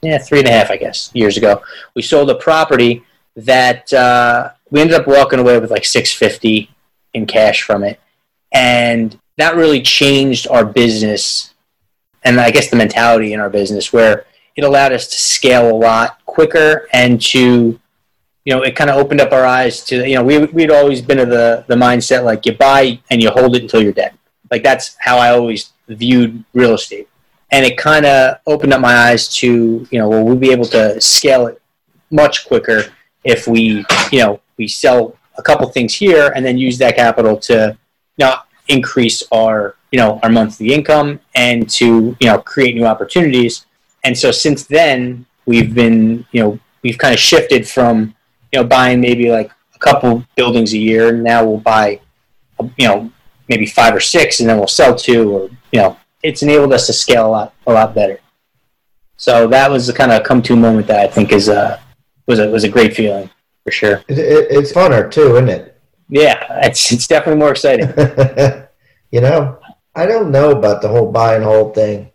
yeah, 0.00 0.18
three 0.18 0.38
and 0.38 0.48
a 0.48 0.52
half, 0.52 0.70
I 0.70 0.76
guess, 0.76 1.10
years 1.12 1.36
ago. 1.36 1.60
We 1.94 2.02
sold 2.02 2.30
a 2.30 2.36
property 2.36 3.02
that 3.36 3.92
uh, 3.92 4.50
we 4.70 4.80
ended 4.80 4.98
up 4.98 5.06
walking 5.06 5.40
away 5.40 5.58
with 5.58 5.70
like 5.70 5.84
six 5.84 6.12
fifty 6.12 6.70
in 7.14 7.26
cash 7.26 7.62
from 7.62 7.82
it, 7.82 8.00
and 8.52 9.18
that 9.36 9.56
really 9.56 9.82
changed 9.82 10.48
our 10.48 10.64
business, 10.64 11.54
and 12.24 12.40
I 12.40 12.50
guess 12.50 12.70
the 12.70 12.76
mentality 12.76 13.32
in 13.32 13.40
our 13.40 13.50
business, 13.50 13.92
where 13.92 14.26
it 14.56 14.64
allowed 14.64 14.92
us 14.92 15.06
to 15.08 15.18
scale 15.18 15.70
a 15.70 15.76
lot 15.76 16.24
quicker 16.26 16.88
and 16.92 17.20
to 17.22 17.80
you 18.44 18.54
know, 18.54 18.62
it 18.62 18.74
kind 18.74 18.88
of 18.88 18.96
opened 18.96 19.20
up 19.20 19.30
our 19.30 19.44
eyes 19.44 19.84
to, 19.84 20.08
you 20.08 20.14
know, 20.14 20.24
we, 20.24 20.38
we'd 20.38 20.70
always 20.70 21.02
been 21.02 21.18
of 21.18 21.28
the, 21.28 21.66
the 21.68 21.74
mindset 21.74 22.24
like 22.24 22.46
you 22.46 22.52
buy 22.52 22.98
and 23.10 23.22
you 23.22 23.28
hold 23.28 23.54
it 23.54 23.60
until 23.60 23.82
you're 23.82 23.92
dead. 23.92 24.17
Like 24.50 24.62
that's 24.62 24.96
how 24.98 25.18
I 25.18 25.30
always 25.30 25.72
viewed 25.88 26.44
real 26.54 26.74
estate. 26.74 27.08
And 27.50 27.64
it 27.64 27.78
kind 27.78 28.04
of 28.04 28.38
opened 28.46 28.72
up 28.72 28.80
my 28.80 28.94
eyes 28.94 29.28
to, 29.36 29.86
you 29.90 29.98
know, 29.98 30.08
well, 30.08 30.24
we'll 30.24 30.36
be 30.36 30.52
able 30.52 30.66
to 30.66 31.00
scale 31.00 31.46
it 31.46 31.62
much 32.10 32.46
quicker 32.46 32.84
if 33.24 33.46
we, 33.46 33.84
you 34.12 34.18
know, 34.18 34.40
we 34.58 34.68
sell 34.68 35.16
a 35.36 35.42
couple 35.42 35.68
things 35.68 35.94
here 35.94 36.32
and 36.34 36.44
then 36.44 36.58
use 36.58 36.76
that 36.78 36.96
capital 36.96 37.36
to, 37.38 37.76
know, 38.18 38.34
increase 38.68 39.22
our, 39.32 39.76
you 39.90 39.98
know, 39.98 40.20
our 40.22 40.28
monthly 40.28 40.74
income 40.74 41.20
and 41.34 41.68
to, 41.70 42.16
you 42.20 42.26
know, 42.26 42.38
create 42.38 42.74
new 42.74 42.84
opportunities. 42.84 43.66
And 44.04 44.16
so 44.16 44.30
since 44.30 44.64
then, 44.64 45.26
we've 45.46 45.74
been, 45.74 46.26
you 46.32 46.42
know, 46.42 46.58
we've 46.82 46.98
kind 46.98 47.14
of 47.14 47.20
shifted 47.20 47.66
from, 47.66 48.14
you 48.52 48.60
know, 48.60 48.66
buying 48.66 49.00
maybe 49.00 49.30
like 49.30 49.50
a 49.74 49.78
couple 49.78 50.24
buildings 50.36 50.72
a 50.74 50.78
year. 50.78 51.08
And 51.08 51.24
now 51.24 51.44
we'll 51.44 51.58
buy, 51.58 52.00
you 52.76 52.88
know, 52.88 53.12
maybe 53.48 53.66
five 53.66 53.94
or 53.94 54.00
six, 54.00 54.40
and 54.40 54.48
then 54.48 54.58
we'll 54.58 54.66
sell 54.66 54.94
two, 54.94 55.30
or 55.30 55.50
you 55.72 55.80
know, 55.80 55.96
it's 56.22 56.42
enabled 56.42 56.72
us 56.72 56.86
to 56.86 56.92
scale 56.92 57.26
a 57.26 57.30
lot, 57.30 57.54
a 57.66 57.72
lot 57.72 57.94
better. 57.94 58.20
So 59.16 59.48
that 59.48 59.70
was 59.70 59.86
the 59.86 59.92
kind 59.92 60.12
of 60.12 60.22
come 60.22 60.42
to 60.42 60.56
moment 60.56 60.86
that 60.88 61.00
I 61.00 61.12
think 61.12 61.32
is 61.32 61.48
uh 61.48 61.80
was 62.26 62.38
a 62.38 62.48
was 62.48 62.64
a 62.64 62.68
great 62.68 62.94
feeling 62.94 63.30
for 63.64 63.72
sure. 63.72 64.04
It, 64.08 64.18
it, 64.18 64.46
it's 64.50 64.72
funner 64.72 65.10
too, 65.10 65.34
isn't 65.36 65.48
it? 65.48 65.80
Yeah, 66.08 66.44
it's 66.62 66.92
it's 66.92 67.06
definitely 67.06 67.40
more 67.40 67.50
exciting. 67.50 67.88
you 69.10 69.20
know, 69.20 69.58
I 69.94 70.06
don't 70.06 70.30
know 70.30 70.52
about 70.52 70.82
the 70.82 70.88
whole 70.88 71.10
buy 71.10 71.34
and 71.34 71.44
hold 71.44 71.74
thing. 71.74 72.12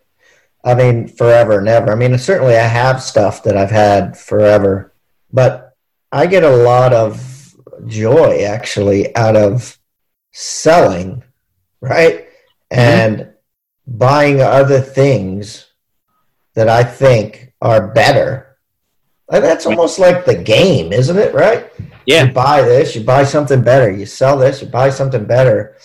I 0.64 0.74
mean, 0.74 1.08
forever 1.08 1.58
and 1.58 1.68
ever. 1.68 1.92
I 1.92 1.94
mean, 1.94 2.16
certainly 2.16 2.56
I 2.56 2.66
have 2.66 3.02
stuff 3.02 3.42
that 3.42 3.56
I've 3.56 3.70
had 3.70 4.16
forever, 4.16 4.94
but 5.30 5.76
I 6.10 6.26
get 6.26 6.42
a 6.42 6.56
lot 6.56 6.94
of 6.94 7.54
joy 7.86 8.44
actually 8.44 9.14
out 9.14 9.36
of 9.36 9.78
selling, 10.32 11.23
right? 11.84 12.26
And 12.70 13.30
buying 13.86 14.40
other 14.40 14.80
things 14.80 15.66
that 16.54 16.68
I 16.68 16.82
think 16.84 17.52
are 17.60 17.88
better. 17.88 18.56
And 19.30 19.42
that's 19.44 19.66
almost 19.66 19.98
like 19.98 20.24
the 20.24 20.34
game, 20.36 20.92
isn't 20.92 21.16
it? 21.16 21.34
Right? 21.34 21.70
Yeah. 22.06 22.24
You 22.26 22.32
buy 22.32 22.62
this, 22.62 22.94
you 22.94 23.02
buy 23.02 23.24
something 23.24 23.62
better. 23.62 23.90
You 23.90 24.06
sell 24.06 24.36
this, 24.38 24.60
you 24.62 24.68
buy 24.68 24.90
something 24.90 25.24
better. 25.24 25.76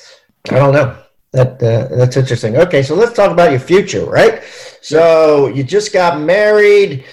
I 0.50 0.56
don't 0.56 0.74
know. 0.74 0.96
That 1.32 1.62
uh, 1.62 1.96
that's 1.96 2.18
interesting. 2.18 2.58
Okay, 2.58 2.82
so 2.82 2.96
let's 2.96 3.14
talk 3.14 3.30
about 3.32 3.52
your 3.52 3.60
future, 3.60 4.04
right? 4.06 4.42
So 4.82 5.48
you 5.48 5.64
just 5.64 5.94
got 5.94 6.20
married. 6.20 7.06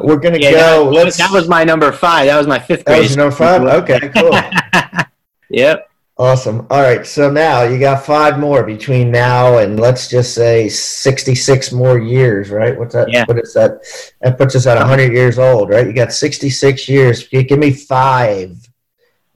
We're 0.00 0.16
gonna 0.18 0.38
Yeah, 0.38 0.52
go. 0.52 0.94
that, 0.94 1.12
that 1.14 1.30
was 1.32 1.48
my 1.48 1.64
number 1.64 1.90
five. 1.90 2.26
That 2.26 2.38
was 2.38 2.46
my 2.46 2.58
fifth 2.60 2.84
that 2.84 2.92
grade. 2.92 3.02
was 3.02 3.16
your 3.16 3.24
number 3.24 3.34
five. 3.36 3.62
Okay, 3.62 4.08
cool. 4.10 4.30
Yep. 5.50 5.88
Awesome. 6.16 6.66
All 6.70 6.80
right. 6.80 7.04
So 7.04 7.28
now 7.28 7.62
you 7.62 7.78
got 7.80 8.06
five 8.06 8.38
more 8.38 8.62
between 8.62 9.10
now 9.10 9.58
and 9.58 9.80
let's 9.80 10.08
just 10.08 10.32
say 10.32 10.68
66 10.68 11.72
more 11.72 11.98
years, 11.98 12.50
right? 12.50 12.78
What's 12.78 12.94
that? 12.94 13.10
Yeah. 13.10 13.24
What 13.24 13.38
is 13.38 13.52
that? 13.54 13.80
That 14.20 14.38
puts 14.38 14.54
us 14.54 14.66
at 14.66 14.78
100 14.78 15.12
years 15.12 15.40
old, 15.40 15.70
right? 15.70 15.86
You 15.86 15.92
got 15.92 16.12
66 16.12 16.88
years. 16.88 17.26
Give 17.26 17.58
me 17.58 17.72
five 17.72 18.56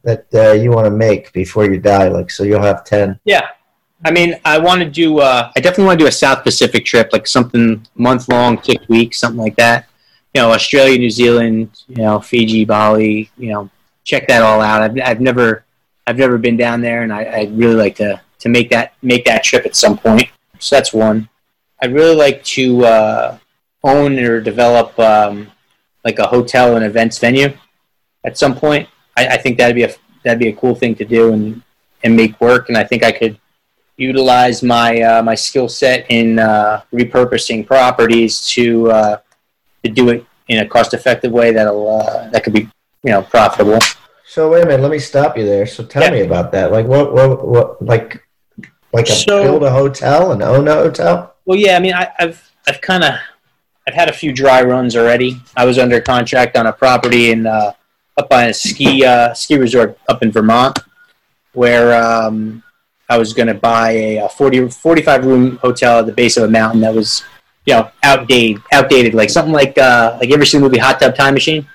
that 0.05 0.27
uh, 0.33 0.53
you 0.53 0.71
want 0.71 0.87
to 0.87 0.91
make 0.91 1.33
before 1.33 1.65
you 1.65 1.79
die. 1.79 2.09
Like, 2.09 2.31
so 2.31 2.45
you'll 2.45 2.63
have 2.63 2.85
10. 2.85 3.19
Yeah. 3.25 3.49
I 4.05 4.13
mean, 4.13 4.39
I 4.45 4.59
want 4.59 4.81
to 4.81 4.89
do. 4.89 5.19
Uh, 5.19 5.51
I 5.57 5.61
definitely 5.61 5.87
want 5.87 5.99
to 5.99 6.05
do 6.05 6.09
a 6.09 6.13
South 6.13 6.45
Pacific 6.45 6.85
trip, 6.85 7.11
like 7.13 7.27
something 7.27 7.85
month 7.97 8.29
long, 8.29 8.63
six 8.63 8.89
weeks, 8.89 9.19
something 9.19 9.41
like 9.41 9.57
that. 9.57 9.89
You 10.35 10.43
know, 10.43 10.53
Australia, 10.53 10.97
New 10.97 11.11
Zealand, 11.11 11.83
you 11.89 12.03
know, 12.03 12.21
Fiji, 12.21 12.65
Bali. 12.65 13.31
You 13.37 13.53
know, 13.53 13.71
check 14.05 14.29
that 14.29 14.43
all 14.43 14.61
out. 14.61 14.83
I've, 14.83 14.99
I've 15.03 15.21
never, 15.21 15.65
I've 16.09 16.17
never 16.17 16.39
been 16.39 16.57
down 16.57 16.81
there, 16.81 17.03
and 17.03 17.13
I, 17.13 17.25
I'd 17.25 17.59
really 17.59 17.75
like 17.75 17.97
to 17.97 18.19
to 18.39 18.49
make 18.49 18.71
that 18.71 18.95
make 19.03 19.27
that 19.27 19.45
trip 19.45 19.67
at 19.67 19.77
some 19.77 19.99
point. 19.99 20.29
So 20.59 20.75
that's 20.75 20.93
one. 20.93 21.29
I'd 21.83 21.93
really 21.93 22.17
like 22.17 22.43
to 22.57 22.85
uh, 22.87 23.39
own 23.85 24.19
or 24.19 24.41
develop 24.41 24.99
um, 24.99 25.53
like 26.05 26.19
a 26.19 26.27
hotel 26.27 26.77
and 26.77 26.85
events 26.85 27.19
venue 27.19 27.53
at 28.25 28.39
some 28.39 28.55
point. 28.55 28.89
I, 29.19 29.29
I 29.29 29.37
think 29.37 29.59
that'd 29.59 29.77
be 29.77 29.83
a 29.83 29.95
that'd 30.25 30.39
be 30.39 30.49
a 30.49 30.57
cool 30.57 30.75
thing 30.75 30.95
to 30.95 31.05
do 31.05 31.35
and 31.35 31.63
and 32.03 32.17
make 32.17 32.41
work. 32.41 32.71
And 32.71 32.79
I 32.79 32.85
think 32.85 33.03
I 33.03 33.13
could 33.13 33.39
utilize 33.99 34.63
my 34.63 35.03
uh, 35.03 35.23
my 35.23 35.35
skill 35.35 35.69
set 35.69 36.07
in 36.09 36.39
uh, 36.39 36.83
repurposing 36.91 37.67
properties 37.67 38.47
to 38.47 38.91
uh, 38.91 39.17
to 39.85 39.91
do 39.91 40.09
it 40.09 40.25
in 40.49 40.61
a 40.61 40.67
cost 40.67 40.95
effective 40.95 41.33
way 41.33 41.53
that'll 41.53 42.01
uh, 42.01 42.31
that 42.31 42.45
could 42.45 42.55
be 42.55 42.67
you 43.03 43.11
know 43.11 43.21
profitable. 43.21 43.79
So 44.29 44.51
wait 44.51 44.63
a 44.63 44.67
minute. 44.67 44.83
Let 44.83 44.91
me 44.91 44.99
stop 44.99 45.39
you 45.39 45.47
there. 45.47 45.67
So 45.67 45.83
tell 45.85 46.03
Yeah. 46.03 46.11
me 46.11 46.21
about 46.21 46.53
that. 46.53 46.71
Like, 46.71 46.87
what, 46.87 47.15
what, 47.15 47.49
what, 47.49 47.81
like, 47.83 48.23
like 48.93 49.09
a 49.09 49.13
So- 49.13 49.43
build 49.43 49.63
a 49.63 49.71
hotel 49.71 50.33
and 50.33 50.43
own 50.43 50.69
a 50.69 50.75
hotel? 50.75 51.35
Well, 51.47 51.59
yeah, 51.59 51.77
I 51.77 51.81
mean, 51.81 51.95
I, 51.95 52.11
I've 52.19 52.39
I've 52.69 52.81
kind 52.83 53.03
of 53.03 53.15
I've 53.87 53.95
had 53.95 54.11
a 54.11 54.13
few 54.13 54.33
dry 54.35 54.63
runs 54.63 54.95
already. 54.97 55.41
I 55.57 55.65
was 55.65 55.79
under 55.79 55.99
contract 55.99 56.59
on 56.59 56.67
a 56.67 56.73
property 56.75 57.31
in 57.31 57.47
uh, 57.47 57.73
up 58.19 58.29
by 58.29 58.45
a 58.45 58.53
ski 58.55 59.03
uh, 59.03 59.33
ski 59.33 59.57
resort 59.57 59.99
up 60.11 60.23
in 60.23 60.31
Vermont, 60.31 60.79
where 61.55 61.95
um, 61.97 62.63
I 63.09 63.17
was 63.17 63.33
going 63.33 63.47
to 63.49 63.55
buy 63.55 63.93
a, 63.93 64.19
uh 64.19 64.29
40, 64.29 64.69
45 64.69 65.25
room 65.25 65.57
hotel 65.63 66.01
at 66.01 66.07
the 66.07 66.13
base 66.13 66.37
of 66.37 66.43
a 66.45 66.49
mountain 66.49 66.83
that 66.83 66.95
was 66.95 67.25
you 67.65 67.73
know 67.73 67.91
outdated, 68.03 68.63
outdated, 68.71 69.15
like 69.15 69.31
something 69.31 69.55
like 69.55 69.79
uh, 69.79 70.19
like 70.21 70.29
you 70.29 70.35
ever 70.35 70.45
seen 70.45 70.61
the 70.61 70.67
movie 70.67 70.79
Hot 70.79 71.01
Tub 71.01 71.15
Time 71.15 71.33
Machine? 71.33 71.67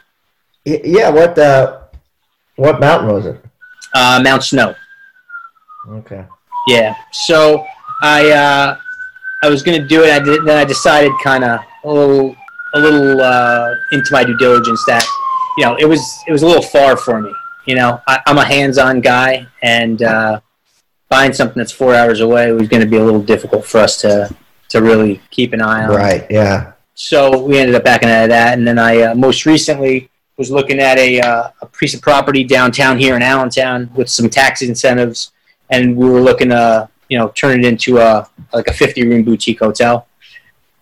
Yeah. 0.65 1.09
What, 1.09 1.36
uh, 1.39 1.80
what 2.56 2.80
mountain 2.80 3.12
was 3.14 3.26
it? 3.26 3.43
Uh, 3.93 4.22
Mount 4.24 4.43
Snow. 4.43 4.76
Okay. 5.89 6.26
Yeah. 6.68 6.95
So 7.12 7.66
I 8.01 8.32
uh, 8.32 8.78
I 9.43 9.49
was 9.49 9.64
gonna 9.64 9.88
do 9.88 10.04
it. 10.04 10.12
I 10.12 10.20
did, 10.20 10.45
then 10.45 10.58
I 10.58 10.64
decided 10.66 11.12
kind 11.24 11.43
of 11.43 11.60
a 11.84 11.91
little 11.91 12.36
a 12.76 12.80
little 12.80 13.22
uh, 13.22 13.74
into 13.91 14.10
my 14.12 14.24
due 14.24 14.38
diligence 14.38 14.84
that 14.88 15.06
you 15.58 15.66
know 15.66 15.76
it 15.76 15.86
was 15.86 16.01
it 16.28 16.32
was 16.32 16.43
a 16.43 16.47
little 16.47 16.62
far 16.62 16.97
for 16.97 17.22
me. 17.22 17.32
You 17.66 17.76
know, 17.76 18.01
I, 18.08 18.20
I'm 18.28 18.38
a 18.38 18.45
hands-on 18.45 18.99
guy, 18.99 19.47
and 19.62 20.01
uh, 20.04 20.41
buying 21.10 21.32
something 21.32 21.58
that's 21.58 21.72
four 21.72 21.95
hours 21.95 22.20
away 22.20 22.51
was 22.51 22.68
going 22.68 22.82
to 22.82 22.89
be 22.89 22.97
a 22.97 23.04
little 23.04 23.22
difficult 23.22 23.66
for 23.66 23.78
us 23.80 24.01
to 24.01 24.34
to 24.70 24.82
really 24.82 25.22
keep 25.30 25.54
an 25.54 25.62
eye 25.62 25.84
on. 25.86 25.89
Right. 25.95 26.26
Yeah. 26.30 26.74
so 26.95 27.43
we 27.43 27.60
ended 27.60 27.76
up 27.76 27.84
backing 27.84 28.10
out 28.10 28.24
of 28.24 28.30
that, 28.30 28.58
and 28.58 28.68
then 28.68 28.80
I 28.80 29.01
uh, 29.01 29.16
most 29.16 29.45
recently 29.45 30.10
was 30.38 30.49
looking 30.51 30.79
at 30.79 30.97
a, 30.97 31.21
uh, 31.21 31.49
a 31.61 31.65
piece 31.67 31.93
of 31.93 32.01
property 32.01 32.43
downtown 32.43 32.97
here 32.97 33.15
in 33.15 33.21
Allentown 33.21 33.89
with 33.95 34.09
some 34.09 34.29
tax 34.29 34.61
incentives, 34.61 35.31
and 35.69 35.95
we 35.95 36.09
were 36.09 36.21
looking 36.21 36.49
to 36.49 36.89
you 37.09 37.17
know 37.17 37.29
turn 37.29 37.59
it 37.59 37.65
into 37.65 37.99
a 37.99 38.27
like 38.53 38.67
a 38.67 38.73
50 38.73 39.07
room 39.07 39.23
boutique 39.23 39.59
hotel. 39.59 40.07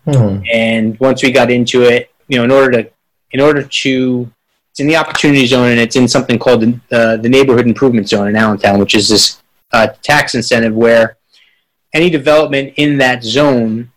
Hmm. 0.04 0.42
And 0.50 0.98
once 0.98 1.22
we 1.22 1.30
got 1.30 1.50
into 1.50 1.82
it, 1.82 2.10
you 2.28 2.38
know, 2.38 2.44
in 2.44 2.50
order 2.50 2.82
to 2.82 2.90
in 3.30 3.40
order 3.40 3.62
to 3.62 4.32
it's 4.70 4.80
in 4.80 4.86
the 4.86 4.96
opportunity 4.96 5.44
zone 5.44 5.68
and 5.68 5.78
it's 5.78 5.96
in 5.96 6.08
something 6.08 6.38
called 6.38 6.62
the, 6.62 6.80
uh, 6.90 7.16
the 7.18 7.28
neighborhood 7.28 7.66
improvement 7.66 8.08
zone 8.08 8.26
in 8.28 8.36
Allentown, 8.36 8.78
which 8.78 8.94
is 8.94 9.06
this 9.10 9.42
uh, 9.72 9.88
tax 10.02 10.34
incentive 10.34 10.74
where 10.74 11.18
any 11.92 12.08
development 12.08 12.72
in 12.76 12.96
that 12.96 13.22
zone, 13.22 13.92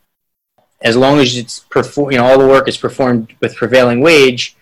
as 0.81 0.97
long 0.97 1.19
as 1.19 1.37
it's 1.37 1.59
perform, 1.59 2.11
you 2.11 2.17
know, 2.17 2.25
all 2.25 2.37
the 2.37 2.45
work 2.45 2.67
is 2.67 2.75
performed 2.75 3.33
with 3.39 3.55
prevailing 3.55 4.01
wage, 4.01 4.57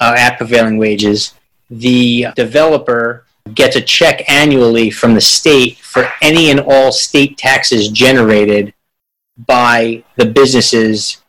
uh, 0.00 0.14
at 0.16 0.36
prevailing 0.36 0.78
wages, 0.78 1.34
the 1.70 2.26
developer 2.36 3.24
gets 3.54 3.76
a 3.76 3.80
check 3.80 4.28
annually 4.30 4.90
from 4.90 5.14
the 5.14 5.20
state 5.20 5.78
for 5.78 6.10
any 6.22 6.50
and 6.50 6.60
all 6.60 6.92
state 6.92 7.36
taxes 7.38 7.88
generated 7.88 8.74
by 9.46 10.02
the 10.16 10.26
businesses 10.26 11.22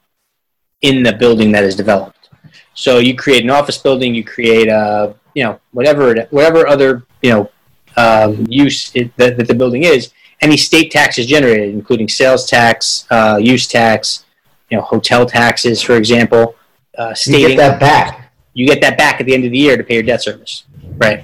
in 0.82 1.03
the 1.03 1.13
building 1.13 1.51
that 1.51 1.63
is 1.63 1.76
developed. 1.76 2.30
So 2.74 2.99
you 2.99 3.15
create 3.15 3.43
an 3.43 3.49
office 3.49 3.78
building, 3.78 4.15
you 4.15 4.24
create 4.24 4.67
a, 4.70 5.13
you 5.34 5.43
know, 5.43 5.59
whatever, 5.72 6.15
it- 6.15 6.32
whatever 6.32 6.67
other, 6.67 7.03
you 7.22 7.32
know, 7.32 7.51
um, 7.97 8.45
use 8.49 8.91
it, 8.95 9.15
that, 9.17 9.38
that 9.38 9.47
the 9.47 9.53
building 9.53 9.84
is, 9.84 10.11
any 10.41 10.55
state 10.55 10.89
taxes 10.91 11.26
generated, 11.26 11.74
including 11.74 12.07
sales 12.07 12.47
tax, 12.47 13.05
uh, 13.11 13.38
use 13.41 13.67
tax, 13.67 14.26
you 14.70 14.78
know, 14.78 14.84
hotel 14.84 15.26
taxes, 15.26 15.82
for 15.82 15.97
example, 15.97 16.55
uh, 16.97 17.13
You 17.26 17.47
get 17.49 17.57
that 17.57 17.80
back. 17.80 18.29
You 18.60 18.68
get 18.68 18.82
that 18.82 18.97
back 18.97 19.20
at 19.20 19.26
the 19.26 19.34
end 19.34 19.45
of 19.45 19.51
the 19.51 19.57
year 19.57 19.78
to 19.78 19.84
pay 19.84 19.95
your 19.95 20.03
debt 20.03 20.22
service. 20.22 20.64
Right. 20.97 21.24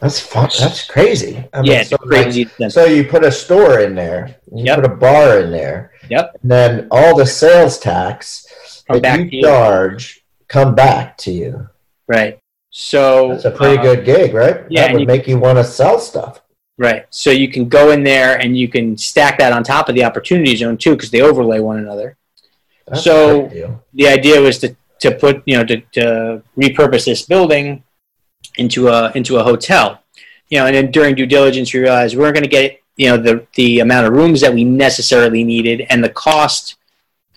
That's 0.00 0.18
fun. 0.18 0.48
That's 0.58 0.84
crazy. 0.86 1.44
I 1.52 1.62
mean, 1.62 1.70
yeah, 1.72 1.82
so, 1.84 1.96
crazy. 1.96 2.48
like, 2.58 2.72
so 2.72 2.84
you 2.86 3.04
put 3.04 3.24
a 3.24 3.30
store 3.30 3.80
in 3.80 3.94
there. 3.94 4.36
You 4.52 4.64
Yep. 4.64 4.76
put 4.76 4.84
a 4.84 4.94
bar 4.96 5.38
in 5.40 5.50
there. 5.52 5.92
Yep. 6.10 6.38
And 6.42 6.50
then 6.50 6.88
all 6.90 7.16
the 7.16 7.26
sales 7.26 7.78
tax 7.78 8.46
Come 8.88 8.96
that 8.96 9.02
back 9.02 9.20
you 9.20 9.30
to 9.30 9.36
you. 9.36 9.42
charge 9.42 10.24
come 10.48 10.74
back 10.74 11.16
to 11.18 11.30
you. 11.30 11.68
Right. 12.08 12.38
So 12.70 13.28
That's 13.28 13.44
a 13.44 13.50
pretty 13.50 13.78
uh, 13.78 13.82
good 13.82 14.04
gig, 14.04 14.34
right? 14.34 14.62
yeah, 14.68 14.82
That 14.88 14.92
would 14.92 15.00
you- 15.02 15.06
make 15.06 15.26
you 15.28 15.38
want 15.38 15.58
to 15.58 15.64
sell 15.64 15.98
stuff. 15.98 16.40
Right. 16.78 17.06
So 17.10 17.30
you 17.30 17.48
can 17.48 17.68
go 17.68 17.90
in 17.92 18.02
there 18.02 18.36
and 18.40 18.56
you 18.58 18.66
can 18.68 18.96
stack 18.96 19.38
that 19.38 19.52
on 19.52 19.62
top 19.62 19.88
of 19.88 19.94
the 19.94 20.04
opportunity 20.04 20.56
zone 20.56 20.76
too, 20.78 20.96
because 20.96 21.10
they 21.10 21.20
overlay 21.20 21.60
one 21.60 21.78
another. 21.78 22.16
That's 22.88 23.04
So- 23.04 23.44
a 23.44 23.48
great 23.48 23.52
deal. 23.52 23.84
The 23.94 24.08
idea 24.08 24.40
was 24.40 24.58
to, 24.60 24.74
to 25.02 25.10
put 25.12 25.42
you 25.44 25.56
know 25.56 25.64
to, 25.64 25.80
to 25.92 26.42
repurpose 26.56 27.04
this 27.04 27.22
building 27.22 27.82
into 28.56 28.88
a 28.88 29.12
into 29.14 29.36
a 29.36 29.42
hotel. 29.42 30.02
You 30.48 30.58
know, 30.58 30.66
and 30.66 30.74
then 30.74 30.90
during 30.90 31.14
due 31.14 31.26
diligence, 31.26 31.72
we 31.72 31.80
realized 31.80 32.14
we 32.14 32.22
weren't 32.22 32.34
going 32.34 32.44
to 32.44 32.48
get 32.48 32.80
you 32.96 33.08
know 33.08 33.16
the 33.16 33.46
the 33.54 33.80
amount 33.80 34.06
of 34.06 34.12
rooms 34.12 34.40
that 34.40 34.54
we 34.54 34.64
necessarily 34.64 35.44
needed, 35.44 35.86
and 35.90 36.02
the 36.02 36.08
cost 36.08 36.76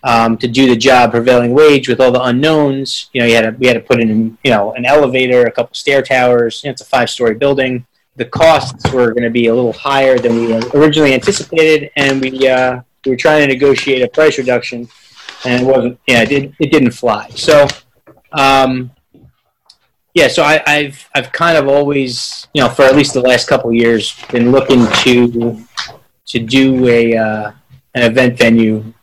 um, 0.03 0.37
to 0.37 0.47
do 0.47 0.67
the 0.69 0.75
job 0.75 1.11
prevailing 1.11 1.53
wage 1.53 1.89
with 1.89 1.99
all 1.99 2.11
the 2.11 2.21
unknowns. 2.21 3.09
You 3.13 3.21
know, 3.21 3.27
you 3.27 3.35
had 3.35 3.41
to, 3.41 3.51
we 3.51 3.65
had 3.67 3.73
to 3.73 3.79
put 3.79 3.99
in 3.99 4.37
you 4.43 4.51
know 4.51 4.73
an 4.73 4.85
elevator, 4.85 5.45
a 5.45 5.51
couple 5.51 5.73
stair 5.73 6.01
towers. 6.01 6.63
You 6.63 6.69
know, 6.69 6.71
it's 6.73 6.81
a 6.81 6.85
five 6.85 7.09
story 7.09 7.35
building. 7.35 7.85
The 8.17 8.25
costs 8.25 8.91
were 8.93 9.11
going 9.11 9.23
to 9.23 9.29
be 9.29 9.47
a 9.47 9.55
little 9.55 9.73
higher 9.73 10.17
than 10.17 10.35
we 10.35 10.53
originally 10.79 11.13
anticipated, 11.13 11.91
and 11.95 12.21
we 12.21 12.47
uh, 12.47 12.81
we 13.05 13.11
were 13.11 13.17
trying 13.17 13.41
to 13.41 13.47
negotiate 13.47 14.03
a 14.03 14.07
price 14.07 14.37
reduction, 14.37 14.87
and 15.45 15.61
it 15.61 15.65
wasn't. 15.65 15.99
Yeah, 16.07 16.21
it, 16.23 16.29
did, 16.29 16.55
it 16.59 16.71
didn't 16.71 16.91
fly. 16.91 17.29
So. 17.29 17.67
Um, 18.31 18.91
yeah, 20.15 20.29
so 20.29 20.43
I, 20.43 20.63
I've 20.65 21.09
I've 21.13 21.31
kind 21.33 21.57
of 21.57 21.67
always, 21.67 22.47
you 22.53 22.61
know, 22.63 22.69
for 22.69 22.83
at 22.83 22.95
least 22.95 23.13
the 23.13 23.21
last 23.21 23.49
couple 23.49 23.69
of 23.69 23.75
years, 23.75 24.15
been 24.31 24.49
looking 24.49 24.87
to 25.03 25.61
to 26.27 26.39
do 26.39 26.87
a 26.87 27.17
uh, 27.17 27.51
an 27.93 28.11
event 28.11 28.37
venue 28.37 28.93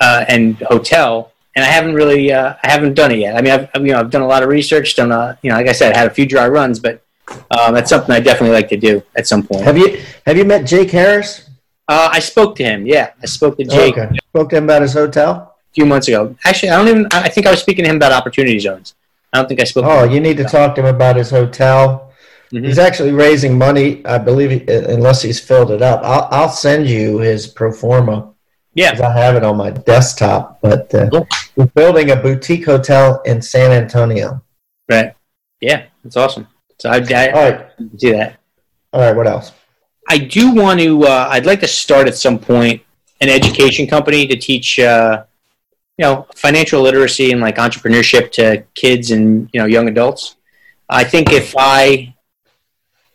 uh, 0.00 0.24
and 0.26 0.56
hotel, 0.62 1.32
and 1.54 1.64
I 1.64 1.68
haven't 1.68 1.94
really 1.94 2.32
uh, 2.32 2.54
I 2.62 2.70
haven't 2.70 2.94
done 2.94 3.12
it 3.12 3.18
yet. 3.18 3.36
I 3.36 3.42
mean, 3.42 3.52
I've 3.52 3.68
I've, 3.74 3.86
you 3.86 3.92
know 3.92 4.00
I've 4.00 4.10
done 4.10 4.22
a 4.22 4.26
lot 4.26 4.42
of 4.42 4.48
research, 4.48 4.96
done 4.96 5.12
a, 5.12 5.38
you 5.42 5.50
know, 5.50 5.56
like 5.56 5.68
I 5.68 5.72
said, 5.72 5.94
I 5.94 5.98
had 5.98 6.06
a 6.10 6.14
few 6.14 6.24
dry 6.24 6.48
runs, 6.48 6.80
but 6.80 7.02
um, 7.50 7.74
that's 7.74 7.90
something 7.90 8.14
I 8.14 8.20
definitely 8.20 8.54
like 8.54 8.70
to 8.70 8.78
do 8.78 9.02
at 9.16 9.26
some 9.26 9.46
point. 9.46 9.62
Have 9.64 9.76
you 9.76 10.02
have 10.24 10.38
you 10.38 10.46
met 10.46 10.66
Jake 10.66 10.90
Harris? 10.90 11.50
Uh, 11.86 12.08
I 12.10 12.20
spoke 12.20 12.56
to 12.56 12.64
him. 12.64 12.86
Yeah, 12.86 13.12
I 13.22 13.26
spoke 13.26 13.58
to 13.58 13.64
Jake 13.64 13.98
Okay. 13.98 14.16
Spoke 14.28 14.48
to 14.50 14.56
him 14.56 14.64
about 14.64 14.80
his 14.80 14.94
hotel. 14.94 15.47
A 15.70 15.74
few 15.74 15.86
months 15.86 16.08
ago. 16.08 16.36
Actually, 16.44 16.70
I 16.70 16.76
don't 16.76 16.88
even. 16.88 17.06
I 17.12 17.24
I 17.24 17.28
think 17.28 17.46
I 17.46 17.50
was 17.50 17.60
speaking 17.60 17.84
to 17.84 17.90
him 17.90 17.96
about 17.96 18.12
opportunity 18.12 18.58
zones. 18.58 18.94
I 19.32 19.38
don't 19.38 19.48
think 19.48 19.60
I 19.60 19.64
spoke. 19.64 19.84
Oh, 19.86 20.00
to 20.02 20.06
him. 20.06 20.12
you 20.14 20.20
need 20.20 20.36
to 20.38 20.44
talk 20.44 20.74
to 20.76 20.80
him 20.80 20.94
about 20.94 21.16
his 21.16 21.30
hotel. 21.30 22.12
Mhm. 22.52 22.64
He's 22.66 22.78
actually 22.78 23.12
raising 23.12 23.58
money, 23.58 24.04
I 24.06 24.16
believe, 24.16 24.66
unless 24.68 25.20
he's 25.20 25.38
filled 25.38 25.70
it 25.70 25.82
up. 25.82 26.00
I'll, 26.02 26.28
I'll 26.30 26.48
send 26.48 26.88
you 26.88 27.18
his 27.18 27.46
pro 27.46 27.70
forma. 27.70 28.32
Yeah. 28.72 28.98
I 29.06 29.12
have 29.12 29.36
it 29.36 29.44
on 29.44 29.56
my 29.58 29.70
desktop. 29.70 30.58
But 30.62 30.94
uh, 30.94 31.10
Cool. 31.10 31.26
we're 31.56 31.66
building 31.66 32.10
a 32.10 32.16
boutique 32.16 32.64
hotel 32.64 33.20
in 33.26 33.42
San 33.42 33.70
Antonio. 33.70 34.42
Right. 34.88 35.12
Yeah, 35.60 35.86
that's 36.02 36.16
awesome. 36.16 36.46
So 36.78 36.88
I, 36.88 36.96
I, 37.14 37.30
All 37.32 37.50
right. 37.50 37.96
do 37.98 38.12
that. 38.12 38.38
All 38.94 39.00
right. 39.02 39.14
What 39.14 39.26
else? 39.26 39.52
I 40.08 40.16
do 40.16 40.54
want 40.54 40.80
to. 40.80 41.04
Uh, 41.04 41.28
I'd 41.30 41.44
like 41.44 41.60
to 41.60 41.68
start 41.68 42.08
at 42.08 42.14
some 42.16 42.38
point 42.38 42.80
an 43.20 43.28
education 43.28 43.86
company 43.86 44.26
to 44.26 44.36
teach, 44.36 44.78
uh, 44.78 45.24
you 45.98 46.04
know, 46.04 46.26
financial 46.34 46.80
literacy 46.80 47.32
and 47.32 47.40
like 47.40 47.56
entrepreneurship 47.56 48.30
to 48.32 48.64
kids 48.74 49.10
and 49.10 49.50
you 49.52 49.60
know 49.60 49.66
young 49.66 49.88
adults. 49.88 50.36
I 50.88 51.04
think 51.04 51.32
if 51.32 51.54
I, 51.58 52.14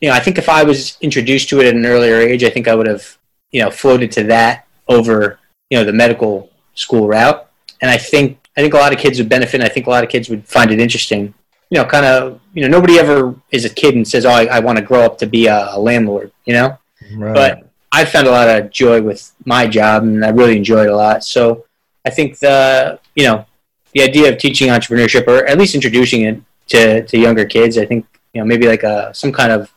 you 0.02 0.10
know, 0.10 0.14
I 0.16 0.20
think 0.20 0.38
if 0.38 0.50
I 0.50 0.64
was 0.64 0.98
introduced 1.02 1.50
to 1.50 1.60
it 1.62 1.68
at 1.68 1.74
an 1.76 1.86
earlier 1.86 2.18
age, 2.18 2.44
I 2.44 2.50
think 2.50 2.68
I 2.68 2.76
would 2.76 2.88
have, 2.88 3.18
you 3.52 3.62
know, 3.64 3.72
floated 3.72 4.12
to 4.14 4.24
that 4.26 4.68
over, 4.88 5.40
you 5.70 5.78
know, 5.78 5.84
the 5.84 5.94
medical 5.94 6.52
school 6.76 7.08
route. 7.08 7.50
And 7.82 7.90
I 7.90 7.98
think 7.98 8.38
I 8.56 8.62
think 8.62 8.74
a 8.74 8.78
lot 8.78 8.94
of 8.94 9.00
kids 9.00 9.18
would 9.18 9.30
benefit. 9.30 9.62
I 9.62 9.70
think 9.70 9.88
a 9.88 9.90
lot 9.90 10.04
of 10.04 10.10
kids 10.10 10.30
would 10.30 10.46
find 10.48 10.70
it 10.72 10.80
interesting. 10.80 11.34
You 11.70 11.80
know, 11.80 11.86
kind 11.86 12.06
of. 12.06 12.40
You 12.54 12.62
know, 12.62 12.68
nobody 12.68 13.00
ever 13.00 13.34
is 13.52 13.66
a 13.66 13.70
kid 13.70 13.96
and 13.96 14.08
says, 14.08 14.26
"Oh, 14.26 14.30
I, 14.30 14.46
I 14.46 14.60
want 14.60 14.78
to 14.78 14.84
grow 14.84 15.02
up 15.02 15.18
to 15.20 15.26
be 15.26 15.48
a, 15.48 15.70
a 15.72 15.80
landlord." 15.80 16.32
You 16.46 16.54
know 16.54 16.78
Right. 17.16 17.34
but 17.34 17.70
I 17.92 18.06
found 18.06 18.28
a 18.28 18.32
lot 18.32 18.48
of 18.48 18.72
joy 18.72 19.02
with 19.02 19.32
my 19.46 19.68
job, 19.68 20.04
and 20.04 20.24
I 20.26 20.30
really 20.30 20.58
enjoyed 20.58 20.88
it 20.88 20.92
a 20.92 20.96
lot. 20.96 21.24
So 21.24 21.66
I 22.06 22.10
think 22.10 22.40
the 22.40 23.00
you 23.16 23.26
know 23.26 23.46
the 23.94 24.02
idea 24.04 24.30
of 24.32 24.38
teaching 24.38 24.70
entrepreneurship, 24.70 25.28
or 25.28 25.46
at 25.46 25.58
least 25.58 25.76
introducing 25.76 26.22
it 26.24 26.42
to, 26.70 27.06
to 27.06 27.18
younger 27.18 27.46
kids, 27.46 27.78
I 27.78 27.86
think 27.86 28.06
you 28.34 28.42
know 28.42 28.46
maybe 28.46 28.68
like 28.68 28.84
a 28.84 29.14
some 29.14 29.32
kind 29.32 29.52
of 29.52 29.72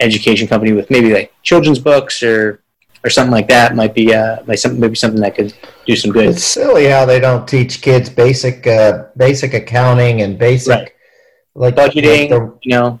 education 0.00 0.48
company 0.48 0.72
with 0.72 0.90
maybe 0.90 1.12
like 1.12 1.32
children's 1.42 1.78
books 1.78 2.22
or 2.22 2.60
or 3.04 3.10
something 3.10 3.32
like 3.32 3.48
that 3.48 3.74
might 3.74 3.94
be 3.94 4.14
uh 4.14 4.38
like 4.46 4.58
something 4.58 4.80
maybe 4.80 4.94
something 4.94 5.20
that 5.20 5.34
could 5.34 5.52
do 5.86 5.96
some 5.96 6.12
good. 6.12 6.26
It's 6.26 6.44
silly 6.44 6.86
how 6.86 7.04
they 7.06 7.20
don't 7.20 7.46
teach 7.48 7.80
kids 7.82 8.08
basic 8.10 8.66
uh, 8.66 9.04
basic 9.16 9.54
accounting 9.54 10.22
and 10.22 10.38
basic 10.38 10.70
Right. 10.70 10.92
like 11.54 11.74
Budgeting, 11.76 12.30
like 12.30 12.30
the- 12.30 12.58
you 12.62 12.70
know, 12.76 13.00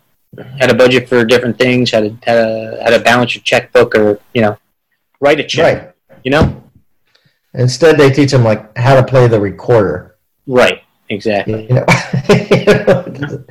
how 0.60 0.66
to 0.66 0.74
budget 0.74 1.08
for 1.08 1.24
different 1.24 1.58
things, 1.58 1.90
how 1.92 2.00
to 2.00 2.10
how 2.26 2.34
to 2.34 2.78
how 2.84 2.90
to 2.90 2.98
balance 3.00 3.34
your 3.34 3.42
checkbook, 3.42 3.94
or 3.94 4.18
you 4.34 4.42
know, 4.42 4.56
write 5.20 5.40
a 5.40 5.44
check. 5.44 5.64
right. 5.82 5.92
You 6.24 6.30
know, 6.30 6.62
Instead, 7.54 7.98
they 7.98 8.10
teach 8.10 8.30
them 8.30 8.44
like 8.44 8.76
how 8.76 8.94
to 8.94 9.04
play 9.04 9.28
the 9.28 9.40
recorder. 9.40 10.16
right? 10.46 10.82
Exactly. 11.08 11.66
You 11.68 11.74
know. 11.74 11.84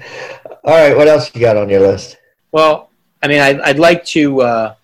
All 0.64 0.74
right. 0.74 0.98
What 0.98 1.08
else 1.08 1.34
you 1.34 1.42
got 1.42 1.58
on 1.58 1.70
your 1.70 1.82
list? 1.82 2.18
Well, 2.52 2.90
I 3.22 3.28
mean, 3.28 3.40
I'd, 3.40 3.60
I'd 3.62 3.80
like 3.80 4.04
to. 4.06 4.42
Uh, 4.42 4.76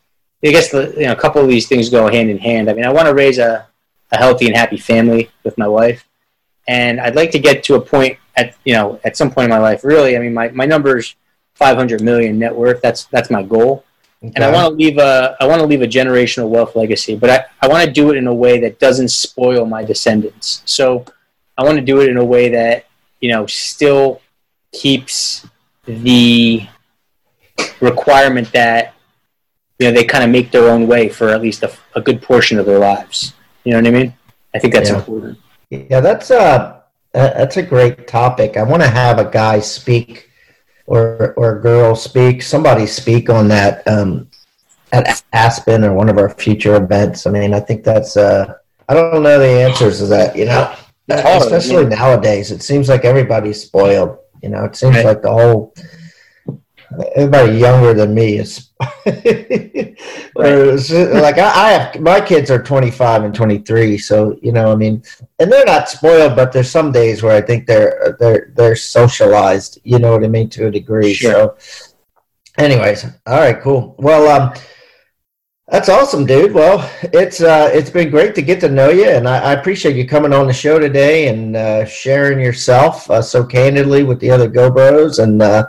I 0.43 0.51
guess 0.51 0.69
the, 0.69 0.93
you 0.95 1.05
know 1.07 1.13
a 1.13 1.15
couple 1.15 1.41
of 1.41 1.47
these 1.47 1.67
things 1.67 1.89
go 1.89 2.07
hand 2.07 2.29
in 2.29 2.37
hand. 2.37 2.69
I 2.69 2.73
mean, 2.73 2.85
I 2.85 2.93
want 2.93 3.07
to 3.07 3.13
raise 3.13 3.39
a, 3.39 3.67
a 4.11 4.17
healthy 4.17 4.45
and 4.45 4.55
happy 4.55 4.77
family 4.77 5.31
with 5.43 5.57
my 5.57 5.67
wife, 5.67 6.07
and 6.67 6.99
I'd 7.01 7.15
like 7.15 7.31
to 7.31 7.39
get 7.39 7.63
to 7.65 7.75
a 7.75 7.81
point 7.81 8.19
at 8.35 8.55
you 8.63 8.73
know 8.73 8.99
at 9.03 9.17
some 9.17 9.31
point 9.31 9.45
in 9.45 9.49
my 9.49 9.57
life. 9.57 9.83
Really, 9.83 10.15
I 10.15 10.19
mean, 10.19 10.33
my 10.33 10.49
my 10.49 10.65
number's 10.65 11.15
five 11.55 11.75
hundred 11.75 12.01
million 12.01 12.37
net 12.37 12.55
worth. 12.55 12.81
That's 12.81 13.05
that's 13.05 13.31
my 13.31 13.41
goal, 13.41 13.83
and 14.21 14.43
I 14.43 14.51
want 14.51 14.69
to 14.69 14.75
leave 14.75 14.97
a 14.97 15.35
I 15.39 15.45
want 15.47 15.61
to 15.61 15.67
leave 15.67 15.81
a 15.81 15.87
generational 15.87 16.49
wealth 16.49 16.75
legacy. 16.75 17.15
But 17.15 17.29
I, 17.29 17.45
I 17.61 17.67
want 17.67 17.85
to 17.85 17.91
do 17.91 18.11
it 18.11 18.17
in 18.17 18.27
a 18.27 18.33
way 18.33 18.59
that 18.61 18.79
doesn't 18.79 19.09
spoil 19.09 19.65
my 19.65 19.83
descendants. 19.83 20.61
So 20.65 21.05
I 21.57 21.63
want 21.63 21.77
to 21.77 21.83
do 21.83 22.01
it 22.01 22.09
in 22.09 22.17
a 22.17 22.25
way 22.25 22.49
that 22.49 22.85
you 23.21 23.31
know 23.31 23.45
still 23.45 24.21
keeps 24.71 25.45
the 25.85 26.67
requirement 27.79 28.51
that 28.51 28.93
you 29.79 29.87
know 29.87 29.93
they 29.93 30.03
kind 30.03 30.23
of 30.23 30.29
make 30.29 30.51
their 30.51 30.69
own 30.69 30.87
way 30.87 31.09
for 31.09 31.29
at 31.29 31.41
least 31.41 31.63
a, 31.63 31.71
a 31.95 32.01
good 32.01 32.21
portion 32.21 32.57
of 32.59 32.65
their 32.65 32.79
lives. 32.79 33.33
You 33.63 33.73
know 33.73 33.79
what 33.79 33.87
I 33.87 33.91
mean? 33.91 34.13
I 34.55 34.59
think 34.59 34.73
that's 34.73 34.89
Yeah. 34.89 34.97
important. 34.97 35.37
Yeah, 35.69 35.99
that's 35.99 36.31
uh, 36.31 36.79
a 37.13 37.19
that's 37.19 37.57
a 37.57 37.63
great 37.63 38.07
topic. 38.07 38.57
I 38.57 38.63
want 38.63 38.81
to 38.81 38.89
have 38.89 39.19
a 39.19 39.29
guy 39.29 39.59
speak 39.59 40.26
or 40.87 41.33
or 41.37 41.57
a 41.57 41.61
girl 41.61 41.95
speak, 41.95 42.41
somebody 42.41 42.85
speak 42.87 43.29
on 43.29 43.47
that 43.49 43.87
um, 43.87 44.27
at 44.91 45.23
Aspen 45.33 45.83
or 45.83 45.93
one 45.93 46.09
of 46.09 46.17
our 46.17 46.29
future 46.29 46.75
events. 46.75 47.27
I 47.27 47.31
mean, 47.31 47.53
I 47.53 47.59
think 47.59 47.83
that's 47.83 48.17
uh, 48.17 48.55
I 48.89 48.93
don't 48.93 49.21
know 49.21 49.37
the 49.39 49.61
answers 49.61 49.99
to 49.99 50.05
that. 50.07 50.35
You 50.35 50.45
know, 50.45 50.73
especially 51.09 51.85
nowadays. 51.85 52.51
It 52.51 52.63
seems 52.63 52.89
like 52.89 53.05
everybody's 53.05 53.61
spoiled. 53.61 54.17
You 54.41 54.49
know, 54.49 54.63
it 54.65 54.75
seems 54.75 54.95
Right. 54.95 55.05
like 55.05 55.21
the 55.21 55.31
whole 55.31 55.73
everybody 57.15 57.57
younger 57.57 57.93
than 57.93 58.13
me 58.13 58.37
is. 58.39 58.69
or 60.35 60.45
is 60.45 60.91
it- 60.91 61.13
like 61.13 61.37
I, 61.37 61.49
I 61.49 61.69
have 61.71 62.01
my 62.01 62.21
kids 62.21 62.51
are 62.51 62.61
25 62.61 63.23
and 63.23 63.33
23, 63.33 63.97
so 63.97 64.37
you 64.41 64.51
know, 64.51 64.71
I 64.71 64.75
mean, 64.75 65.03
and 65.39 65.51
they're 65.51 65.65
not 65.65 65.89
spoiled, 65.89 66.35
but 66.35 66.51
there's 66.51 66.69
some 66.69 66.91
days 66.91 67.23
where 67.23 67.35
I 67.35 67.41
think 67.41 67.65
they're 67.67 68.15
they're 68.19 68.51
they're 68.55 68.75
socialized. 68.75 69.79
You 69.83 69.99
know 69.99 70.11
what 70.11 70.23
I 70.23 70.27
mean 70.27 70.49
to 70.49 70.67
a 70.67 70.71
degree. 70.71 71.13
Sure. 71.13 71.55
So, 71.59 71.93
anyways, 72.57 73.05
all 73.25 73.39
right, 73.39 73.59
cool. 73.61 73.95
Well, 73.99 74.27
um. 74.29 74.53
That's 75.69 75.89
awesome, 75.89 76.25
dude. 76.25 76.53
Well, 76.53 76.89
it's 77.11 77.41
uh, 77.41 77.69
it's 77.73 77.89
been 77.89 78.09
great 78.09 78.33
to 78.35 78.41
get 78.41 78.61
to 78.61 78.69
know 78.69 78.89
you, 78.89 79.09
and 79.09 79.27
I, 79.27 79.49
I 79.49 79.51
appreciate 79.51 79.97
you 79.97 80.07
coming 80.07 80.31
on 80.31 80.47
the 80.47 80.53
show 80.53 80.79
today 80.79 81.27
and 81.27 81.57
uh, 81.57 81.83
sharing 81.83 82.39
yourself 82.39 83.11
uh, 83.11 83.21
so 83.21 83.43
candidly 83.43 84.03
with 84.03 84.21
the 84.21 84.31
other 84.31 84.47
Go 84.47 84.71
Bros, 84.71 85.19
and 85.19 85.41
uh, 85.41 85.65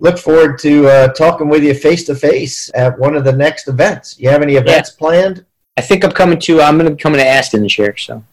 look 0.00 0.18
forward 0.18 0.58
to 0.60 0.86
uh, 0.88 1.08
talking 1.08 1.48
with 1.48 1.62
you 1.62 1.74
face 1.74 2.04
to 2.04 2.14
face 2.14 2.70
at 2.74 2.98
one 2.98 3.14
of 3.14 3.24
the 3.24 3.32
next 3.32 3.68
events. 3.68 4.18
You 4.18 4.28
have 4.30 4.42
any 4.42 4.54
events 4.54 4.90
planned? 4.90 5.44
I 5.76 5.80
think 5.80 6.04
I'm 6.04 6.12
coming 6.12 6.38
to. 6.40 6.60
I'm 6.60 6.76
going 6.76 6.88
to 6.88 6.96
be 6.96 7.02
coming 7.02 7.18
to 7.18 7.26
Aspen 7.26 7.62
this 7.62 7.78
year. 7.78 7.96
So 7.96 8.24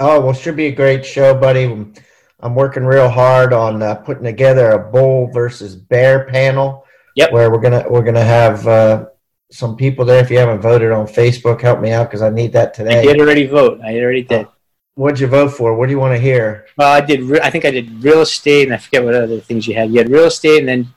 Oh, 0.00 0.18
well, 0.18 0.32
should 0.32 0.56
be 0.56 0.66
a 0.66 0.72
great 0.72 1.04
show, 1.04 1.34
buddy. 1.34 1.64
I'm, 1.64 2.54
working 2.54 2.86
real 2.86 3.10
hard 3.10 3.52
on 3.52 3.82
uh, 3.82 3.94
putting 3.96 4.24
together 4.24 4.70
a 4.70 4.78
bull 4.78 5.30
versus 5.30 5.76
bear 5.76 6.24
panel. 6.24 6.86
Yep. 7.16 7.32
Where 7.32 7.50
we're 7.50 7.60
gonna 7.60 7.84
we're 7.90 8.02
gonna 8.02 8.24
have 8.24 8.66
uh, 8.66 9.06
some 9.50 9.76
people 9.76 10.06
there. 10.06 10.22
If 10.22 10.30
you 10.30 10.38
haven't 10.38 10.60
voted 10.60 10.90
on 10.90 11.06
Facebook, 11.06 11.60
help 11.60 11.80
me 11.80 11.90
out 11.90 12.08
because 12.08 12.22
I 12.22 12.30
need 12.30 12.52
that 12.54 12.72
today. 12.72 13.00
I 13.00 13.02
did 13.02 13.20
already 13.20 13.46
vote. 13.46 13.80
I 13.84 13.98
already 14.00 14.22
did. 14.22 14.46
What'd 14.94 15.20
you 15.20 15.26
vote 15.26 15.50
for? 15.50 15.74
What 15.74 15.86
do 15.86 15.92
you 15.92 15.98
want 15.98 16.14
to 16.14 16.20
hear? 16.20 16.66
Well, 16.78 16.90
I 16.90 17.02
did. 17.02 17.20
Re- 17.22 17.40
I 17.42 17.50
think 17.50 17.66
I 17.66 17.70
did 17.70 18.02
real 18.02 18.22
estate, 18.22 18.64
and 18.64 18.74
I 18.74 18.78
forget 18.78 19.04
what 19.04 19.14
other 19.14 19.40
things 19.40 19.66
you 19.66 19.74
had. 19.74 19.90
You 19.90 19.98
had 19.98 20.08
real 20.08 20.26
estate, 20.26 20.60
and 20.60 20.68
then 20.68 20.94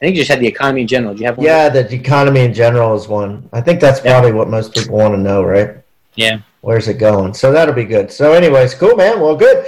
I 0.00 0.06
think 0.06 0.16
you 0.16 0.22
just 0.22 0.30
had 0.30 0.40
the 0.40 0.46
economy 0.46 0.82
in 0.82 0.86
general. 0.86 1.14
Do 1.14 1.20
you 1.20 1.26
have 1.26 1.38
one? 1.38 1.46
Yeah, 1.46 1.68
the 1.68 1.92
economy 1.94 2.40
in 2.40 2.52
general 2.52 2.94
is 2.94 3.08
one. 3.08 3.48
I 3.52 3.60
think 3.60 3.80
that's 3.80 4.04
Yeah. 4.04 4.12
probably 4.12 4.32
what 4.32 4.48
most 4.48 4.74
people 4.74 4.96
want 4.98 5.14
to 5.14 5.18
know, 5.20 5.42
right? 5.44 5.76
Yeah. 6.14 6.38
Where's 6.62 6.88
it 6.88 6.94
going? 6.98 7.32
So 7.34 7.52
that'll 7.52 7.74
be 7.74 7.84
good. 7.84 8.10
So, 8.10 8.32
anyways, 8.32 8.74
cool, 8.74 8.96
man. 8.96 9.20
Well, 9.20 9.36
good. 9.36 9.66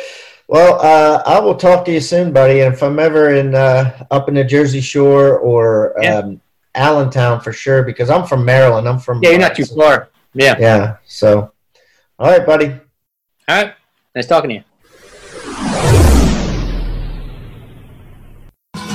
Well, 0.48 0.80
uh, 0.80 1.22
I 1.26 1.38
will 1.40 1.54
talk 1.54 1.84
to 1.86 1.92
you 1.92 2.00
soon, 2.00 2.32
buddy. 2.32 2.60
And 2.60 2.74
if 2.74 2.82
I'm 2.82 2.98
ever 2.98 3.34
in 3.34 3.54
uh, 3.54 4.04
up 4.10 4.28
in 4.28 4.34
the 4.34 4.44
Jersey 4.44 4.80
Shore 4.80 5.38
or 5.38 5.94
Yeah. 6.00 6.18
um, 6.18 6.40
Allentown 6.74 7.40
for 7.40 7.52
sure, 7.52 7.82
because 7.82 8.10
I'm 8.10 8.24
from 8.26 8.44
Maryland. 8.44 8.88
I'm 8.88 8.98
from 8.98 9.20
Yeah, 9.22 9.30
you're 9.30 9.38
not 9.40 9.54
too 9.56 9.64
far. 9.64 10.08
Yeah. 10.34 10.56
Yeah. 10.58 10.96
So, 11.06 11.50
all 12.18 12.30
right, 12.30 12.44
buddy. 12.44 12.66
All 13.48 13.56
right. 13.62 13.72
Nice 14.14 14.26
talking 14.26 14.50
to 14.50 14.54
you. 14.56 14.62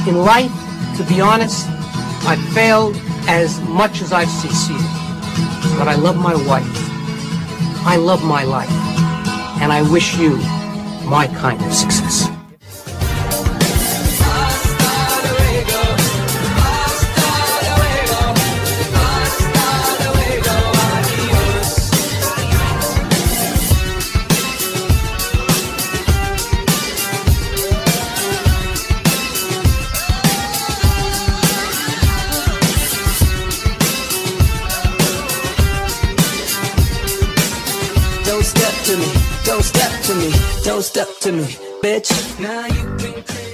In 0.08 0.18
life, 0.24 0.52
to 0.98 1.04
be 1.04 1.22
honest, 1.22 1.68
I've 2.26 2.42
failed 2.54 2.96
as 3.28 3.60
much 3.62 4.02
as 4.02 4.12
I've 4.14 4.30
succeeded. 4.30 4.82
But 5.78 5.88
I 5.88 5.96
love 5.96 6.18
my 6.18 6.36
wife. 6.48 6.68
I 7.86 7.96
love 7.96 8.24
my 8.24 8.44
life. 8.44 8.70
And 9.62 9.72
I 9.72 9.82
wish 9.92 10.18
you 10.18 10.38
my 11.08 11.28
kind 11.28 11.62
of 11.64 11.74
success. 11.74 12.30
To 40.12 40.18
me, 40.18 40.32
don't 40.64 40.82
step 40.84 41.08
to 41.22 41.32
me, 41.32 41.44
bitch. 41.82 42.12
Now 42.40 42.68
been 42.98 43.24
crazy. 43.24 43.51